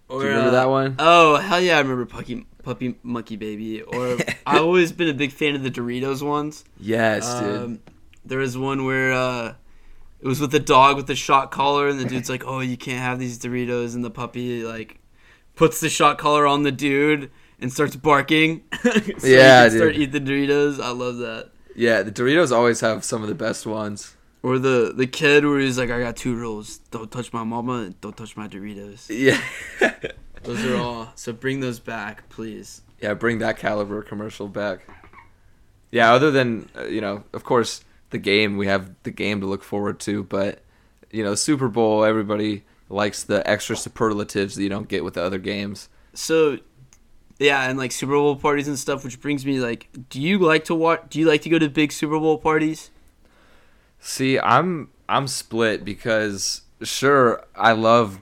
Or, 0.08 0.20
Do 0.20 0.26
you 0.26 0.30
remember 0.32 0.50
uh, 0.50 0.60
that 0.60 0.70
one? 0.70 0.96
Oh 1.00 1.38
hell 1.38 1.60
yeah, 1.62 1.78
I 1.78 1.80
remember 1.82 2.06
Puppy 2.06 2.46
Puppy 2.64 2.98
Monkey 3.02 3.38
Baby. 3.38 3.82
Or 3.82 4.18
I've 4.46 4.62
always 4.62 4.92
been 4.92 5.08
a 5.10 5.14
big 5.14 5.32
fan 5.32 5.56
of 5.56 5.64
the 5.64 5.72
Doritos 5.72 6.22
ones. 6.22 6.64
Yes, 6.80 7.40
dude. 7.40 7.58
Um, 7.62 7.80
there 8.24 8.38
was 8.38 8.56
one 8.58 8.86
where 8.86 9.14
uh, 9.14 9.54
it 10.22 10.28
was 10.28 10.40
with 10.40 10.52
the 10.52 10.60
dog 10.60 10.96
with 10.98 11.08
the 11.08 11.16
shot 11.16 11.52
collar, 11.52 11.88
and 11.88 12.00
the 12.00 12.06
dude's 12.06 12.30
like, 12.30 12.44
"Oh, 12.46 12.60
you 12.60 12.78
can't 12.78 13.00
have 13.00 13.20
these 13.20 13.38
Doritos," 13.40 13.96
and 13.96 14.04
the 14.04 14.12
puppy 14.12 14.64
like 14.64 15.00
puts 15.56 15.80
the 15.80 15.90
shot 15.90 16.18
collar 16.18 16.46
on 16.48 16.64
the 16.64 16.72
dude 16.72 17.30
and 17.60 17.72
starts 17.72 17.96
barking. 17.96 18.64
so 18.84 18.90
Yeah, 19.28 19.68
can 19.68 19.78
start 19.78 19.94
dude. 19.94 20.02
eating 20.02 20.26
the 20.26 20.32
Doritos. 20.32 20.80
I 20.84 20.90
love 20.92 21.18
that. 21.18 21.52
Yeah, 21.76 22.02
the 22.04 22.12
Doritos 22.12 22.52
always 22.52 22.80
have 22.82 23.04
some 23.04 23.22
of 23.24 23.30
the 23.30 23.36
best 23.36 23.66
ones. 23.66 24.16
Or 24.44 24.58
the 24.60 24.92
the 24.96 25.06
kid 25.08 25.46
where 25.46 25.60
he's 25.60 25.78
like, 25.78 25.90
"I 25.92 26.00
got 26.00 26.16
two 26.18 26.36
rules: 26.36 26.80
don't 26.92 27.12
touch 27.12 27.32
my 27.34 27.44
mama, 27.44 27.74
and 27.84 28.02
don't 28.02 28.16
touch 28.18 28.36
my 28.36 28.48
Doritos." 28.48 29.08
Yeah. 29.10 29.40
Those 30.44 30.66
are 30.66 30.76
all. 30.78 31.12
So 31.16 31.32
bring 31.34 31.60
those 31.60 31.80
back, 31.80 32.28
please. 32.30 32.82
yeah, 33.00 33.14
bring 33.14 33.38
that 33.40 33.58
caliber 33.60 34.02
commercial 34.02 34.48
back. 34.48 34.80
Yeah, 35.92 36.14
other 36.14 36.32
than 36.32 36.68
uh, 36.76 36.86
you 36.86 37.02
know, 37.02 37.24
of 37.34 37.44
course, 37.44 37.84
the 38.12 38.18
game 38.18 38.58
we 38.58 38.68
have 38.68 38.92
the 39.04 39.12
game 39.12 39.42
to 39.42 39.48
look 39.48 39.64
forward 39.64 40.00
to, 40.02 40.24
but 40.24 40.60
you 41.12 41.24
know, 41.24 41.36
Super 41.36 41.68
Bowl 41.68 42.04
everybody 42.04 42.64
likes 42.90 43.24
the 43.24 43.48
extra 43.50 43.76
superlatives 43.76 44.56
that 44.56 44.64
you 44.64 44.70
don't 44.70 44.88
get 44.88 45.04
with 45.04 45.16
the 45.16 45.24
other 45.24 45.40
games. 45.40 45.90
So, 46.14 46.60
yeah, 47.40 47.70
and 47.70 47.78
like 47.78 47.92
Super 47.92 48.14
Bowl 48.14 48.36
parties 48.36 48.68
and 48.68 48.78
stuff, 48.78 49.04
which 49.04 49.20
brings 49.20 49.46
me 49.46 49.60
like, 49.60 49.88
do 50.10 50.22
you 50.22 50.40
like 50.40 50.66
to 50.66 50.76
watch? 50.76 51.04
Do 51.10 51.20
you 51.20 51.26
like 51.26 51.42
to 51.44 51.50
go 51.50 51.60
to 51.60 51.70
big 51.70 51.92
Super 51.92 52.20
Bowl 52.20 52.38
parties? 52.38 52.92
See, 54.00 54.40
I'm 54.40 54.90
I'm 55.08 55.28
split 55.28 55.86
because 55.86 56.62
sure 56.82 57.46
I 57.56 57.74
love 57.74 58.20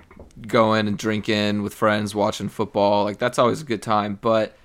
going 0.47 0.87
and 0.87 0.97
drinking 0.97 1.63
with 1.63 1.73
friends, 1.73 2.15
watching 2.15 2.49
football. 2.49 3.03
Like 3.03 3.17
that's 3.17 3.39
always 3.39 3.61
a 3.61 3.65
good 3.65 3.81
time, 3.81 4.17
but 4.21 4.55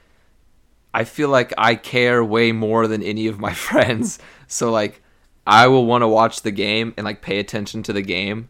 I 0.93 1.05
feel 1.05 1.29
like 1.29 1.53
I 1.59 1.75
care 1.75 2.25
way 2.25 2.53
more 2.53 2.87
than 2.87 3.03
any 3.03 3.27
of 3.27 3.39
my 3.39 3.53
friends. 3.69 4.19
So 4.47 4.71
like 4.71 5.03
I 5.47 5.67
will 5.67 5.87
want 5.87 6.03
to 6.03 6.09
watch 6.09 6.43
the 6.43 6.51
game 6.51 6.95
and 6.97 7.05
like 7.05 7.23
pay 7.23 7.39
attention 7.39 7.83
to 7.85 7.93
the 7.93 8.03
game 8.03 8.49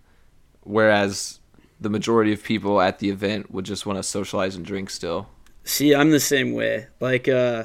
whereas 0.65 1.39
the 1.81 1.91
majority 1.91 2.33
of 2.33 2.43
people 2.43 2.81
at 2.81 2.99
the 2.99 3.11
event 3.11 3.51
would 3.53 3.65
just 3.65 3.87
want 3.87 3.99
to 3.99 4.03
socialize 4.03 4.57
and 4.57 4.65
drink 4.65 4.91
still. 4.91 5.29
See, 5.63 5.95
I'm 5.95 6.11
the 6.11 6.21
same 6.21 6.53
way. 6.53 6.89
Like, 7.01 7.29
uh, 7.29 7.65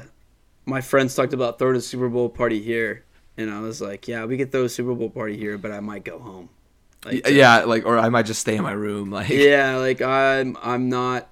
my 0.64 0.80
friends 0.80 1.14
talked 1.14 1.32
about 1.32 1.58
throwing 1.58 1.76
a 1.76 1.80
Super 1.80 2.08
Bowl 2.08 2.28
party 2.28 2.60
here, 2.62 3.04
and 3.36 3.50
I 3.50 3.60
was 3.60 3.80
like, 3.80 4.06
yeah, 4.06 4.24
we 4.24 4.38
could 4.38 4.52
throw 4.52 4.64
a 4.64 4.68
Super 4.68 4.94
Bowl 4.94 5.10
party 5.10 5.36
here, 5.36 5.58
but 5.58 5.72
I 5.72 5.80
might 5.80 6.04
go 6.04 6.18
home. 6.18 6.50
Like, 7.04 7.26
yeah, 7.28 7.64
like 7.64 7.86
or 7.86 7.98
I 7.98 8.10
might 8.10 8.26
just 8.26 8.40
stay 8.40 8.56
in 8.56 8.62
my 8.62 8.72
room 8.72 9.10
like 9.10 9.30
yeah, 9.30 9.76
like 9.76 10.02
I'm, 10.02 10.56
I'm 10.62 10.90
not. 10.90 11.30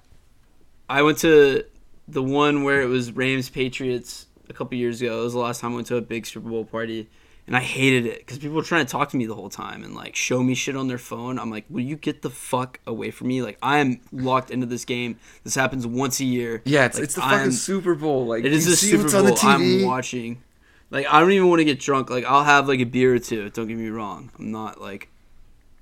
I 0.89 1.03
went 1.03 1.19
to 1.19 1.63
the 2.07 2.23
one 2.23 2.63
where 2.63 2.81
it 2.81 2.87
was 2.87 3.11
Rams 3.11 3.49
Patriots 3.49 4.25
a 4.49 4.53
couple 4.53 4.79
years 4.79 4.99
ago. 4.99 5.21
It 5.21 5.23
was 5.25 5.33
the 5.33 5.39
last 5.39 5.61
time 5.61 5.73
I 5.73 5.75
went 5.75 5.87
to 5.87 5.97
a 5.97 6.01
big 6.01 6.25
Super 6.25 6.49
Bowl 6.49 6.65
party, 6.65 7.07
and 7.49 7.57
I 7.57 7.61
hated 7.61 8.05
it 8.05 8.19
because 8.19 8.37
people 8.37 8.55
were 8.55 8.61
trying 8.61 8.85
to 8.85 8.91
talk 8.91 9.09
to 9.09 9.17
me 9.17 9.25
the 9.25 9.33
whole 9.33 9.49
time 9.49 9.83
and 9.83 9.95
like 9.95 10.15
show 10.15 10.43
me 10.43 10.53
shit 10.53 10.75
on 10.77 10.87
their 10.87 10.99
phone. 10.99 11.39
I'm 11.39 11.49
like, 11.49 11.65
will 11.67 11.81
you 11.81 11.95
get 11.95 12.21
the 12.21 12.29
fuck 12.29 12.79
away 12.85 13.09
from 13.09 13.27
me? 13.27 13.41
Like 13.41 13.57
I 13.61 13.79
am 13.79 14.01
locked 14.11 14.51
into 14.51 14.67
this 14.67 14.85
game. 14.85 15.17
This 15.43 15.55
happens 15.55 15.87
once 15.87 16.19
a 16.19 16.25
year. 16.25 16.61
Yeah, 16.65 16.85
it's 16.85 16.97
Like, 16.97 17.03
it's 17.05 17.15
the 17.15 17.23
I'm- 17.23 17.39
fucking 17.39 17.51
Super 17.53 17.95
Bowl. 17.95 18.27
Like 18.27 18.45
It 18.45 18.53
is 18.53 18.65
see 18.79 18.91
Super 18.91 19.09
Bowl. 19.11 19.23
the. 19.23 19.39
I'm 19.41 19.83
watching. 19.83 20.43
Like 20.91 21.07
I 21.09 21.19
don't 21.19 21.31
even 21.31 21.49
want 21.49 21.59
to 21.59 21.65
get 21.65 21.79
drunk. 21.79 22.11
Like 22.11 22.23
I'll 22.25 22.43
have 22.43 22.67
like 22.67 22.79
a 22.81 22.83
beer 22.85 23.15
or 23.15 23.19
two. 23.19 23.49
Don't 23.49 23.67
get 23.67 23.77
me 23.77 23.89
wrong. 23.89 24.29
I'm 24.37 24.51
not 24.51 24.79
like 24.79 25.09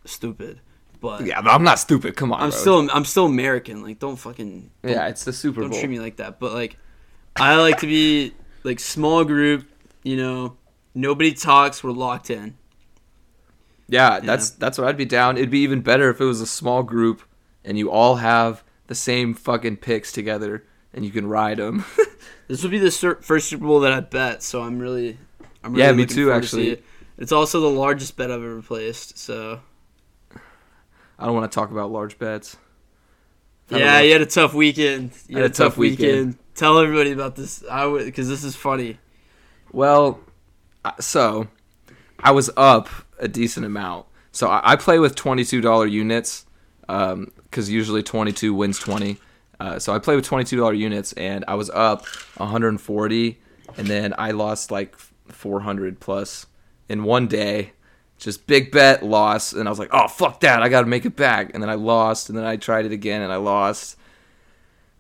stupid, 0.06 0.60
but 1.02 1.26
Yeah, 1.26 1.42
but 1.42 1.50
I'm 1.52 1.64
not 1.64 1.80
stupid. 1.80 2.16
Come 2.16 2.32
on, 2.32 2.42
I'm 2.42 2.50
bro. 2.50 2.58
still 2.60 2.90
I'm 2.94 3.06
still 3.06 3.26
American. 3.26 3.84
Like 3.84 4.00
don't 4.00 4.16
fucking 4.16 4.72
don't, 4.84 4.92
Yeah, 4.92 5.08
it's 5.08 5.26
the 5.26 5.34
Super 5.34 5.62
Bowl. 5.62 5.70
don't 5.70 5.80
treat 5.80 5.90
me 5.90 6.00
like 6.00 6.18
that. 6.18 6.40
But 6.40 6.54
like 6.54 6.78
I 7.36 7.56
like 7.58 7.80
to 7.80 7.88
be 7.88 8.34
like 8.64 8.80
small 8.80 9.24
group. 9.26 9.66
You 10.04 10.16
know, 10.16 10.56
nobody 10.94 11.34
talks. 11.34 11.84
We're 11.84 11.92
locked 11.92 12.30
in. 12.30 12.56
Yeah, 13.88 14.20
that's 14.20 14.50
that's 14.52 14.78
what 14.78 14.88
I'd 14.88 14.98
be 14.98 15.06
down. 15.06 15.38
It'd 15.38 15.50
be 15.50 15.60
even 15.60 15.82
better 15.82 16.10
if 16.10 16.20
it 16.20 16.26
was 16.26 16.42
a 16.42 16.46
small 16.48 16.84
group 16.84 17.22
and 17.64 17.78
you 17.78 17.90
all 17.90 18.16
have 18.16 18.64
the 18.88 18.96
same 18.96 19.34
fucking 19.34 19.78
picks 19.78 20.12
together 20.12 20.66
and 20.94 21.06
you 21.06 21.12
can 21.12 21.28
ride 21.28 21.58
them. 21.58 21.86
This 22.48 22.62
would 22.64 22.72
be 22.72 22.80
the 22.80 23.18
first 23.22 23.50
Super 23.50 23.66
Bowl 23.66 23.82
that 23.82 23.92
I 23.92 24.00
bet. 24.00 24.42
So 24.42 24.62
I'm 24.62 24.80
really 24.80 25.18
I'm 25.66 25.74
really 25.74 25.84
Yeah, 25.84 25.92
me 25.92 26.06
too, 26.06 26.28
forward 26.28 26.32
to 26.32 26.46
actually. 26.46 26.70
it. 26.70 26.84
It's 27.18 27.34
also 27.34 27.60
the 27.60 27.70
largest 27.70 28.16
bet 28.16 28.32
I've 28.32 28.42
ever 28.42 28.62
placed. 28.62 29.18
So 29.18 29.60
I 31.20 31.26
don't 31.26 31.36
want 31.36 31.52
to 31.52 31.54
talk 31.54 31.72
about 31.72 31.92
large 31.92 32.18
bets. 32.18 32.56
Had 33.70 33.82
Yeah, 33.82 34.00
you 34.00 34.14
had 34.14 34.22
a 34.22 34.26
tough 34.26 34.54
weekend. 34.54 35.12
You 35.28 35.38
Had 35.38 35.46
a 35.52 35.54
tough 35.54 35.76
weekend. 35.78 36.38
Tell 36.56 36.80
everybody 36.80 37.12
about 37.12 37.36
this. 37.36 37.66
I 37.70 37.86
would 37.86 38.06
because 38.06 38.30
this 38.30 38.46
is 38.46 38.56
funny. 38.56 38.98
Well, 39.74 40.22
so 41.00 41.48
I 42.20 42.32
was 42.32 42.50
up 42.58 42.90
a 43.20 43.28
decent 43.28 43.66
amount. 43.66 44.06
So 44.32 44.48
I, 44.48 44.74
I 44.74 44.76
play 44.76 45.00
with 45.00 45.16
twenty-two 45.16 45.62
dollar 45.62 45.86
units 45.86 46.46
because 46.82 47.70
usually 47.70 48.04
twenty-two 48.04 48.54
wins 48.54 48.80
twenty. 48.80 49.18
Uh, 49.60 49.80
so 49.80 49.94
I 49.94 50.00
play 50.00 50.16
with 50.16 50.26
twenty-two 50.26 50.58
dollar 50.58 50.74
units, 50.74 51.14
and 51.14 51.44
I 51.48 51.56
was 51.56 51.70
up 51.72 52.06
one 52.38 52.50
hundred 52.50 52.70
and 52.70 52.82
forty, 52.82 53.40
and 53.78 53.88
then 53.88 54.14
I 54.18 54.32
lost 54.32 54.72
like 54.72 54.96
four 54.98 55.62
hundred 55.62 56.00
plus 56.00 56.46
in 56.90 57.04
one 57.04 57.28
day. 57.28 57.74
Just 58.20 58.48
big 58.48 58.72
bet 58.72 59.04
loss, 59.04 59.54
and 59.54 59.68
I 59.68 59.72
was 59.72 59.78
like, 59.78 59.90
"Oh 59.92 60.08
fuck 60.08 60.40
that! 60.40 60.64
I 60.64 60.70
got 60.70 60.82
to 60.82 60.88
make 60.88 61.06
it 61.06 61.16
back." 61.16 61.52
And 61.54 61.62
then 61.62 61.70
I 61.70 61.76
lost, 61.76 62.30
and 62.30 62.38
then 62.38 62.46
I 62.46 62.56
tried 62.56 62.86
it 62.86 62.92
again, 62.92 63.22
and 63.22 63.32
I 63.32 63.36
lost. 63.36 63.96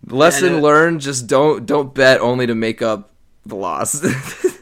Lesson 0.05 0.53
no- 0.53 0.59
learned: 0.59 1.01
just 1.01 1.25
don't 1.25 1.65
don't 1.65 1.93
bet 1.93 2.21
only 2.21 2.45
to 2.45 2.53
make 2.53 2.81
up 2.83 3.11
the 3.45 3.55
loss. 3.55 4.03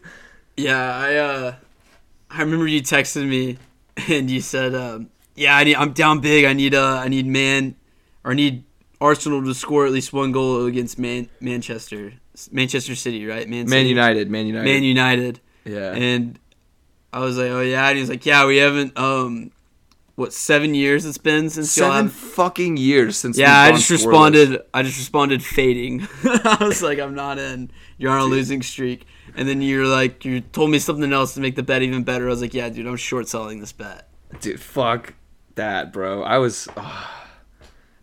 Yeah, 0.58 0.98
I 0.98 1.16
uh, 1.16 1.56
I 2.30 2.42
remember 2.42 2.68
you 2.68 2.82
texted 2.82 3.28
me, 3.28 3.58
and 4.10 4.30
you 4.30 4.42
said, 4.42 4.74
um, 4.76 5.10
"Yeah, 5.36 5.58
I 5.58 5.64
need, 5.64 5.76
I'm 5.76 5.94
down 5.94 6.20
big. 6.20 6.46
I 6.46 6.54
need 6.54 6.74
uh, 6.74 6.98
I 6.98 7.08
need 7.08 7.26
man, 7.26 7.76
or 8.24 8.32
I 8.32 8.36
need 8.36 8.64
Arsenal 9.02 9.44
to 9.44 9.54
score 9.54 9.86
at 9.86 9.92
least 9.92 10.14
one 10.14 10.32
goal 10.32 10.66
against 10.66 10.98
Man 10.98 11.30
Manchester, 11.40 12.14
Manchester 12.52 12.96
City, 12.96 13.26
right? 13.26 13.48
Man, 13.48 13.70
Man 13.70 13.86
United, 13.86 14.30
Man 14.30 14.48
United. 14.48 14.66
Man 14.66 14.84
United." 14.84 15.40
yeah. 15.66 15.94
And 15.94 16.40
I 17.12 17.20
was 17.20 17.38
like, 17.38 17.50
"Oh 17.50 17.62
yeah," 17.62 17.88
and 17.88 17.98
he 17.98 18.02
was 18.02 18.10
like, 18.10 18.26
"Yeah, 18.26 18.46
we 18.46 18.58
haven't 18.58 18.98
um, 18.98 19.52
what 20.16 20.34
seven 20.34 20.74
years 20.74 21.06
it's 21.06 21.18
been 21.18 21.50
since 21.50 21.72
Seven 21.72 22.10
fucking 22.10 22.78
years 22.78 23.18
since. 23.18 23.38
Yeah, 23.38 23.58
I 23.58 23.72
just 23.72 23.90
scoreless. 23.90 23.92
responded. 23.92 24.62
I 24.74 24.84
just 24.84 24.98
responded 24.98 25.44
fading. 25.44 26.08
I 26.24 26.58
was 26.62 26.82
like, 26.82 27.00
I'm 27.00 27.16
not 27.16 27.38
in. 27.38 27.70
You're 27.98 28.12
on 28.12 28.22
a 28.22 28.26
losing 28.26 28.62
streak. 28.62 29.06
And 29.36 29.48
then 29.48 29.62
you're 29.62 29.86
like, 29.86 30.24
you 30.26 30.42
told 30.42 30.70
me 30.72 30.80
something 30.80 31.12
else 31.12 31.34
to 31.34 31.42
make 31.42 31.56
the 31.56 31.64
bet 31.64 31.82
even 31.82 32.04
better. 32.04 32.26
I 32.28 32.30
was 32.30 32.42
like, 32.42 32.54
yeah, 32.54 32.70
dude, 32.70 32.88
I'm 32.88 32.96
short 32.96 33.28
selling 33.28 33.60
this 33.60 33.74
bet. 33.74 34.08
Dude, 34.40 34.60
fuck 34.60 35.14
that, 35.56 35.92
bro. 35.92 36.24
I 36.24 36.38
was. 36.38 36.68
Ah. 36.78 37.22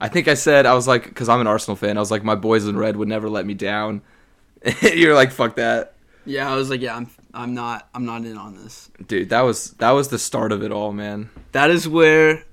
I 0.01 0.09
think 0.09 0.26
I 0.26 0.35
said 0.35 0.66
I 0.66 0.74
was 0.74 0.89
like, 0.89 1.05
because 1.05 1.28
I'm 1.28 1.41
an 1.41 1.47
Arsenal 1.47 1.76
fan. 1.76 1.97
I 1.97 2.01
was 2.01 2.11
like, 2.11 2.24
my 2.24 2.35
boys 2.35 2.66
in 2.66 2.76
red 2.76 2.97
would 2.97 3.07
never 3.09 3.30
let 3.30 3.47
me 3.47 3.55
down. 3.55 4.03
You're 4.83 5.14
like, 5.14 5.30
fuck 5.30 5.57
that, 5.57 5.95
Yeah, 6.24 6.53
I 6.53 6.57
was 6.57 6.70
like, 6.70 6.80
yeah, 6.80 6.97
I'm. 6.97 7.09
I'm 7.35 7.55
not. 7.55 7.89
I'm 7.95 8.05
not 8.05 8.26
in 8.26 8.37
on 8.37 8.57
this. 8.62 8.91
dude. 9.07 9.30
That 9.30 9.41
was 9.41 9.70
that 9.78 9.93
was 9.93 10.09
the 10.09 10.18
start 10.18 10.53
of 10.53 10.62
it 10.62 10.70
all, 10.70 10.93
man. 10.93 11.30
That 11.53 11.70
is 11.70 11.89
where, 11.89 12.45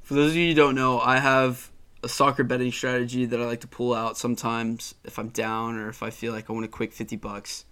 for 0.00 0.14
those 0.14 0.30
of 0.30 0.36
you 0.36 0.48
who 0.48 0.54
don't 0.54 0.74
know, 0.74 1.00
I 1.00 1.18
have 1.18 1.70
a 2.02 2.08
soccer 2.08 2.42
betting 2.42 2.72
strategy 2.72 3.26
that 3.26 3.38
I 3.38 3.44
like 3.44 3.60
to 3.60 3.66
pull 3.66 3.92
out 3.92 4.16
sometimes 4.16 4.94
if 5.04 5.18
I'm 5.18 5.28
down 5.28 5.76
or 5.76 5.90
if 5.90 6.02
I 6.02 6.08
feel 6.08 6.32
like 6.32 6.48
I 6.48 6.54
want 6.54 6.64
a 6.64 6.68
quick 6.68 6.94
50 6.94 7.16
bucks. 7.16 7.65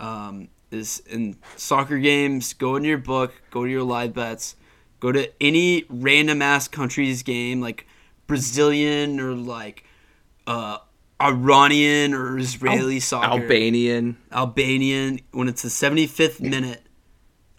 Um, 0.00 0.48
is 0.70 1.02
in 1.06 1.36
soccer 1.56 1.98
games, 1.98 2.52
go 2.54 2.76
into 2.76 2.88
your 2.88 2.98
book, 2.98 3.42
go 3.50 3.64
to 3.64 3.70
your 3.70 3.82
live 3.82 4.14
bets, 4.14 4.56
go 5.00 5.12
to 5.12 5.30
any 5.42 5.84
random 5.88 6.42
ass 6.42 6.68
country's 6.68 7.22
game, 7.22 7.60
like 7.60 7.86
Brazilian 8.26 9.18
or 9.18 9.34
like 9.34 9.84
uh, 10.46 10.78
Iranian 11.20 12.14
or 12.14 12.38
Israeli 12.38 13.00
soccer. 13.00 13.40
Albanian. 13.40 14.16
Albanian 14.32 15.20
when 15.32 15.48
it's 15.48 15.62
the 15.62 15.68
75th 15.68 16.40
minute, 16.40 16.82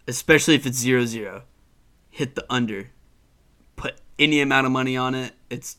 especially 0.08 0.56
if 0.56 0.66
it's 0.66 0.78
0 0.78 1.06
0, 1.06 1.44
hit 2.10 2.36
the 2.36 2.46
under. 2.50 2.90
Put 3.76 3.96
any 4.18 4.42
amount 4.42 4.66
of 4.66 4.72
money 4.72 4.96
on 4.96 5.16
it, 5.16 5.34
it's 5.50 5.78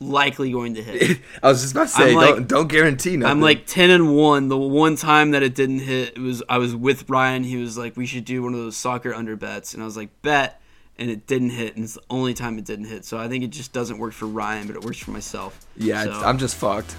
likely 0.00 0.52
going 0.52 0.74
to 0.74 0.82
hit. 0.82 1.18
I 1.42 1.48
was 1.48 1.60
just 1.62 1.72
about 1.74 1.84
to 1.84 1.88
say, 1.88 2.14
like- 2.14 2.34
don't 2.34 2.48
don't 2.48 2.68
guarantee 2.68 3.16
nothing. 3.16 3.30
I'm 3.30 3.40
like 3.40 3.66
10 3.66 3.90
and 3.90 4.16
1. 4.16 4.48
The 4.48 4.56
one 4.56 4.96
time 4.96 5.32
that 5.32 5.42
it 5.42 5.54
didn't 5.54 5.80
hit, 5.80 6.16
it 6.16 6.20
was 6.20 6.42
I 6.48 6.58
was 6.58 6.74
with 6.74 7.08
Ryan. 7.10 7.44
He 7.44 7.56
was 7.56 7.76
like, 7.78 7.96
we 7.96 8.06
should 8.06 8.24
do 8.24 8.42
one 8.42 8.54
of 8.54 8.60
those 8.60 8.76
soccer 8.76 9.14
under 9.14 9.36
bets. 9.36 9.74
And 9.74 9.82
I 9.82 9.86
was 9.86 9.96
like, 9.96 10.10
bet. 10.22 10.60
And 11.00 11.10
it 11.10 11.26
didn't 11.28 11.50
hit. 11.50 11.76
And 11.76 11.84
it's 11.84 11.94
the 11.94 12.02
only 12.10 12.34
time 12.34 12.58
it 12.58 12.64
didn't 12.64 12.86
hit. 12.86 13.04
So 13.04 13.18
I 13.18 13.28
think 13.28 13.44
it 13.44 13.48
just 13.50 13.72
doesn't 13.72 13.98
work 13.98 14.12
for 14.12 14.26
Ryan, 14.26 14.66
but 14.66 14.74
it 14.76 14.84
works 14.84 14.98
for 14.98 15.12
myself. 15.12 15.66
yeah, 15.76 16.02
So 16.04 16.10
I'm 16.12 16.38
just 16.38 16.56
fucked. 16.56 16.94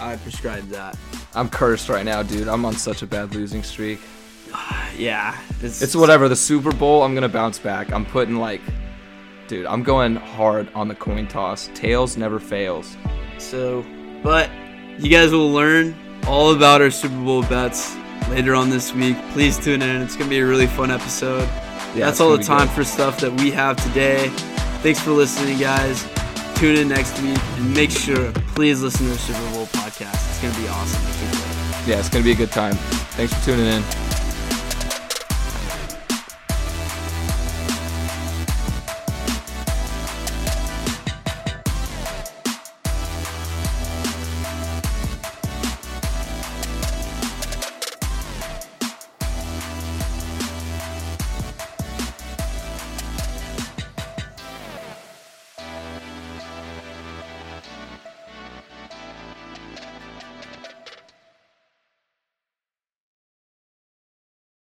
I 0.00 0.16
prescribe 0.16 0.68
that. 0.70 0.96
I'm 1.34 1.48
cursed 1.48 1.88
right 1.88 2.04
now, 2.04 2.22
dude. 2.22 2.48
I'm 2.48 2.64
on 2.64 2.72
such 2.74 3.02
a 3.02 3.06
bad 3.06 3.34
losing 3.34 3.62
streak. 3.62 4.00
yeah, 4.96 5.38
It's 5.60 5.94
whatever. 5.94 6.28
The 6.28 6.36
Super 6.36 6.72
Bowl, 6.72 7.02
I'm 7.02 7.14
gonna 7.14 7.28
bounce 7.28 7.58
back. 7.58 7.92
I'm 7.92 8.04
putting 8.04 8.36
like, 8.36 8.60
dude, 9.48 9.66
I'm 9.66 9.82
going 9.82 10.16
hard 10.16 10.68
on 10.74 10.88
the 10.88 10.94
coin 10.94 11.26
toss. 11.26 11.70
Tails 11.74 12.16
never 12.16 12.38
fails. 12.38 12.96
So, 13.38 13.84
but 14.22 14.50
you 14.98 15.10
guys 15.10 15.32
will 15.32 15.50
learn 15.50 15.94
all 16.26 16.54
about 16.54 16.80
our 16.80 16.90
Super 16.90 17.16
Bowl 17.22 17.42
bets 17.42 17.96
later 18.28 18.54
on 18.54 18.70
this 18.70 18.94
week. 18.94 19.16
Please 19.32 19.58
tune 19.58 19.82
in. 19.82 20.02
It's 20.02 20.16
gonna 20.16 20.30
be 20.30 20.38
a 20.38 20.46
really 20.46 20.66
fun 20.66 20.90
episode. 20.90 21.48
Yeah, 21.94 22.06
That's 22.06 22.20
all 22.20 22.34
the 22.36 22.42
time 22.42 22.68
good. 22.68 22.74
for 22.76 22.84
stuff 22.84 23.20
that 23.20 23.32
we 23.40 23.50
have 23.50 23.76
today. 23.82 24.28
Thanks 24.82 25.00
for 25.00 25.10
listening, 25.10 25.58
guys. 25.58 26.06
Tune 26.54 26.76
in 26.76 26.88
next 26.88 27.20
week 27.20 27.38
and 27.56 27.74
make 27.74 27.90
sure, 27.90 28.32
please 28.54 28.82
listen 28.82 29.06
to 29.06 29.12
the 29.12 29.18
Super 29.18 29.50
Bowl 29.52 29.66
podcast. 29.66 30.14
It's 30.30 30.40
gonna 30.40 30.58
be 30.58 30.68
awesome. 30.68 31.02
Yeah, 31.88 31.98
it's 31.98 32.08
gonna 32.08 32.24
be 32.24 32.32
a 32.32 32.36
good 32.36 32.52
time. 32.52 32.74
Thanks 33.16 33.34
for 33.34 33.44
tuning 33.44 33.66
in. 33.66 33.82